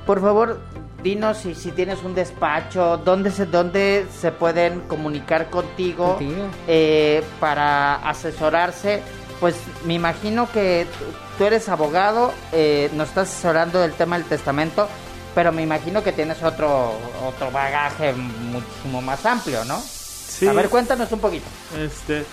por 0.06 0.22
favor, 0.22 0.62
dinos 1.06 1.38
si, 1.38 1.54
si 1.54 1.72
tienes 1.72 2.02
un 2.04 2.16
despacho, 2.16 2.98
dónde 2.98 3.30
se, 3.30 3.46
dónde 3.46 4.08
se 4.20 4.32
pueden 4.32 4.82
comunicar 4.82 5.50
contigo, 5.52 6.16
Contigo. 6.18 6.48
eh, 6.68 7.24
para 7.40 7.96
asesorarse. 8.10 9.02
Pues 9.40 9.56
me 9.86 9.94
imagino 9.94 10.50
que 10.52 10.88
tú- 10.98 11.06
tú 11.38 11.44
eres 11.46 11.70
abogado, 11.70 12.34
eh, 12.52 12.90
nos 12.94 13.10
estás 13.10 13.30
asesorando 13.30 13.80
del 13.82 13.94
tema 13.94 14.18
del 14.18 14.26
testamento, 14.28 14.88
pero 15.36 15.52
me 15.52 15.62
imagino 15.62 16.02
que 16.04 16.12
tienes 16.12 16.42
otro, 16.42 16.94
otro 17.28 17.52
bagaje 17.52 18.14
muchísimo 18.14 19.02
más 19.02 19.24
amplio, 19.28 19.64
¿no? 19.66 19.80
Sí, 19.80 20.48
A 20.48 20.54
ver, 20.54 20.70
cuéntanos 20.70 21.12
un 21.12 21.20
poquito. 21.20 21.46
este, 21.78 22.26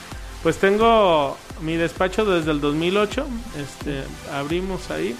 pues 0.43 0.57
tengo 0.57 1.37
mi 1.61 1.77
despacho 1.77 2.25
desde 2.25 2.51
el 2.53 2.61
2008, 2.63 3.27
este, 3.61 4.05
abrimos 4.33 4.91
ahí. 4.91 5.15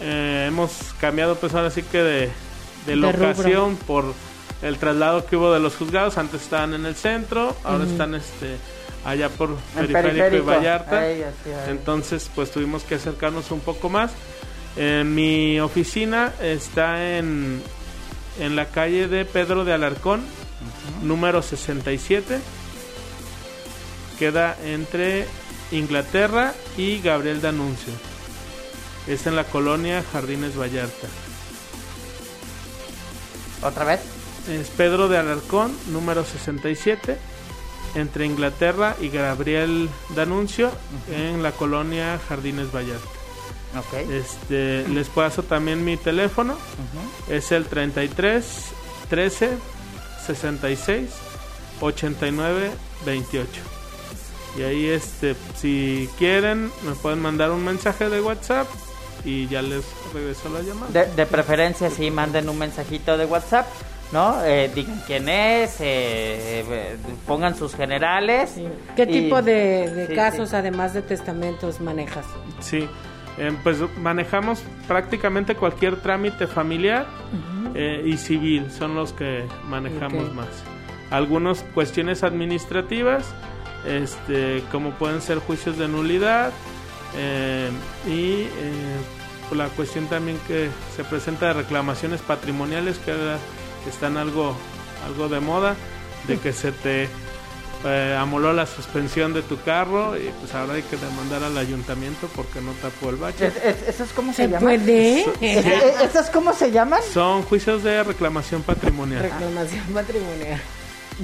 Eh, 0.00 0.46
hemos 0.48 0.70
cambiado 1.00 1.34
pues 1.36 1.52
ahora 1.54 1.70
sí 1.70 1.82
que 1.82 1.98
de, 2.02 2.30
de 2.86 2.92
De 2.92 2.96
locación 2.96 3.76
por 3.76 4.14
el 4.62 4.78
traslado 4.78 5.26
que 5.26 5.36
hubo 5.36 5.52
de 5.52 5.60
los 5.60 5.76
juzgados. 5.76 6.18
Antes 6.18 6.42
estaban 6.42 6.74
en 6.74 6.86
el 6.86 6.94
centro, 6.94 7.56
ahora 7.64 7.84
están 7.84 8.14
este 8.14 8.56
allá 9.04 9.28
por 9.28 9.56
Periférico, 9.74 10.02
Periférico. 10.02 10.36
y 10.36 10.40
Vallarta. 10.40 11.02
Entonces, 11.68 12.30
pues 12.34 12.50
tuvimos 12.50 12.84
que 12.84 12.96
acercarnos 12.96 13.50
un 13.50 13.60
poco 13.60 13.88
más. 13.88 14.12
Eh, 14.76 15.04
mi 15.04 15.60
oficina 15.60 16.32
está 16.40 17.16
en, 17.18 17.62
en 18.40 18.56
la 18.56 18.66
calle 18.66 19.08
de 19.08 19.24
Pedro 19.24 19.64
de 19.64 19.72
Alarcón, 19.72 20.22
número 21.02 21.42
67. 21.42 22.38
Queda 24.18 24.56
entre 24.64 25.26
Inglaterra 25.72 26.54
y 26.76 27.00
Gabriel 27.00 27.40
D'Anuncio. 27.40 27.92
Es 29.08 29.26
en 29.26 29.34
la 29.34 29.44
colonia 29.44 30.04
Jardines 30.12 30.56
Vallarta. 30.56 31.08
¿Otra 33.62 33.84
vez? 33.84 34.00
Es 34.48 34.68
Pedro 34.70 35.08
de 35.08 35.18
Alarcón, 35.18 35.72
número 35.88 36.24
67, 36.24 37.16
entre 37.94 38.26
Inglaterra 38.26 38.96
y 39.00 39.08
Gabriel 39.08 39.88
D'Anuncio, 40.16 40.70
en 41.10 41.42
la 41.42 41.52
colonia 41.52 42.20
Jardines 42.28 42.72
Vallarta. 42.74 43.06
Ok. 43.78 44.10
Este, 44.10 44.86
les 44.88 45.08
paso 45.08 45.44
también 45.44 45.84
mi 45.84 45.96
teléfono, 45.96 46.56
es 47.28 47.52
el 47.52 47.66
33 47.66 48.44
13 49.08 49.50
66 50.26 51.10
89 51.80 52.70
28. 53.06 53.48
Y 54.58 54.62
ahí 54.62 54.86
este 54.86 55.34
si 55.56 56.10
quieren 56.18 56.70
me 56.84 56.94
pueden 56.94 57.20
mandar 57.20 57.50
un 57.52 57.64
mensaje 57.64 58.10
de 58.10 58.20
WhatsApp 58.20 58.66
y 59.24 59.46
ya 59.48 59.62
les 59.62 59.84
regreso 60.12 60.48
la 60.48 60.60
llamada. 60.62 60.90
De, 60.92 61.06
de 61.14 61.26
preferencia, 61.26 61.90
sí, 61.90 62.10
manden 62.10 62.48
un 62.48 62.58
mensajito 62.58 63.16
de 63.16 63.24
WhatsApp, 63.26 63.66
¿no? 64.12 64.44
Eh, 64.44 64.70
digan 64.74 65.00
quién 65.06 65.28
es, 65.28 65.80
eh, 65.80 66.64
eh, 66.68 66.96
pongan 67.26 67.56
sus 67.56 67.74
generales. 67.74 68.54
¿Qué 68.96 69.02
y- 69.02 69.06
tipo 69.06 69.40
de, 69.42 69.90
de 69.90 70.06
Sí, 70.08 70.14
casos, 70.14 70.50
sí. 70.50 70.56
además 70.56 70.92
de 70.94 71.02
testamentos, 71.02 71.80
manejas? 71.80 72.26
Sí, 72.60 72.88
eh, 73.38 73.52
pues 73.62 73.78
manejamos 73.98 74.62
prácticamente 74.88 75.54
cualquier 75.54 75.96
trámite 76.00 76.46
familiar 76.46 77.06
eh, 77.74 78.02
y 78.04 78.16
civil, 78.18 78.70
son 78.70 78.94
los 78.94 79.12
que 79.12 79.46
manejamos 79.68 80.34
más. 80.34 80.48
Algunas 81.10 81.62
cuestiones 81.74 82.22
administrativas, 82.22 83.24
este, 83.86 84.62
como 84.70 84.90
pueden 84.92 85.20
ser 85.20 85.38
juicios 85.38 85.78
de 85.78 85.88
nulidad 85.88 86.52
eh, 87.16 87.70
y 88.06 88.42
eh, 88.42 88.48
la 89.54 89.68
cuestión 89.68 90.06
también 90.06 90.38
que 90.48 90.70
se 90.96 91.04
presenta 91.04 91.48
de 91.48 91.52
reclamaciones 91.54 92.20
patrimoniales 92.22 92.98
que 92.98 93.12
ahora 93.12 93.38
están 93.88 94.16
algo, 94.16 94.56
algo 95.06 95.28
de 95.28 95.40
moda, 95.40 95.74
de 96.26 96.38
que 96.38 96.52
se 96.52 96.72
te 96.72 97.08
eh, 97.84 98.16
amoló 98.18 98.52
la 98.52 98.64
suspensión 98.64 99.34
de 99.34 99.42
tu 99.42 99.60
carro 99.60 100.16
y 100.16 100.30
pues 100.40 100.54
ahora 100.54 100.74
hay 100.74 100.82
que 100.82 100.96
demandar 100.96 101.42
al 101.42 101.58
ayuntamiento 101.58 102.28
porque 102.34 102.60
no 102.60 102.72
tapó 102.80 103.10
el 103.10 103.16
bache. 103.16 103.48
¿Es- 103.48 103.56
es- 103.56 103.88
¿Esos 103.88 104.10
cómo 104.12 104.32
se, 104.32 104.44
¿Se 104.44 104.48
llaman? 104.48 104.60
puede? 104.62 105.20
¿Eh, 105.20 105.26
eh, 105.40 105.94
¿Esos 106.02 106.30
cómo 106.30 106.52
se 106.54 106.70
llaman? 106.70 107.00
Son 107.12 107.42
juicios 107.42 107.82
de 107.82 108.02
reclamación 108.04 108.62
patrimonial. 108.62 109.22
Reclamación 109.22 109.84
patrimonial. 109.92 110.60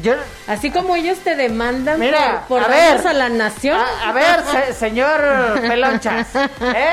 Yo, 0.03 0.15
Así 0.47 0.71
como 0.71 0.95
ellos 0.97 1.19
te 1.19 1.35
demandan 1.35 1.99
Mira, 1.99 2.45
por, 2.49 2.61
a 2.61 2.65
por 2.67 2.73
ver. 2.75 3.07
a 3.07 3.13
la 3.13 3.29
nación. 3.29 3.79
a, 3.81 4.11
a 4.11 4.13
ver, 4.13 4.41
se- 4.51 4.73
señor 4.75 5.21
Pelonchas, 5.61 6.29
¿eh? 6.35 6.91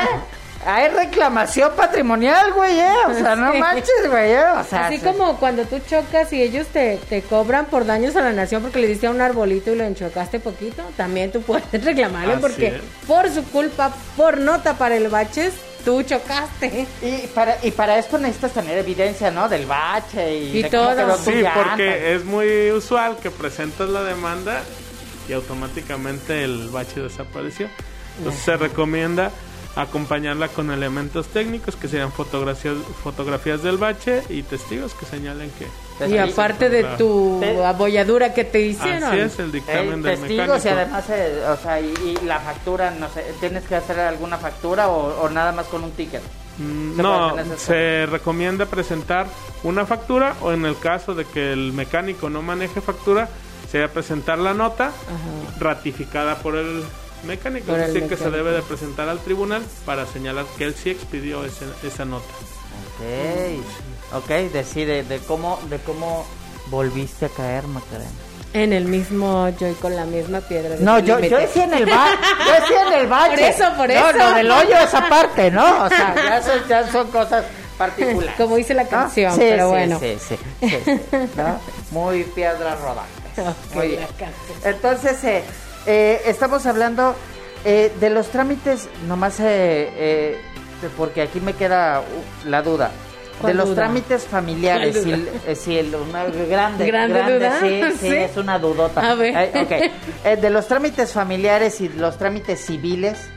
Hay 0.67 0.87
reclamación 0.87 1.73
patrimonial, 1.75 2.51
güey, 2.53 2.79
¿eh? 2.79 2.91
O 3.07 3.13
sea, 3.13 3.35
no 3.35 3.53
manches, 3.53 4.09
güey, 4.09 4.31
¿eh? 4.31 4.45
O 4.59 4.63
sea, 4.63 4.87
Así 4.87 4.97
sí. 4.97 5.03
como 5.03 5.37
cuando 5.37 5.63
tú 5.65 5.79
chocas 5.87 6.33
y 6.33 6.41
ellos 6.41 6.65
te, 6.73 6.97
te 7.07 7.21
cobran 7.21 7.65
por 7.65 7.85
daños 7.85 8.15
a 8.15 8.21
la 8.21 8.31
nación 8.33 8.63
porque 8.63 8.79
le 8.79 8.87
diste 8.87 9.05
a 9.05 9.11
un 9.11 9.21
arbolito 9.21 9.71
y 9.71 9.75
lo 9.75 9.83
enchocaste 9.83 10.39
poquito, 10.39 10.81
también 10.97 11.31
tú 11.31 11.43
puedes 11.43 11.65
reclamarle 11.85 12.33
Así 12.33 12.41
porque 12.41 12.67
es. 12.67 12.81
por 13.05 13.29
su 13.29 13.43
culpa, 13.51 13.91
por 14.17 14.39
no 14.39 14.61
tapar 14.61 14.91
el 14.91 15.07
baches, 15.09 15.53
tú 15.85 16.01
chocaste. 16.03 16.85
Y 17.01 17.27
para, 17.27 17.57
y 17.63 17.71
para 17.71 17.97
esto 17.97 18.17
necesitas 18.17 18.51
tener 18.53 18.77
evidencia, 18.79 19.31
¿no? 19.31 19.47
Del 19.47 19.65
bache 19.65 20.35
y, 20.37 20.57
Y 20.57 20.63
de 20.63 20.69
cómo 20.69 20.83
todo. 20.95 21.15
tu 21.15 21.23
Sí, 21.23 21.31
llanta. 21.35 21.63
porque 21.63 22.15
es 22.15 22.25
muy 22.25 22.71
usual 22.71 23.17
que 23.21 23.31
presentas 23.31 23.87
la 23.89 24.03
demanda 24.03 24.61
y 25.29 25.33
automáticamente 25.33 26.43
el 26.43 26.69
bache 26.69 26.99
desapareció. 26.99 27.69
Entonces 28.17 28.41
se 28.43 28.57
recomienda 28.57 29.31
acompañarla 29.75 30.47
con 30.47 30.71
elementos 30.71 31.27
técnicos 31.27 31.75
que 31.75 31.87
sean 31.87 32.11
fotografías, 32.11 32.75
fotografías 33.03 33.61
del 33.61 33.77
bache 33.77 34.23
y 34.29 34.41
testigos 34.43 34.93
que 34.93 35.05
señalen 35.05 35.51
que 35.51 36.07
Y 36.07 36.17
aparte 36.17 36.69
de 36.69 36.83
tu 36.97 37.43
abolladura 37.63 38.33
que 38.33 38.43
te 38.45 38.61
hicieron. 38.61 39.03
así 39.03 39.19
es 39.19 39.39
el 39.39 39.51
dictamen 39.51 40.01
del 40.01 40.19
testigos 40.19 40.63
mecánico. 40.63 40.67
y 40.67 40.69
además, 40.69 41.05
eh, 41.09 41.43
o 41.47 41.57
sea, 41.57 41.81
y, 41.81 41.93
y 42.21 42.25
la 42.25 42.39
factura, 42.39 42.91
no 42.91 43.09
sé, 43.09 43.25
¿tienes 43.39 43.63
que 43.65 43.75
hacer 43.75 43.99
alguna 43.99 44.37
factura 44.37 44.87
o, 44.87 45.21
o 45.23 45.29
nada 45.29 45.51
más 45.51 45.65
con 45.67 45.83
un 45.83 45.91
ticket? 45.91 46.21
Mm, 46.57 46.95
Se 46.95 47.01
No, 47.01 47.35
se 47.57 48.05
recomienda 48.05 48.65
presentar 48.67 49.27
una 49.63 49.85
factura 49.85 50.35
o 50.41 50.53
en 50.53 50.63
el 50.65 50.77
caso 50.79 51.13
de 51.15 51.25
que 51.25 51.51
el 51.51 51.73
mecánico 51.73 52.29
no 52.29 52.41
maneje 52.41 52.79
factura, 52.79 53.27
sería 53.69 53.89
presentar 53.91 54.37
la 54.39 54.53
nota 54.53 54.91
ratificada 55.59 56.35
por 56.35 56.55
el 56.55 56.83
mecánico. 57.25 57.67
Por 57.67 57.79
Es 57.79 57.87
el 57.87 57.93
decir, 57.93 58.09
que 58.09 58.15
se 58.17 58.25
mecánico. 58.25 58.45
debe 58.45 58.55
de 58.57 58.61
presentar 58.63 59.09
al 59.09 59.19
tribunal 59.19 59.63
para 59.85 60.05
señalar 60.05 60.45
que 60.57 60.63
él 60.65 60.75
sí 60.75 60.89
expidió 60.91 61.43
ese- 61.45 61.65
esa 61.83 62.05
nota. 62.05 62.25
Ok, 62.97 64.23
ok, 64.23 64.29
decide 64.53 65.03
de 65.03 65.19
cómo, 65.19 65.59
de 65.69 65.79
cómo 65.79 66.25
volviste 66.67 67.25
a 67.25 67.29
caer, 67.29 67.67
Macarena. 67.67 68.09
En 68.53 68.71
el 68.71 68.85
mismo 68.85 69.43
hoyo 69.43 69.67
y 69.67 69.73
con 69.73 69.95
la 69.97 70.05
misma 70.05 70.39
piedra. 70.39 70.77
No, 70.79 70.99
yo, 70.99 71.19
yo 71.19 71.37
decía 71.37 71.65
en 71.65 71.73
el 71.73 71.85
bache, 71.85 72.17
yo 72.47 72.53
decía 72.61 72.87
en 72.87 72.93
el 73.01 73.07
bache. 73.07 73.29
Por 73.31 73.39
eso, 73.39 73.63
por 73.75 73.89
No, 73.89 74.09
eso. 74.09 74.17
lo 74.17 74.33
del 74.33 74.51
hoyo 74.51 74.77
esa 74.77 75.09
parte, 75.09 75.51
¿no? 75.51 75.83
O 75.83 75.89
sea, 75.89 76.15
ya 76.15 76.41
son, 76.41 76.67
ya 76.69 76.89
son 76.89 77.07
cosas 77.11 77.43
particulares. 77.77 78.33
Como 78.37 78.55
dice 78.55 78.73
la 78.73 78.83
¿no? 78.83 78.89
canción, 78.89 79.33
Sí, 79.33 79.39
pero 79.41 79.65
sí, 79.65 79.69
bueno. 79.71 79.99
Sí, 79.99 80.17
sí, 80.25 80.37
sí, 80.61 80.69
sí, 80.85 81.17
¿no? 81.35 81.59
Muy 81.91 82.23
piedras 82.23 82.79
rodantes. 82.79 83.13
Ok, 83.37 83.75
Muy 83.75 83.87
bien. 83.89 84.07
Entonces, 84.63 85.21
eh, 85.25 85.43
eh, 85.85 86.21
estamos 86.25 86.65
hablando 86.65 87.15
eh, 87.63 87.91
de 87.99 88.09
los 88.09 88.27
trámites, 88.29 88.87
nomás, 89.07 89.39
eh, 89.39 89.89
eh, 89.95 90.37
porque 90.97 91.21
aquí 91.21 91.39
me 91.39 91.53
queda 91.53 92.01
uh, 92.01 92.49
la 92.49 92.61
duda. 92.61 92.87
De 92.89 93.41
¿Cuál 93.41 93.57
los 93.57 93.65
duda? 93.69 93.75
trámites 93.83 94.23
familiares, 94.23 94.97
¿Cuál 94.97 95.03
si, 95.03 95.27
eh, 95.51 95.55
si 95.55 95.77
el- 95.77 95.93
una 95.95 96.23
grande, 96.25 96.85
¿Grande 96.85 97.49
sí, 97.59 97.81
sí, 97.99 98.09
¿Sí? 98.09 98.15
es 98.15 98.37
una 98.37 98.57
dudota. 98.59 99.11
A 99.11 99.15
ver. 99.15 99.33
Eh, 99.35 99.61
ok. 99.61 99.91
Eh, 100.25 100.35
de 100.37 100.49
los 100.49 100.67
trámites 100.67 101.11
familiares 101.11 101.81
y 101.81 101.89
los 101.89 102.17
trámites 102.17 102.61
civiles, 102.65 103.27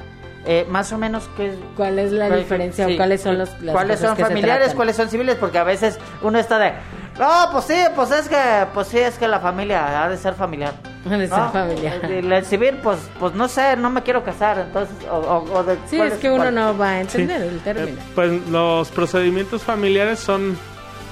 eh, 0.46 0.64
más 0.68 0.92
o 0.92 0.98
menos, 0.98 1.28
¿qué, 1.36 1.52
¿Cuál 1.76 1.98
es 1.98 2.12
la 2.12 2.28
cuál- 2.28 2.38
diferencia 2.38 2.86
sí, 2.86 2.94
o 2.94 2.96
cuáles 2.96 3.20
son 3.22 3.38
los 3.38 3.48
las 3.60 3.72
¿Cuáles 3.74 3.96
cosas 3.96 4.08
son 4.10 4.16
que 4.18 4.22
familiares, 4.24 4.74
cuáles 4.74 4.94
son 4.96 5.10
civiles? 5.10 5.34
Porque 5.34 5.58
a 5.58 5.64
veces 5.64 5.98
uno 6.22 6.38
está 6.38 6.58
de, 6.60 6.72
no, 7.18 7.48
pues 7.52 7.64
sí, 7.64 7.74
pues 7.96 8.10
es 8.12 8.28
que, 8.28 8.66
pues 8.74 8.88
sí, 8.88 8.98
es 8.98 9.16
que 9.18 9.26
la 9.26 9.40
familia 9.40 10.04
ha 10.04 10.08
de 10.08 10.16
ser 10.16 10.34
familiar. 10.34 10.74
Ha 11.04 11.16
de 11.16 11.28
ser 11.28 11.38
¿no? 11.38 11.50
familiar. 11.52 12.00
Y 12.10 12.32
el 12.32 12.44
civil, 12.46 12.78
pues, 12.82 12.98
pues 13.18 13.34
no 13.34 13.48
sé, 13.48 13.76
no 13.76 13.90
me 13.90 14.02
quiero 14.02 14.22
casar, 14.24 14.58
entonces, 14.58 14.94
o, 15.10 15.16
o- 15.16 15.58
o 15.58 15.64
de, 15.64 15.76
Sí, 15.88 15.96
¿cuál 15.96 16.12
es 16.12 16.18
que 16.18 16.28
uno 16.30 16.44
cuál? 16.44 16.54
no 16.54 16.78
va 16.78 16.90
a 16.92 16.94
Sí. 16.96 17.00
entender 17.22 17.42
el 17.42 17.60
término. 17.60 17.88
Eh, 17.98 18.02
pues 18.14 18.46
los 18.48 18.88
procedimientos 18.90 19.62
familiares 19.62 20.18
son 20.20 20.56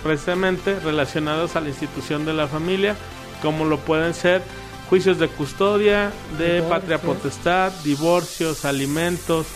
precisamente 0.02 0.78
relacionados 0.80 1.57
a 1.57 1.61
la 1.61 1.68
institución 1.68 2.24
de 2.24 2.32
la 2.34 2.46
familia, 2.46 2.94
como 3.42 3.64
lo 3.64 3.78
pueden 3.78 4.14
ser 4.14 4.42
juicios 4.88 5.18
de 5.18 5.26
custodia, 5.28 6.11
de 6.38 6.54
Divorcios. 6.61 6.68
patria 6.80 6.98
potestad, 6.98 7.72
divorcios, 7.82 8.64
alimentos, 8.64 9.46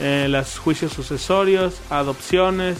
eh, 0.00 0.26
los 0.28 0.58
juicios 0.58 0.92
sucesorios, 0.92 1.74
adopciones, 1.90 2.78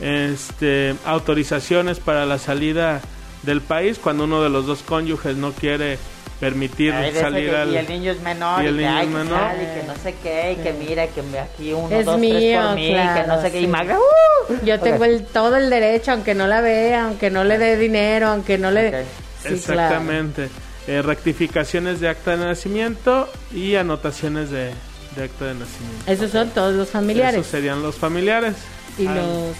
este, 0.00 0.94
autorizaciones 1.04 2.00
para 2.00 2.26
la 2.26 2.38
salida 2.38 3.00
del 3.42 3.60
país 3.60 3.98
cuando 3.98 4.24
uno 4.24 4.42
de 4.42 4.50
los 4.50 4.66
dos 4.66 4.82
cónyuges 4.82 5.36
no 5.36 5.52
quiere 5.52 5.98
permitir 6.40 6.92
Ay, 6.94 7.12
salir 7.14 7.50
que- 7.50 7.56
al 7.56 7.72
y 7.72 7.76
el 7.76 7.88
niño 7.88 8.12
es 8.12 8.20
menor 8.22 8.62
y 8.62 8.64
y, 8.64 8.68
el 8.68 8.76
que, 8.76 8.82
niño 8.82 8.96
ay, 8.96 9.06
es 9.06 9.12
que 9.12 9.18
menor. 9.18 9.38
sale, 9.38 9.62
y 9.62 9.80
que 9.80 9.86
no 9.86 9.94
sé 10.02 10.14
qué 10.22 10.52
y 10.52 10.56
que 10.62 10.72
mira 10.72 11.06
que 11.08 11.20
aquí 11.38 11.72
uno 11.74 11.94
Es 11.94 12.06
dos 12.06 12.18
tres 12.18 12.32
mío, 12.32 12.60
por 12.62 12.74
mí 12.76 12.86
que 12.88 12.94
no 12.96 13.24
claro, 13.24 13.42
sé 13.42 13.52
qué 13.52 13.58
y 13.58 13.64
sí. 13.64 13.66
Magda 13.68 13.98
¡uh! 13.98 14.64
Yo 14.64 14.80
tengo 14.80 15.04
el, 15.04 15.22
todo 15.26 15.56
el 15.56 15.68
derecho, 15.70 16.12
aunque 16.12 16.34
no 16.34 16.46
la 16.46 16.60
vea, 16.62 17.04
aunque 17.04 17.30
no 17.30 17.44
le 17.44 17.58
dé 17.58 17.76
dinero, 17.76 18.28
aunque 18.28 18.56
no 18.58 18.70
le... 18.70 18.88
Ok. 18.88 18.94
Sí, 19.42 19.48
Exactamente. 19.54 20.48
Eh, 20.88 21.02
rectificaciones 21.02 22.00
de 22.00 22.08
acta 22.08 22.36
de 22.36 22.44
nacimiento 22.46 23.28
y 23.54 23.76
anotaciones 23.76 24.50
de, 24.50 24.72
de 25.16 25.24
acta 25.24 25.44
de 25.44 25.54
nacimiento. 25.54 26.04
claro. 26.04 26.12
Esos 26.12 26.30
son 26.32 26.48
todos 26.50 26.74
los 26.74 26.88
familiares. 26.88 27.34
Esos 27.40 27.46
serían 27.50 27.82
los 27.82 27.94
familiares. 27.96 28.54
Y 28.98 29.06
Ah, 29.06 29.14
los... 29.14 29.56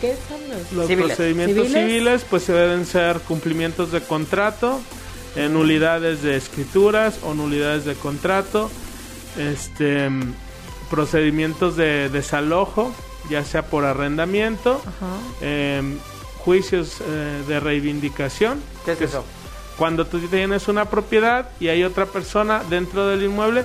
¿Qué 0.00 0.16
son 0.28 0.40
los...? 0.48 0.72
los 0.72 0.86
Civiles. 0.86 1.06
procedimientos 1.06 1.66
¿Civiles? 1.66 1.88
civiles 1.88 2.26
pues 2.28 2.42
se 2.44 2.52
deben 2.52 2.86
ser 2.86 3.20
cumplimientos 3.20 3.92
de 3.92 4.00
contrato, 4.00 4.80
eh, 5.36 5.48
nulidades 5.48 6.22
de 6.22 6.36
escrituras 6.36 7.20
o 7.22 7.34
nulidades 7.34 7.84
de 7.84 7.94
contrato, 7.94 8.70
este 9.38 10.08
procedimientos 10.90 11.76
de 11.76 12.08
desalojo, 12.08 12.92
ya 13.30 13.44
sea 13.44 13.62
por 13.62 13.84
arrendamiento, 13.84 14.82
eh, 15.40 15.80
juicios 16.38 17.00
eh, 17.00 17.42
de 17.46 17.60
reivindicación. 17.60 18.60
¿Qué 18.84 18.92
es 18.92 19.00
eso? 19.02 19.24
Cuando 19.78 20.06
tú 20.06 20.18
tienes 20.18 20.66
una 20.68 20.86
propiedad 20.86 21.48
y 21.60 21.68
hay 21.68 21.84
otra 21.84 22.06
persona 22.06 22.62
dentro 22.68 23.06
del 23.06 23.22
inmueble 23.22 23.64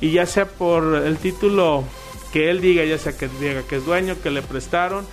y 0.00 0.10
ya 0.10 0.26
sea 0.26 0.46
por 0.46 0.96
el 0.96 1.16
título 1.18 1.84
que 2.32 2.50
él 2.50 2.60
diga, 2.60 2.84
ya 2.84 2.98
sea 2.98 3.16
que 3.16 3.28
diga 3.40 3.62
que 3.62 3.76
es 3.76 3.86
dueño, 3.86 4.16
que 4.22 4.30
le 4.30 4.42
prestaron, 4.42 5.06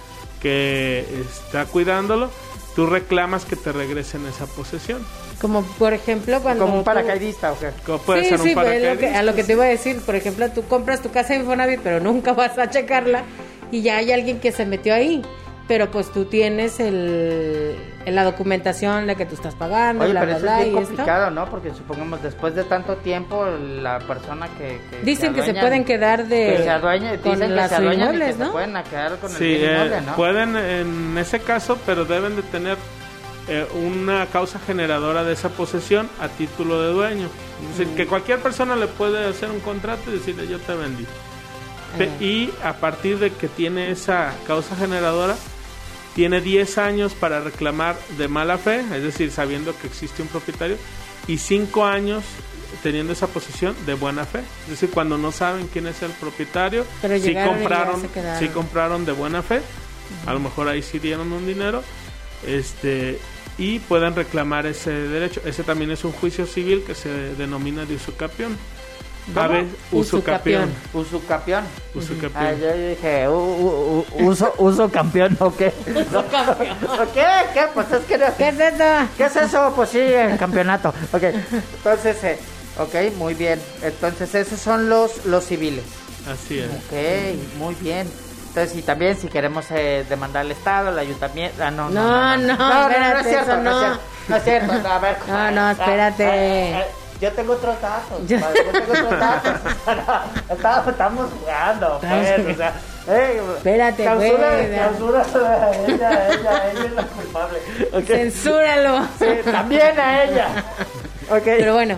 que 0.43 1.05
está 1.21 1.65
cuidándolo, 1.65 2.29
tú 2.75 2.85
reclamas 2.85 3.45
que 3.45 3.55
te 3.55 3.71
regresen 3.71 4.25
esa 4.27 4.45
posesión. 4.45 5.03
Como 5.41 5.63
por 5.63 5.93
ejemplo 5.93 6.39
cuando... 6.41 6.65
Como 6.65 6.77
un 6.77 6.81
tú- 6.81 6.85
paracaidista, 6.85 7.51
¿o 7.53 7.59
qué? 7.59 7.69
Como 7.85 7.97
puede 7.99 8.23
sí, 8.23 8.29
ser 8.29 8.39
un 8.39 8.43
sí, 8.43 8.49
es 8.51 8.55
lo 8.55 8.61
que- 8.61 8.67
paracaidista, 8.69 9.19
a 9.19 9.23
lo 9.23 9.35
que 9.35 9.43
te 9.43 9.53
iba 9.53 9.63
a 9.65 9.67
decir, 9.69 9.99
por 10.01 10.15
ejemplo, 10.15 10.49
tú 10.51 10.63
compras 10.67 11.01
tu 11.01 11.09
casa 11.11 11.33
en 11.33 11.41
Infonavit, 11.41 11.79
pero 11.81 11.99
nunca 11.99 12.33
vas 12.33 12.57
a 12.59 12.69
checarla 12.69 13.23
y 13.71 13.81
ya 13.81 13.97
hay 13.97 14.11
alguien 14.11 14.39
que 14.39 14.51
se 14.51 14.65
metió 14.65 14.93
ahí, 14.93 15.23
pero 15.73 15.89
pues 15.89 16.11
tú 16.11 16.25
tienes 16.25 16.79
el, 16.79 17.75
la 18.05 18.23
documentación 18.23 19.07
de 19.07 19.15
que 19.15 19.25
tú 19.25 19.33
estás 19.33 19.55
pagando, 19.55 20.03
Oye, 20.03 20.11
bla, 20.13 20.19
pero 20.21 20.31
bla, 20.33 20.37
eso 20.37 20.45
bla, 20.45 20.59
es 20.59 20.63
bien 20.65 20.75
y 20.75 20.77
esto. 20.77 20.87
complicado, 20.95 21.31
¿no? 21.31 21.45
Porque 21.49 21.71
supongamos 21.73 22.21
después 22.21 22.53
de 22.53 22.63
tanto 22.63 22.97
tiempo 22.97 23.43
la 23.81 23.97
persona 23.97 24.47
que, 24.49 24.79
que 24.91 25.01
Dicen 25.03 25.33
que 25.33 25.41
se 25.41 25.49
adueñan- 25.49 25.61
pueden 25.61 25.83
quedar 25.83 26.27
de 26.27 26.55
que 26.57 26.63
se 26.63 26.69
adueña, 26.69 27.09
con 27.17 27.31
dicen 27.31 27.49
que 27.49 27.55
las 27.55 27.69
se 27.69 27.75
adueñan 27.77 27.93
y 27.95 27.97
que 27.97 28.03
inmuebles, 28.13 28.35
se 28.35 28.43
¿no? 28.43 28.51
pueden 28.51 28.83
quedar 28.83 29.17
con 29.17 29.29
Sí, 29.31 29.43
el 29.45 29.57
bien 29.57 29.63
eh, 29.63 29.73
inmueble, 29.73 30.01
¿no? 30.01 30.15
pueden 30.15 30.55
en 30.57 31.17
ese 31.17 31.39
caso, 31.39 31.79
pero 31.87 32.05
deben 32.05 32.35
de 32.35 32.43
tener 32.43 32.77
eh, 33.47 33.65
una 33.83 34.27
causa 34.27 34.59
generadora 34.59 35.23
de 35.23 35.33
esa 35.33 35.49
posesión 35.49 36.07
a 36.21 36.27
título 36.27 36.83
de 36.83 36.93
dueño. 36.93 37.29
Es 37.71 37.79
decir, 37.79 37.95
que 37.95 38.05
cualquier 38.05 38.37
persona 38.41 38.75
le 38.75 38.85
puede 38.85 39.25
hacer 39.27 39.49
un 39.49 39.59
contrato 39.61 40.11
y 40.11 40.19
decirle 40.19 40.47
yo 40.47 40.59
te 40.59 40.75
vendí. 40.75 41.07
Y 42.19 42.51
a 42.63 42.73
partir 42.73 43.17
de 43.17 43.31
que 43.31 43.47
tiene 43.47 43.89
esa 43.89 44.33
causa 44.45 44.75
generadora, 44.75 45.35
tiene 46.15 46.41
10 46.41 46.77
años 46.77 47.13
para 47.13 47.39
reclamar 47.39 47.97
de 48.17 48.27
mala 48.27 48.57
fe, 48.57 48.81
es 48.93 49.03
decir, 49.03 49.31
sabiendo 49.31 49.77
que 49.77 49.87
existe 49.87 50.21
un 50.21 50.27
propietario, 50.27 50.77
y 51.27 51.37
5 51.37 51.85
años 51.85 52.23
teniendo 52.81 53.13
esa 53.13 53.27
posesión 53.27 53.75
de 53.85 53.93
buena 53.93 54.25
fe. 54.25 54.39
Es 54.63 54.71
decir, 54.71 54.89
cuando 54.89 55.17
no 55.17 55.31
saben 55.31 55.67
quién 55.67 55.87
es 55.87 56.01
el 56.01 56.11
propietario, 56.11 56.85
Pero 57.01 57.19
si 57.19 57.33
compraron, 57.33 58.01
compraron 58.53 59.05
de 59.05 59.11
buena 59.11 59.41
fe, 59.41 59.61
a 60.25 60.33
lo 60.33 60.39
mejor 60.39 60.67
ahí 60.67 60.81
sí 60.81 60.99
dieron 60.99 61.31
un 61.31 61.45
dinero, 61.45 61.83
este 62.45 63.19
y 63.57 63.79
pueden 63.79 64.15
reclamar 64.15 64.65
ese 64.65 64.91
derecho. 64.91 65.41
Ese 65.45 65.63
también 65.63 65.91
es 65.91 66.03
un 66.03 66.11
juicio 66.11 66.47
civil 66.47 66.83
que 66.85 66.95
se 66.95 67.35
denomina 67.35 67.85
de 67.85 67.95
usucapión. 67.95 68.57
A 69.35 69.47
ver, 69.47 69.65
usucapión. 69.91 70.73
Usucapión. 70.93 71.63
Usucapión. 71.95 72.31
Ah, 72.35 72.51
yo 72.53 72.73
dije, 72.73 73.27
u- 73.29 73.31
u- 73.33 74.05
u- 74.19 74.27
uso, 74.27 74.53
uso 74.57 74.89
campeón, 74.91 75.37
¿o 75.39 75.55
qué? 75.55 75.73
Uso 76.09 76.25
campeón. 76.29 76.77
¿O 76.99 77.13
qué? 77.13 77.25
¿Qué? 77.53 77.61
Pues 77.73 77.91
es 77.91 78.03
que 78.05 78.17
no- 78.17 78.35
¿Qué 78.37 78.49
es 78.49 78.59
eso? 78.59 78.83
¿Qué 79.17 79.23
es 79.25 79.35
eso? 79.35 79.73
Pues 79.75 79.89
sí, 79.89 79.99
el 79.99 80.37
campeonato. 80.37 80.89
Ok, 81.13 81.23
entonces, 81.23 82.23
eh, 82.23 82.39
ok, 82.77 83.15
muy 83.17 83.33
bien. 83.33 83.61
Entonces, 83.81 84.35
esos 84.35 84.59
son 84.59 84.89
los, 84.89 85.25
los 85.25 85.45
civiles. 85.45 85.85
Así 86.31 86.59
es. 86.59 86.67
Ok, 86.69 87.57
muy 87.59 87.75
bien. 87.75 88.09
Entonces, 88.49 88.77
y 88.77 88.81
también 88.83 89.17
si 89.17 89.29
queremos 89.29 89.65
eh, 89.71 90.05
demandar 90.07 90.41
al 90.45 90.51
Estado, 90.51 90.89
al 90.89 90.99
ayuntamiento... 90.99 91.63
Ah, 91.63 91.71
no, 91.71 91.89
No, 91.89 92.37
no, 92.37 92.55
no, 92.55 92.57
no, 92.57 92.81
espérate, 92.89 93.19
es 93.21 93.27
cierto, 93.27 93.51
eso 93.53 93.61
no. 93.63 93.69
es 93.71 93.75
no. 93.75 93.79
cierto. 93.79 94.01
No 94.27 94.35
es 94.35 94.43
cierto, 94.43 94.87
a 94.89 94.99
ver. 94.99 95.17
No, 95.27 95.51
no, 95.51 95.61
ah, 95.61 95.71
espérate. 95.71 96.73
ah, 96.75 96.79
ah, 96.81 97.02
yo 97.23 97.31
tengo 97.33 97.53
otros 97.53 97.81
datos. 97.81 98.19
Yo- 98.27 98.37
Yo 98.37 98.51
tengo 98.53 98.91
otros 98.93 99.19
datos. 99.19 99.53
Estamos, 100.49 100.87
estamos 100.87 101.29
jugando. 101.39 101.99
pues, 101.99 102.39
o 102.53 102.55
sea, 102.57 102.73
eh, 103.07 103.41
Espérate, 103.57 104.03
clausura, 104.03 104.59
ella, 104.61 105.85
ella, 105.87 106.71
ella 106.71 106.85
es 106.85 106.91
la 106.91 107.03
culpable. 107.03 107.59
Censúralo. 108.05 109.07
Sí, 109.19 109.25
también 109.51 109.99
a 109.99 110.23
ella. 110.23 110.47
Pero 111.43 111.73
bueno, 111.73 111.97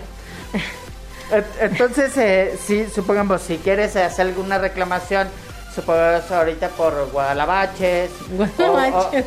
Entonces, 1.60 2.16
eh, 2.16 2.58
si 2.64 2.86
supongamos, 2.86 3.42
si 3.42 3.58
quieres 3.58 3.96
hacer 3.96 4.26
alguna 4.28 4.58
reclamación, 4.58 5.28
supongamos 5.74 6.30
ahorita 6.30 6.68
por 6.70 7.10
Guadalabaches. 7.10 8.10
o- 8.38 8.42
o- 8.42 8.46
Guadalabaches. 8.70 9.24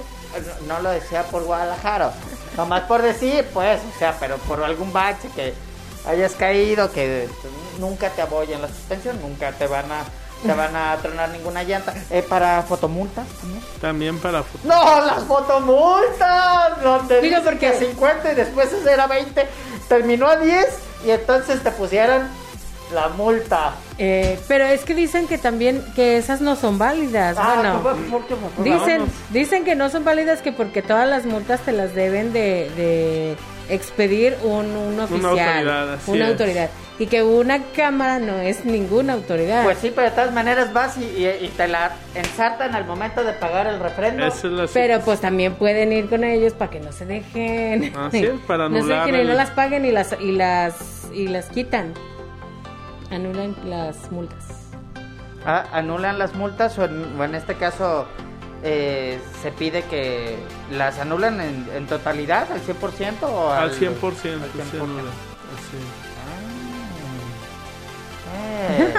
no, 0.68 0.76
no 0.76 0.82
lo 0.82 0.92
decía 0.92 1.24
por 1.24 1.44
Guadalajara, 1.44 2.12
nomás 2.56 2.82
por 2.84 3.02
decir, 3.02 3.46
pues, 3.54 3.80
o 3.96 4.00
sea, 4.00 4.16
pero 4.20 4.38
por 4.38 4.64
algún 4.64 4.94
bache 4.94 5.28
que 5.36 5.54
hayas 6.06 6.34
caído, 6.34 6.92
que 6.92 7.28
nunca 7.80 8.10
te 8.10 8.22
apoyen 8.22 8.62
la 8.62 8.68
suspensión, 8.68 9.20
nunca 9.22 9.52
te 9.52 9.68
van 9.68 9.92
a 9.92 10.04
te 10.42 10.54
van 10.54 10.74
a 10.74 10.96
tronar 11.02 11.28
ninguna 11.32 11.64
llanta. 11.64 11.94
Eh, 12.10 12.22
para 12.28 12.62
fotomultas 12.64 13.28
también. 13.42 13.64
También 13.82 14.20
para 14.20 14.42
fu- 14.44 14.58
No, 14.64 15.02
las 15.06 15.26
fotomultas. 15.26 16.82
Donde 16.82 17.22
Digo, 17.22 17.38
dicen 17.40 17.44
porque- 17.44 17.72
que 17.72 17.86
50 17.88 18.32
y 18.32 18.36
después 18.36 18.72
ese 18.72 18.92
era 18.92 19.08
20. 19.08 19.48
Terminó 19.88 20.28
a 20.28 20.38
10 20.38 20.68
y 21.06 21.12
entonces 21.12 21.62
te 21.62 21.72
pusieron 21.72 22.22
la 22.94 23.10
multa. 23.10 23.74
eh, 23.98 24.40
pero 24.48 24.64
es 24.66 24.84
que 24.86 24.96
dicen 24.96 25.28
que 25.28 25.38
también 25.38 25.86
que 25.94 26.18
esas 26.18 26.40
no 26.42 26.56
son 26.56 26.78
válidas. 26.80 27.36
Ah, 27.38 27.56
bueno, 27.56 27.84
¿por- 27.84 27.96
por 28.10 28.26
qué? 28.26 28.36
Por- 28.36 28.64
dicen, 28.64 28.80
Vámonos. 29.02 29.10
dicen 29.32 29.66
que 29.66 29.76
no 29.76 29.90
son 29.90 30.06
válidas 30.06 30.42
que 30.42 30.52
porque 30.54 30.82
todas 30.82 31.08
las 31.08 31.26
multas 31.26 31.60
te 31.60 31.72
las 31.74 31.94
deben 31.94 32.32
de, 32.34 32.72
de 32.78 33.36
expedir 33.70 34.36
un, 34.44 34.66
un 34.66 35.00
oficial, 35.00 35.26
autoridad, 35.40 35.94
así 35.94 36.12
una 36.12 36.26
es. 36.26 36.32
autoridad, 36.32 36.70
y 36.98 37.06
que 37.08 37.24
una 37.24 37.64
cámara 37.76 38.20
no 38.20 38.38
es 38.40 38.66
ninguna 38.66 39.14
autoridad. 39.14 39.64
Pues 39.64 39.78
sí, 39.78 39.92
pero 39.96 40.10
de 40.10 40.16
todas 40.16 40.34
maneras 40.34 40.74
vas 40.74 40.98
y, 40.98 41.04
y- 41.04 41.46
y 41.46 41.48
te 41.56 41.68
la 41.68 41.92
ensartan 42.16 42.76
al 42.76 42.86
momento 42.86 43.24
de 43.24 43.34
pagar 43.34 43.68
el 43.68 43.80
refrendo. 43.80 44.26
Es 44.26 44.42
Pero 44.74 45.00
pues 45.02 45.22
también 45.22 45.54
pueden 45.56 45.94
ir 45.94 46.10
con 46.10 46.24
ellos 46.24 46.54
para 46.54 46.72
que 46.72 46.80
no 46.80 46.92
se 46.92 47.06
dejen. 47.06 47.96
Así 47.96 48.26
es, 48.26 48.40
para 48.48 48.68
no 48.70 48.82
se 48.82 48.88
dejen 48.94 49.16
y 49.16 49.24
no 49.24 49.34
las 49.34 49.52
paguen 49.52 49.86
y 49.86 49.92
las 49.92 50.16
y 50.20 50.32
las 50.34 51.08
y 51.14 51.28
las 51.28 51.46
quitan. 51.48 51.94
Anulan 53.12 53.56
las 53.66 54.12
multas. 54.12 54.46
Ah, 55.46 55.66
anulan 55.72 56.20
las 56.20 56.34
multas 56.36 56.78
o 56.78 56.86
en, 56.86 57.20
o 57.20 57.24
en 57.24 57.34
este 57.34 57.56
caso 57.56 58.06
eh, 58.64 59.20
se 59.42 59.52
pide 59.52 59.84
que 59.84 60.38
las 60.72 61.00
anulan 61.00 61.40
en, 61.42 61.70
en 61.74 61.88
totalidad, 61.88 62.52
al 62.52 62.62
100% 62.62 63.24
o 63.24 63.52
al, 63.52 63.64
al 63.64 63.72
100%. 63.72 64.06
al 64.06 64.16
sí, 64.16 64.28
100%. 64.30 64.84
anula. 64.84 65.12
Así. 65.56 65.78
Eh, 68.32 68.94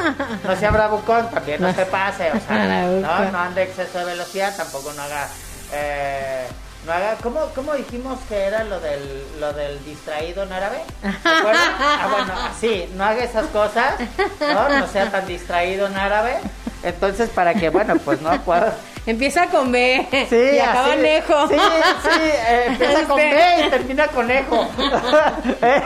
no 0.45 0.57
sea 0.57 0.71
bravucón, 0.71 1.31
también 1.31 1.61
no 1.61 1.73
se 1.73 1.87
pase, 1.87 2.33
o 2.33 2.41
sea, 2.41 2.87
no, 3.01 3.31
no 3.31 3.39
ande 3.39 3.63
exceso 3.63 3.99
de 3.99 4.05
velocidad, 4.07 4.57
tampoco 4.57 4.93
no 4.95 5.03
haga, 5.03 5.29
eh, 5.73 6.47
no 6.87 6.93
haga, 6.93 7.15
¿cómo, 7.23 7.41
¿cómo 7.55 7.75
dijimos 7.75 8.19
que 8.29 8.37
era 8.37 8.65
lo 8.65 8.81
del, 8.81 9.23
lo 9.39 9.53
del 9.53 9.85
distraído 9.85 10.43
en 10.43 10.53
árabe? 10.53 10.79
Ah, 11.25 12.09
bueno, 12.11 12.33
así, 12.51 12.91
no 12.97 13.05
haga 13.05 13.23
esas 13.23 13.47
cosas, 13.49 13.95
¿no? 14.41 14.69
No 14.81 14.87
sea 14.89 15.11
tan 15.11 15.27
distraído 15.27 15.87
en 15.87 15.97
árabe, 15.97 16.39
entonces 16.83 17.31
para 17.31 17.55
que, 17.55 17.69
bueno, 17.69 17.97
pues 18.05 18.21
no 18.23 18.31
pueda... 18.43 18.75
Empieza 19.07 19.47
con 19.47 19.73
B 19.73 20.07
Sí, 20.29 20.37
y 20.57 20.59
acaba 20.59 20.93
así, 20.93 21.01
en 21.01 21.07
ejo. 21.07 21.49
Sí, 21.49 21.55
sí, 21.55 22.21
eh, 22.23 22.65
empieza 22.67 23.05
con. 23.05 23.17
B 23.17 23.33
y 23.67 23.71
termina 23.71 24.07
conejo. 24.09 24.69
eh, 25.63 25.83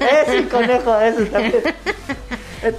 eh, 0.00 0.24
sí, 0.28 0.42
conejo, 0.44 1.00
eso 1.00 1.24
también. 1.32 1.62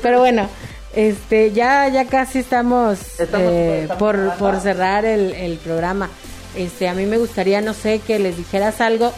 Pero 0.02 0.20
bueno, 0.20 0.48
este 0.96 1.52
ya 1.52 1.88
ya 1.88 2.06
casi 2.06 2.40
estamos, 2.40 3.00
Estamos- 3.20 3.48
eh, 3.52 3.80
estamos 3.84 3.98
por, 4.00 4.34
por 4.36 4.60
cerrar 4.62 5.06
el, 5.06 5.34
el 5.34 5.58
programa. 5.58 6.10
Este 6.56 6.88
a 6.88 6.94
mí 6.94 7.06
me 7.06 7.18
gustaría, 7.18 7.62
no 7.62 7.74
sé, 7.74 8.00
que 8.00 8.20
les 8.20 8.36
dijeras 8.38 8.82
algo 8.82 9.12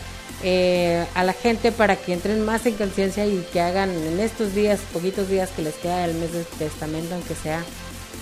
eh, 0.43 1.05
a 1.15 1.23
la 1.23 1.33
gente 1.33 1.71
para 1.71 1.95
que 1.95 2.13
entren 2.13 2.43
más 2.45 2.65
en 2.65 2.73
conciencia 2.75 3.25
y 3.25 3.45
que 3.53 3.61
hagan 3.61 3.89
en 3.89 4.19
estos 4.19 4.53
días, 4.53 4.79
poquitos 4.93 5.29
días 5.29 5.49
que 5.55 5.61
les 5.61 5.75
queda 5.75 6.05
el 6.05 6.13
mes 6.15 6.33
de 6.33 6.43
testamento, 6.43 7.15
aunque 7.15 7.35
sea, 7.35 7.61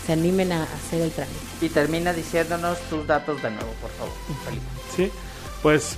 se 0.09 0.13
animen 0.13 0.51
a 0.51 0.63
hacer 0.63 1.01
el 1.03 1.11
trámite. 1.11 1.37
Y 1.61 1.69
termina 1.69 2.13
diciéndonos 2.13 2.79
tus 2.89 3.05
datos 3.05 3.43
de 3.43 3.51
nuevo, 3.51 3.71
por 3.79 3.91
favor, 3.91 4.13
Felipe. 4.43 4.65
Sí, 4.95 5.11
pues 5.61 5.97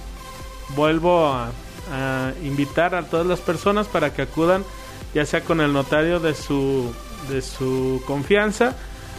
vuelvo 0.76 1.28
a, 1.28 1.52
a 1.94 2.34
invitar 2.44 2.94
a 2.94 3.04
todas 3.04 3.26
las 3.26 3.40
personas 3.40 3.88
para 3.88 4.14
que 4.14 4.24
acudan, 4.24 4.66
ya 5.14 5.26
sea 5.26 5.46
con 5.46 5.62
el 5.62 5.72
notario 5.72 6.20
de 6.20 6.36
su, 6.36 6.94
de 7.30 7.42
su 7.42 8.04
confianza, 8.06 8.76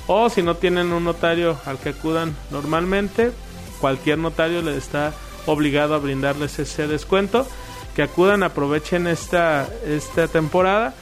o 0.08 0.28
si 0.28 0.42
no 0.42 0.56
tienen 0.56 0.92
un 0.92 1.04
notario 1.04 1.58
al 1.64 1.78
que 1.78 1.88
acudan 1.88 2.36
normalmente, 2.50 3.32
cualquier 3.80 4.18
notario 4.18 4.60
les 4.60 4.76
está 4.76 5.14
obligado 5.46 5.94
a 5.94 5.98
brindarles 6.00 6.58
ese 6.58 6.86
descuento. 6.86 7.46
Que 7.96 8.02
acudan, 8.02 8.42
aprovechen 8.42 9.06
esta, 9.06 9.70
esta 9.86 10.28
temporada 10.28 10.92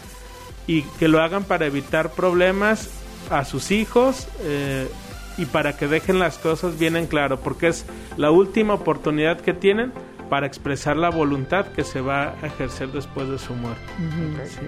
y 0.68 0.82
que 0.82 1.09
lo 1.09 1.20
hagan 1.20 1.43
para 1.43 1.66
evitar 1.66 2.12
problemas 2.12 2.88
a 3.30 3.44
sus 3.44 3.70
hijos 3.70 4.28
eh, 4.42 4.88
y 5.38 5.46
para 5.46 5.76
que 5.76 5.86
dejen 5.86 6.18
las 6.18 6.38
cosas 6.38 6.78
bien 6.78 6.96
en 6.96 7.06
claro, 7.06 7.40
porque 7.40 7.68
es 7.68 7.86
la 8.16 8.30
última 8.30 8.74
oportunidad 8.74 9.40
que 9.40 9.54
tienen 9.54 9.92
para 10.28 10.46
expresar 10.46 10.96
la 10.96 11.10
voluntad 11.10 11.66
que 11.66 11.82
se 11.84 12.00
va 12.00 12.34
a 12.42 12.46
ejercer 12.46 12.88
después 12.92 13.28
de 13.28 13.38
su 13.38 13.54
muerte. 13.54 13.82
Sí. 14.46 14.66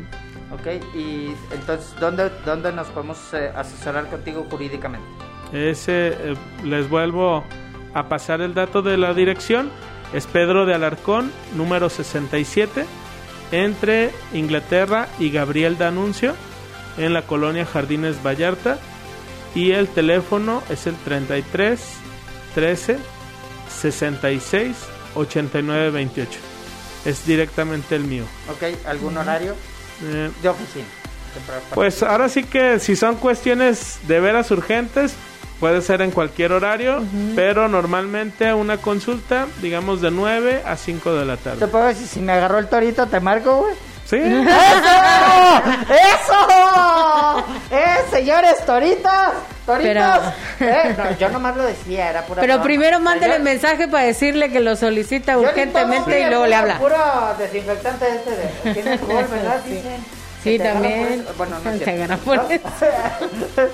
Ok, 0.52 0.82
y 0.94 1.34
entonces, 1.54 1.94
¿dónde, 1.98 2.30
dónde 2.44 2.72
nos 2.72 2.88
podemos 2.88 3.18
eh, 3.32 3.50
asesorar 3.54 4.08
contigo 4.10 4.46
jurídicamente? 4.50 5.06
Ese, 5.52 6.08
eh, 6.08 6.34
les 6.64 6.88
vuelvo 6.88 7.44
a 7.94 8.08
pasar 8.08 8.40
el 8.40 8.54
dato 8.54 8.82
de 8.82 8.96
la 8.96 9.14
dirección. 9.14 9.70
Es 10.12 10.26
Pedro 10.26 10.66
de 10.66 10.74
Alarcón, 10.74 11.32
número 11.56 11.88
67, 11.88 12.84
entre 13.50 14.10
Inglaterra 14.34 15.08
y 15.18 15.30
Gabriel 15.30 15.78
D'Anuncio, 15.78 16.34
en 16.99 17.12
la 17.12 17.22
colonia 17.22 17.64
Jardines 17.66 18.22
Vallarta. 18.24 18.78
Y 19.55 19.72
el 19.72 19.88
teléfono 19.88 20.62
es 20.70 20.86
el 20.86 20.95
33 20.97 21.80
13 22.55 22.99
66 23.80 24.76
89 25.14 25.90
28. 25.90 26.38
Es 27.05 27.26
directamente 27.26 27.97
el 27.97 28.05
mío. 28.05 28.24
Ok, 28.51 28.86
¿algún 28.86 29.16
horario? 29.18 29.55
Eh, 30.05 30.30
De 30.43 30.49
oficina. 30.49 30.86
Pues 31.74 32.03
ahora 32.03 32.28
sí 32.28 32.45
que 32.45 32.78
si 32.78 32.95
son 32.95 33.16
cuestiones 33.16 33.99
de 34.07 34.20
veras 34.20 34.51
urgentes, 34.51 35.14
puede 35.61 35.80
ser 35.80 36.03
en 36.03 36.11
cualquier 36.11 36.53
horario, 36.53 37.03
pero 37.34 37.68
normalmente 37.68 38.53
una 38.53 38.76
consulta, 38.76 39.47
digamos 39.62 40.03
de 40.03 40.11
9 40.11 40.62
a 40.66 40.76
5 40.76 41.14
de 41.14 41.24
la 41.24 41.36
¿Te 41.38 41.43
tarde. 41.45 41.66
puedo 41.68 41.86
decir 41.86 42.07
si 42.07 42.20
me 42.20 42.32
agarró 42.32 42.59
el 42.59 42.68
torito, 42.68 43.07
te 43.07 43.18
marco, 43.20 43.57
güey? 43.62 43.74
Sí. 44.12 44.18
¡Eso! 44.20 45.88
¡Eso! 45.88 47.44
¡Eh, 47.70 47.96
señores, 48.10 48.56
toritas! 48.66 49.32
¡Toritos! 49.64 50.20
Eh, 50.60 50.94
no, 50.98 51.16
yo 51.18 51.28
nomás 51.30 51.56
lo 51.56 51.62
decía, 51.62 52.10
era 52.10 52.26
pura 52.26 52.42
Pero 52.42 52.54
broma. 52.54 52.64
primero 52.64 53.00
mándele 53.00 53.38
Yo- 53.38 53.42
mensaje 53.44 53.88
para 53.88 54.04
decirle 54.04 54.50
que 54.52 54.60
lo 54.60 54.76
solicita 54.76 55.38
urgentemente 55.38 56.20
y 56.20 56.24
luego 56.26 56.46
le 56.46 56.54
habla. 56.56 56.78
Puro 56.78 56.96
desinfectante 57.38 58.06
este 58.16 58.30
de... 58.32 58.74
Tiene 58.74 58.90
alcohol, 58.92 59.26
¿verdad? 59.30 59.60
Sí. 59.64 59.70
Dicen. 59.76 60.04
Sí, 60.44 60.58
también. 60.58 61.06
por 61.06 61.12
eso. 61.12 61.34
Bueno, 61.38 61.56
no 61.64 61.70
agarra 61.92 62.16
por 62.18 62.36
¿No? 62.42 62.50
eso. 62.50 63.70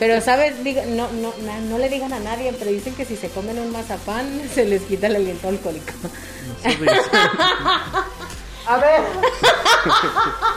Pero, 0.00 0.20
¿sabes? 0.20 0.64
Diga- 0.64 0.84
no, 0.86 1.06
no, 1.12 1.32
no 1.68 1.78
le 1.78 1.88
digan 1.88 2.12
a 2.12 2.18
nadie, 2.18 2.52
pero 2.58 2.72
dicen 2.72 2.92
que 2.96 3.04
si 3.04 3.16
se 3.16 3.28
comen 3.28 3.56
un 3.60 3.70
mazapán 3.70 4.26
se 4.52 4.64
les 4.64 4.82
quita 4.82 5.06
el 5.06 5.14
aliento 5.14 5.48
alcohólico. 5.48 5.92
A 8.66 8.76
ver. 8.78 9.00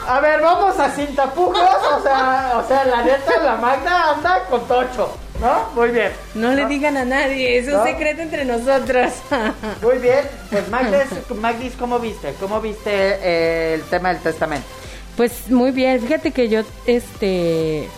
A 0.06 0.20
ver, 0.20 0.40
vamos 0.40 0.78
a 0.78 0.94
sin 0.94 1.14
tapujos. 1.14 1.58
O 1.58 2.02
sea, 2.02 2.52
o 2.56 2.66
sea, 2.66 2.84
la 2.84 3.02
neta, 3.02 3.42
la 3.42 3.56
Magda 3.56 4.10
anda 4.14 4.44
con 4.50 4.66
tocho. 4.66 5.16
¿No? 5.40 5.70
Muy 5.74 5.90
bien. 5.90 6.12
No 6.34 6.52
le 6.52 6.66
digan 6.66 6.98
a 6.98 7.04
nadie, 7.04 7.56
es 7.56 7.66
un 7.66 7.74
¿No? 7.74 7.84
secreto 7.84 8.20
entre 8.20 8.44
nosotros. 8.44 9.10
Muy 9.82 9.96
bien. 9.96 10.20
Pues 10.50 10.68
Magdis, 10.68 11.30
Magdis 11.34 11.72
¿cómo 11.78 11.98
viste? 11.98 12.34
¿Cómo 12.38 12.60
viste 12.60 12.90
eh, 12.92 13.74
el 13.74 13.82
tema 13.84 14.10
del 14.12 14.18
testamento? 14.18 14.66
Pues 15.16 15.50
muy 15.50 15.70
bien, 15.70 16.00
fíjate 16.00 16.30
que 16.30 16.48
yo, 16.48 16.62
este, 16.86 17.88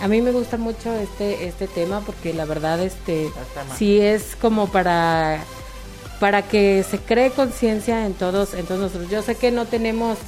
a 0.00 0.08
mí 0.08 0.22
me 0.22 0.32
gusta 0.32 0.56
mucho 0.56 0.92
este, 0.94 1.46
este 1.46 1.66
tema 1.66 2.00
porque 2.00 2.32
la 2.32 2.44
verdad, 2.44 2.80
este, 2.80 3.30
tema. 3.54 3.76
sí 3.76 4.00
es 4.00 4.36
como 4.40 4.68
para, 4.68 5.38
para 6.22 6.42
que 6.42 6.84
se 6.88 6.98
cree 6.98 7.32
conciencia 7.32 8.06
en 8.06 8.14
todos, 8.14 8.54
en 8.54 8.64
todos 8.64 8.80
nosotros. 8.80 9.10
Yo 9.10 9.22
sé 9.22 9.34
que 9.34 9.50
no 9.50 9.66
tenemos 9.66 10.18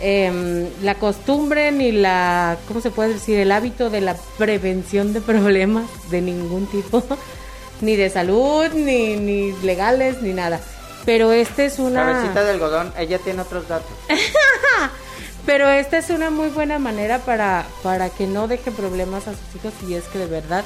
em, 0.00 0.68
la 0.80 0.94
costumbre 0.94 1.72
ni 1.72 1.90
la, 1.90 2.56
¿cómo 2.68 2.80
se 2.80 2.92
puede 2.92 3.14
decir? 3.14 3.36
El 3.36 3.50
hábito 3.50 3.90
de 3.90 4.00
la 4.00 4.14
prevención 4.38 5.12
de 5.12 5.20
problemas 5.20 5.86
de 6.08 6.20
ningún 6.20 6.68
tipo, 6.68 7.02
ni 7.80 7.96
de 7.96 8.10
salud, 8.10 8.68
ni, 8.74 9.16
ni 9.16 9.50
legales, 9.64 10.22
ni 10.22 10.32
nada. 10.32 10.60
Pero 11.04 11.32
este 11.32 11.64
es 11.64 11.80
una... 11.80 12.04
Cabecita 12.04 12.44
de 12.44 12.50
algodón, 12.52 12.92
ella 12.96 13.18
tiene 13.18 13.42
otros 13.42 13.66
datos. 13.66 13.90
Pero 15.46 15.68
esta 15.68 15.98
es 15.98 16.10
una 16.10 16.30
muy 16.30 16.50
buena 16.50 16.78
manera 16.78 17.18
para, 17.18 17.66
para 17.82 18.08
que 18.08 18.28
no 18.28 18.46
deje 18.46 18.70
problemas 18.70 19.26
a 19.26 19.32
sus 19.32 19.56
hijos 19.56 19.72
si 19.80 19.96
es 19.96 20.04
que 20.04 20.20
de 20.20 20.26
verdad 20.26 20.62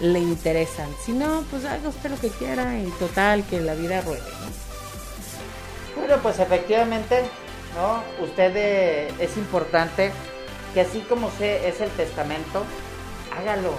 le 0.00 0.20
interesan. 0.20 0.88
Si 1.04 1.12
no, 1.12 1.44
pues 1.50 1.64
haga 1.64 1.88
usted 1.88 2.10
lo 2.10 2.18
que 2.18 2.28
quiera 2.28 2.78
y 2.78 2.86
total, 2.98 3.44
que 3.44 3.60
la 3.60 3.74
vida 3.74 4.00
ruede. 4.00 4.20
¿no? 4.20 6.00
Bueno, 6.00 6.16
pues 6.22 6.38
efectivamente, 6.38 7.22
¿no? 7.76 8.02
Usted 8.24 8.52
eh, 8.56 9.12
es 9.18 9.36
importante 9.36 10.12
que 10.72 10.82
así 10.82 11.00
como 11.00 11.30
se 11.32 11.68
es 11.68 11.80
el 11.80 11.90
testamento, 11.90 12.62
hágalo. 13.36 13.72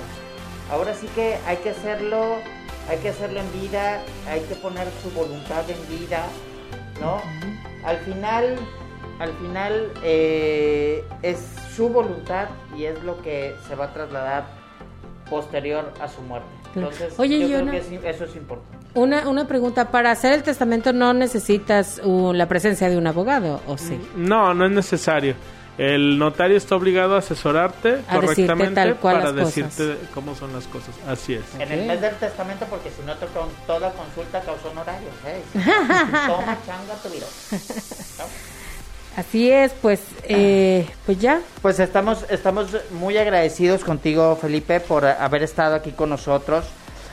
Ahora 0.72 0.94
sí 0.94 1.08
que 1.16 1.38
hay 1.48 1.58
que 1.58 1.70
hacerlo, 1.70 2.36
hay 2.90 2.98
que 2.98 3.10
hacerlo 3.10 3.40
en 3.40 3.52
vida, 3.54 4.02
hay 4.28 4.42
que 4.42 4.56
poner 4.56 4.88
su 5.02 5.10
voluntad 5.12 5.64
en 5.70 6.00
vida, 6.00 6.26
¿no? 7.00 7.22
Al 7.86 7.98
final, 8.00 8.58
al 9.20 9.34
final 9.38 9.94
eh, 10.04 11.04
es 11.22 11.40
su 11.76 11.90
voluntad 11.90 12.50
y 12.76 12.86
es 12.86 13.02
lo 13.04 13.22
que 13.22 13.56
se 13.68 13.76
va 13.76 13.86
a 13.86 13.94
trasladar 13.94 14.59
posterior 15.30 15.94
a 16.02 16.08
su 16.08 16.22
muerte. 16.22 16.48
Entonces, 16.76 17.14
Oye, 17.18 17.40
yo 17.40 17.46
y 17.46 17.50
creo 17.50 17.62
una- 17.64 17.72
que 17.72 17.78
es- 17.78 17.92
eso 18.16 18.26
es 18.26 18.36
importante. 18.36 18.78
Una, 18.96 19.28
una 19.30 19.48
pregunta, 19.48 19.92
para 19.92 20.12
hacer 20.12 20.34
el 20.34 20.44
testamento 20.44 20.94
no 20.94 21.14
necesitas 21.14 22.02
uh, 22.04 22.34
la 22.34 22.48
presencia 22.48 22.90
de 22.90 22.98
un 22.98 23.06
abogado, 23.08 23.62
¿o 23.68 23.78
sí? 23.78 24.00
No, 24.16 24.54
no 24.54 24.66
es 24.66 24.72
necesario. 24.72 25.36
El 25.78 26.20
notario 26.20 26.58
está 26.58 26.76
obligado 26.76 27.16
a 27.16 27.20
asesorarte 27.20 28.02
A 28.10 28.16
correctamente 28.16 28.76
tal 28.76 28.96
cual 28.98 29.20
para 29.22 29.32
cosas. 29.32 29.56
decirte 29.78 29.98
cómo 30.14 30.36
son 30.36 30.52
las 30.52 30.68
cosas. 30.68 30.94
Así 31.08 31.36
es. 31.36 31.44
En 31.58 31.72
el 31.72 31.86
mes 31.88 32.02
del 32.02 32.16
testamento, 32.16 32.66
porque 32.70 32.90
si 32.90 33.02
no, 33.06 33.16
to- 33.16 33.28
con 33.28 33.48
toda 33.66 33.90
consulta 33.94 34.42
causó 34.42 34.72
honorarios. 34.72 35.14
¿eh? 35.26 35.42
Toma 35.54 36.58
changa 36.66 36.96
tu 37.02 37.10
vida. 37.10 37.26
Así 39.18 39.52
es, 39.52 39.74
pues, 39.82 40.00
eh, 40.24 40.88
pues 41.06 41.20
ya. 41.20 41.42
Pues 41.62 41.80
estamos, 41.80 42.26
estamos 42.30 42.68
muy 42.92 43.18
agradecidos 43.18 43.84
contigo, 43.84 44.38
Felipe, 44.40 44.80
por 44.80 45.06
haber 45.06 45.44
estado 45.44 45.76
aquí 45.76 45.92
con 45.92 46.10
nosotros 46.10 46.66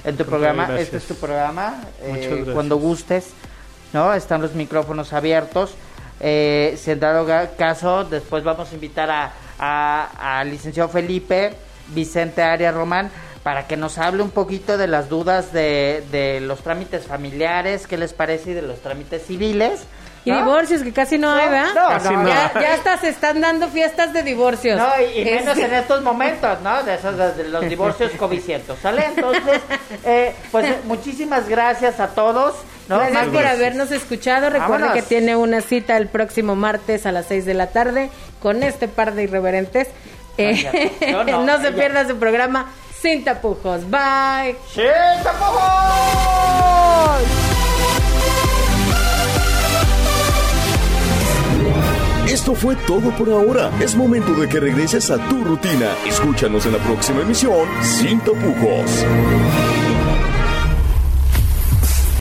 en 0.05 0.17
tu 0.17 0.25
programa. 0.25 0.67
gracias. 0.67 0.85
Este 0.87 0.97
es 0.99 1.05
tu 1.07 1.15
programa. 1.17 1.83
eh. 2.03 2.45
Cuando 2.53 2.77
gustes, 2.77 3.29
¿no? 3.93 4.15
Están 4.15 4.41
los 4.43 4.55
micrófonos 4.55 5.13
abiertos. 5.13 5.75
Eh, 6.21 6.79
si 6.81 6.93
en 6.93 7.01
dado 7.01 7.27
caso, 7.59 8.05
después 8.05 8.45
vamos 8.45 8.71
a 8.71 8.75
invitar 8.75 9.11
a, 9.11 9.33
a- 9.59 10.39
al 10.41 10.51
licenciado 10.51 10.89
Felipe 10.89 11.55
Vicente 11.89 12.43
Arias 12.43 12.75
Román 12.75 13.11
para 13.43 13.67
que 13.67 13.77
nos 13.77 13.99
hable 13.99 14.23
un 14.23 14.31
poquito 14.31 14.79
de 14.79 14.87
las 14.87 15.09
dudas 15.09 15.53
de, 15.53 16.05
de 16.13 16.41
los 16.41 16.61
trámites 16.61 17.05
familiares, 17.07 17.87
qué 17.87 17.97
les 17.97 18.13
parece, 18.13 18.51
y 18.51 18.55
de 18.55 18.63
los 18.63 18.79
trámites 18.81 19.23
civiles. 19.27 19.81
Y 20.27 20.31
¿no? 20.33 20.39
divorcios, 20.39 20.83
que 20.83 20.93
casi 20.93 21.17
no, 21.19 21.31
hay, 21.33 21.49
¿verdad? 21.49 21.73
no, 21.75 21.89
Casi 21.89 22.15
no. 22.15 22.27
Ya, 22.29 22.53
ya 22.61 22.75
hasta 22.75 22.99
se 22.99 23.09
están 23.11 23.41
dando 23.41 23.69
fiestas 23.69 24.13
de 24.13 24.23
divorcios. 24.25 24.77
No, 24.77 24.89
y, 25.01 25.21
y 25.21 25.25
menos 25.25 25.57
en 25.57 25.73
estos 25.73 26.03
momentos, 26.03 26.61
¿no? 26.63 26.83
De 26.83 26.95
esos 26.97 27.17
de, 27.17 27.33
de 27.35 27.45
los 27.49 27.65
divorcios 27.69 28.11
covicientos, 28.19 28.77
¿sale? 28.81 29.05
Entonces, 29.07 29.61
eh, 30.05 30.35
pues 30.51 30.85
muchísimas 30.85 31.49
gracias 31.49 32.01
a 32.01 32.09
todos, 32.09 32.57
¿no? 32.89 32.99
Gracias 32.99 33.27
por 33.29 33.47
habernos 33.47 33.93
escuchado. 33.93 34.51
Recuerde 34.51 34.83
Vámonos. 34.87 34.95
que 34.95 35.03
tiene 35.03 35.37
una 35.37 35.61
cita 35.61 35.97
el 35.97 36.09
próximo 36.09 36.57
martes 36.57 37.07
a 37.07 37.13
las 37.13 37.27
6 37.27 37.45
de 37.47 37.55
la 37.55 37.69
tarde 37.69 38.11
con 38.43 38.65
este 38.65 38.89
par 38.89 39.15
de 39.15 39.23
irreverentes. 39.23 39.87
Eh, 40.39 40.91
no, 41.13 41.23
no, 41.45 41.57
se 41.63 41.69
ella. 41.69 41.77
pierda 41.77 42.07
su 42.09 42.17
programa 42.19 42.67
Sin 43.01 43.23
Tapujos. 43.25 43.89
Bye. 43.89 44.57
¡Sí, 44.75 44.83
tapujos! 45.23 45.63
Esto 52.37 52.55
fue 52.55 52.77
todo 52.87 53.17
por 53.17 53.31
ahora. 53.31 53.71
Es 53.81 53.97
momento 53.97 54.35
de 54.35 54.47
que 54.47 54.61
regreses 54.61 55.11
a 55.11 55.17
tu 55.27 55.43
rutina. 55.43 55.89
Escúchanos 56.07 56.67
en 56.67 56.73
la 56.73 56.79
próxima 56.81 57.23
emisión 57.23 57.67
sin 57.83 58.21
tapujos. 58.21 59.07